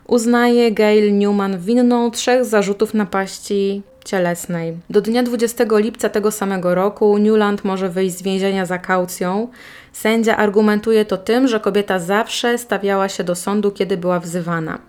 uznaje 0.07 0.71
Gail 0.71 1.17
Newman 1.17 1.59
winną 1.59 2.11
trzech 2.11 2.45
zarzutów 2.45 2.93
napaści 2.93 3.81
cielesnej. 4.05 4.77
Do 4.89 5.01
dnia 5.01 5.23
20 5.23 5.65
lipca 5.71 6.09
tego 6.09 6.31
samego 6.31 6.75
roku 6.75 7.17
Newland 7.17 7.63
może 7.63 7.89
wyjść 7.89 8.17
z 8.17 8.21
więzienia 8.21 8.65
za 8.65 8.77
kaucją. 8.77 9.47
Sędzia 9.93 10.37
argumentuje 10.37 11.05
to 11.05 11.17
tym, 11.17 11.47
że 11.47 11.59
kobieta 11.59 11.99
zawsze 11.99 12.57
stawiała 12.57 13.09
się 13.09 13.23
do 13.23 13.35
sądu, 13.35 13.71
kiedy 13.71 13.97
była 13.97 14.19
wzywana. 14.19 14.79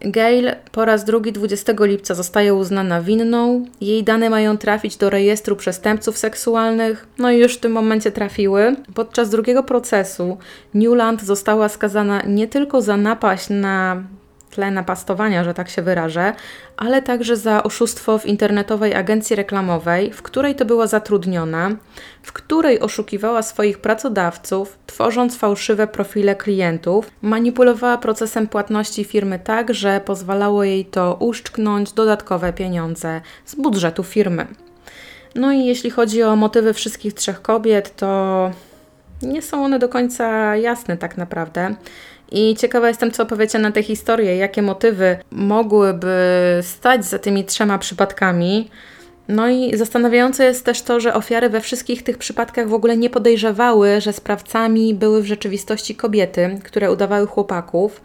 Gail 0.00 0.50
po 0.72 0.84
raz 0.84 1.04
drugi 1.04 1.32
20 1.32 1.72
lipca 1.80 2.14
zostaje 2.14 2.54
uznana 2.54 3.02
winną. 3.02 3.64
Jej 3.80 4.04
dane 4.04 4.30
mają 4.30 4.58
trafić 4.58 4.96
do 4.96 5.10
rejestru 5.10 5.56
przestępców 5.56 6.18
seksualnych, 6.18 7.06
no 7.18 7.30
i 7.30 7.38
już 7.38 7.54
w 7.54 7.60
tym 7.60 7.72
momencie 7.72 8.12
trafiły. 8.12 8.76
Podczas 8.94 9.30
drugiego 9.30 9.62
procesu 9.62 10.38
Newland 10.74 11.22
została 11.22 11.68
skazana 11.68 12.22
nie 12.22 12.48
tylko 12.48 12.82
za 12.82 12.96
napaść 12.96 13.46
na 13.50 14.02
tle 14.48 14.70
napastowania, 14.70 15.44
że 15.44 15.54
tak 15.54 15.68
się 15.68 15.82
wyrażę, 15.82 16.32
ale 16.76 17.02
także 17.02 17.36
za 17.36 17.62
oszustwo 17.62 18.18
w 18.18 18.26
internetowej 18.26 18.94
agencji 18.94 19.36
reklamowej, 19.36 20.12
w 20.12 20.22
której 20.22 20.54
to 20.54 20.64
była 20.64 20.86
zatrudniona, 20.86 21.70
w 22.22 22.32
której 22.32 22.80
oszukiwała 22.80 23.42
swoich 23.42 23.78
pracodawców, 23.78 24.78
tworząc 24.86 25.36
fałszywe 25.36 25.86
profile 25.86 26.36
klientów, 26.36 27.10
manipulowała 27.22 27.98
procesem 27.98 28.48
płatności 28.48 29.04
firmy 29.04 29.38
tak, 29.38 29.74
że 29.74 30.00
pozwalało 30.04 30.64
jej 30.64 30.84
to 30.84 31.16
uszczknąć 31.20 31.92
dodatkowe 31.92 32.52
pieniądze 32.52 33.20
z 33.44 33.54
budżetu 33.54 34.02
firmy. 34.02 34.46
No 35.34 35.52
i 35.52 35.64
jeśli 35.64 35.90
chodzi 35.90 36.22
o 36.22 36.36
motywy 36.36 36.74
wszystkich 36.74 37.14
trzech 37.14 37.42
kobiet, 37.42 37.96
to 37.96 38.50
nie 39.22 39.42
są 39.42 39.64
one 39.64 39.78
do 39.78 39.88
końca 39.88 40.56
jasne 40.56 40.96
tak 40.96 41.16
naprawdę. 41.16 41.74
I 42.32 42.56
ciekawa 42.56 42.88
jestem, 42.88 43.10
co 43.10 43.22
opowiecie 43.22 43.58
na 43.58 43.72
tę 43.72 43.82
historię, 43.82 44.36
jakie 44.36 44.62
motywy 44.62 45.16
mogłyby 45.30 46.16
stać 46.62 47.04
za 47.04 47.18
tymi 47.18 47.44
trzema 47.44 47.78
przypadkami. 47.78 48.70
No 49.28 49.48
i 49.48 49.76
zastanawiające 49.76 50.44
jest 50.44 50.64
też 50.64 50.82
to, 50.82 51.00
że 51.00 51.14
ofiary 51.14 51.48
we 51.48 51.60
wszystkich 51.60 52.02
tych 52.02 52.18
przypadkach 52.18 52.68
w 52.68 52.74
ogóle 52.74 52.96
nie 52.96 53.10
podejrzewały, 53.10 54.00
że 54.00 54.12
sprawcami 54.12 54.94
były 54.94 55.22
w 55.22 55.26
rzeczywistości 55.26 55.94
kobiety, 55.94 56.58
które 56.64 56.92
udawały 56.92 57.26
chłopaków. 57.26 58.00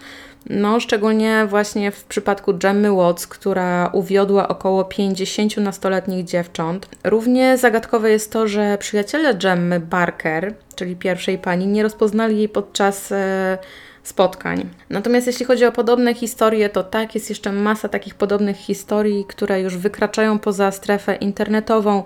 No, 0.50 0.80
szczególnie 0.80 1.46
właśnie 1.50 1.91
w 1.91 2.04
przypadku 2.04 2.54
Gemmy 2.54 2.91
Watts, 2.91 3.28
która 3.28 3.89
uwiodła 3.94 4.48
około 4.48 4.84
50 4.84 5.58
nastoletnich 5.58 6.26
dziewcząt. 6.26 6.89
Równie 7.04 7.58
zagadkowe 7.58 8.12
jest 8.12 8.32
to, 8.32 8.48
że 8.48 8.78
przyjaciele 8.78 9.34
Gemmy 9.34 9.80
Barker, 9.80 10.54
czyli 10.76 10.96
pierwszej 10.96 11.38
pani, 11.38 11.68
nie 11.68 11.84
rozpoznali 11.84 12.38
jej 12.38 12.50
podczas. 12.50 13.12
E, 13.12 13.58
spotkań. 14.04 14.70
Natomiast 14.89 15.28
jeśli 15.28 15.46
chodzi 15.46 15.66
o 15.66 15.72
podobne 15.72 16.14
historie, 16.14 16.70
to 16.70 16.84
tak, 16.84 17.16
jest 17.16 17.30
jeszcze 17.30 17.52
masa 17.52 17.89
takich 17.89 18.16
podobnych 18.16 18.58
historii, 18.58 19.26
które 19.28 19.62
już 19.62 19.78
wykraczają 19.78 20.39
poza 20.39 20.72
strefę 20.72 21.16
internetową. 21.16 22.04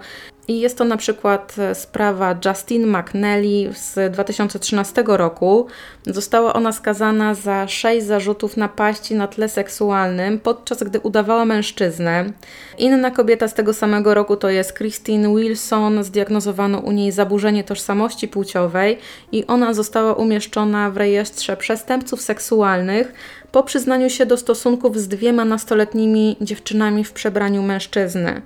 I 0.48 0.60
jest 0.60 0.78
to 0.78 0.86
na 0.86 0.98
przykład 0.98 1.56
e, 1.58 1.76
sprawa 1.76 2.36
Justine 2.46 2.88
McNally 2.88 3.74
z 3.74 4.14
2013 4.14 5.04
roku. 5.08 5.68
Została 6.06 6.54
ona 6.54 6.72
skazana 6.72 7.34
za 7.34 7.68
sześć 7.68 8.06
zarzutów 8.06 8.58
napaści 8.58 9.16
na 9.16 9.28
tle 9.28 9.50
seksualnym, 9.50 10.40
podczas 10.40 10.84
gdy 10.84 11.00
udawała 11.00 11.46
mężczyznę. 11.46 12.26
Inna 12.78 13.12
kobieta 13.12 13.48
z 13.48 13.54
tego 13.54 13.74
samego 13.74 14.14
roku 14.14 14.36
to 14.36 14.50
jest 14.50 14.78
Christine 14.78 15.36
Wilson. 15.36 16.04
Zdiagnozowano 16.04 16.80
u 16.80 16.92
niej 16.92 17.12
zaburzenie 17.12 17.64
tożsamości 17.64 18.28
płciowej 18.28 18.98
i 19.32 19.48
ona 19.48 19.74
została 19.74 20.14
umieszczona 20.14 20.92
w 20.92 20.98
rejestrze 20.98 21.58
przestępców 21.58 22.22
seksualnych 22.22 23.14
po 23.52 23.64
przyznaniu 23.64 24.10
się 24.10 24.26
do 24.26 24.38
stosunków 24.38 24.98
z 24.98 25.08
dwiema 25.08 25.46
nastoletnimi 25.46 26.38
dziewczynami 26.42 27.04
w 27.04 27.14
przebraniu 27.14 27.64
mężczyzny. 27.64 28.42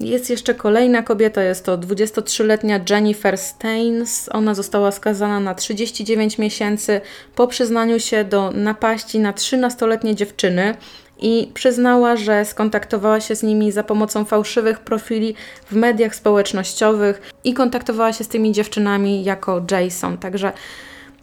Jest 0.00 0.30
jeszcze 0.30 0.54
kolejna 0.54 1.02
kobieta, 1.02 1.42
jest 1.42 1.64
to 1.64 1.78
23-letnia 1.78 2.80
Jennifer 2.90 3.38
Staines. 3.38 4.28
Ona 4.32 4.54
została 4.54 4.92
skazana 4.92 5.40
na 5.40 5.54
39 5.54 6.38
miesięcy 6.38 7.00
po 7.34 7.46
przyznaniu 7.46 8.00
się 8.00 8.24
do 8.24 8.50
napaści 8.50 9.18
na 9.18 9.32
13-letnie 9.32 10.14
dziewczyny 10.14 10.74
i 11.18 11.50
przyznała, 11.54 12.16
że 12.16 12.44
skontaktowała 12.44 13.20
się 13.20 13.36
z 13.36 13.42
nimi 13.42 13.72
za 13.72 13.84
pomocą 13.84 14.24
fałszywych 14.24 14.80
profili 14.80 15.34
w 15.70 15.74
mediach 15.74 16.14
społecznościowych 16.14 17.32
i 17.44 17.54
kontaktowała 17.54 18.12
się 18.12 18.24
z 18.24 18.28
tymi 18.28 18.52
dziewczynami 18.52 19.24
jako 19.24 19.62
Jason. 19.70 20.18
Także 20.18 20.52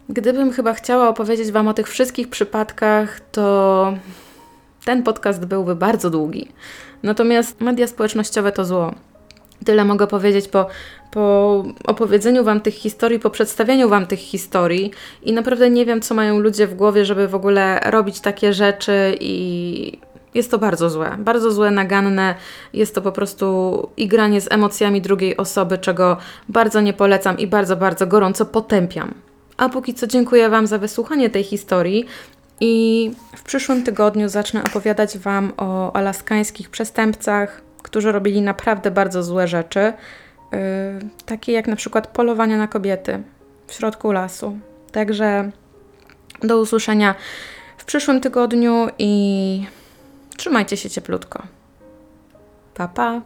gdybym 0.08 0.52
chyba 0.52 0.74
chciała 0.74 1.08
opowiedzieć 1.08 1.50
Wam 1.50 1.68
o 1.68 1.74
tych 1.74 1.88
wszystkich 1.88 2.28
przypadkach, 2.28 3.20
to 3.32 3.94
ten 4.90 5.02
podcast 5.02 5.46
byłby 5.46 5.76
bardzo 5.76 6.10
długi. 6.10 6.48
Natomiast 7.02 7.60
media 7.60 7.86
społecznościowe 7.86 8.52
to 8.52 8.64
zło. 8.64 8.94
Tyle 9.64 9.84
mogę 9.84 10.06
powiedzieć 10.06 10.48
po, 10.48 10.66
po 11.10 11.64
opowiedzeniu 11.84 12.44
Wam 12.44 12.60
tych 12.60 12.74
historii, 12.74 13.18
po 13.18 13.30
przedstawieniu 13.30 13.88
Wam 13.88 14.06
tych 14.06 14.18
historii 14.18 14.90
i 15.22 15.32
naprawdę 15.32 15.70
nie 15.70 15.86
wiem, 15.86 16.00
co 16.00 16.14
mają 16.14 16.38
ludzie 16.38 16.66
w 16.66 16.74
głowie, 16.74 17.04
żeby 17.04 17.28
w 17.28 17.34
ogóle 17.34 17.80
robić 17.84 18.20
takie 18.20 18.52
rzeczy 18.52 19.16
i 19.20 19.98
jest 20.34 20.50
to 20.50 20.58
bardzo 20.58 20.90
złe, 20.90 21.16
bardzo 21.18 21.50
złe, 21.50 21.70
naganne. 21.70 22.34
Jest 22.72 22.94
to 22.94 23.02
po 23.02 23.12
prostu 23.12 23.88
igranie 23.96 24.40
z 24.40 24.52
emocjami 24.52 25.00
drugiej 25.00 25.36
osoby, 25.36 25.78
czego 25.78 26.16
bardzo 26.48 26.80
nie 26.80 26.92
polecam 26.92 27.38
i 27.38 27.46
bardzo, 27.46 27.76
bardzo 27.76 28.06
gorąco 28.06 28.46
potępiam. 28.46 29.14
A 29.56 29.68
póki 29.68 29.94
co 29.94 30.06
dziękuję 30.06 30.48
Wam 30.48 30.66
za 30.66 30.78
wysłuchanie 30.78 31.30
tej 31.30 31.44
historii. 31.44 32.06
I 32.60 33.10
w 33.36 33.42
przyszłym 33.42 33.82
tygodniu 33.82 34.28
zacznę 34.28 34.64
opowiadać 34.64 35.18
Wam 35.18 35.52
o 35.56 35.92
alaskańskich 35.96 36.70
przestępcach, 36.70 37.62
którzy 37.82 38.12
robili 38.12 38.42
naprawdę 38.42 38.90
bardzo 38.90 39.22
złe 39.22 39.48
rzeczy, 39.48 39.92
yy, 40.52 40.58
takie 41.26 41.52
jak 41.52 41.66
na 41.66 41.76
przykład 41.76 42.06
polowania 42.06 42.58
na 42.58 42.68
kobiety 42.68 43.22
w 43.66 43.72
środku 43.72 44.12
lasu. 44.12 44.58
Także 44.92 45.50
do 46.42 46.60
usłyszenia 46.60 47.14
w 47.78 47.84
przyszłym 47.84 48.20
tygodniu 48.20 48.88
i 48.98 49.66
trzymajcie 50.36 50.76
się 50.76 50.90
cieplutko. 50.90 51.42
Pa, 52.74 52.88
pa. 52.88 53.20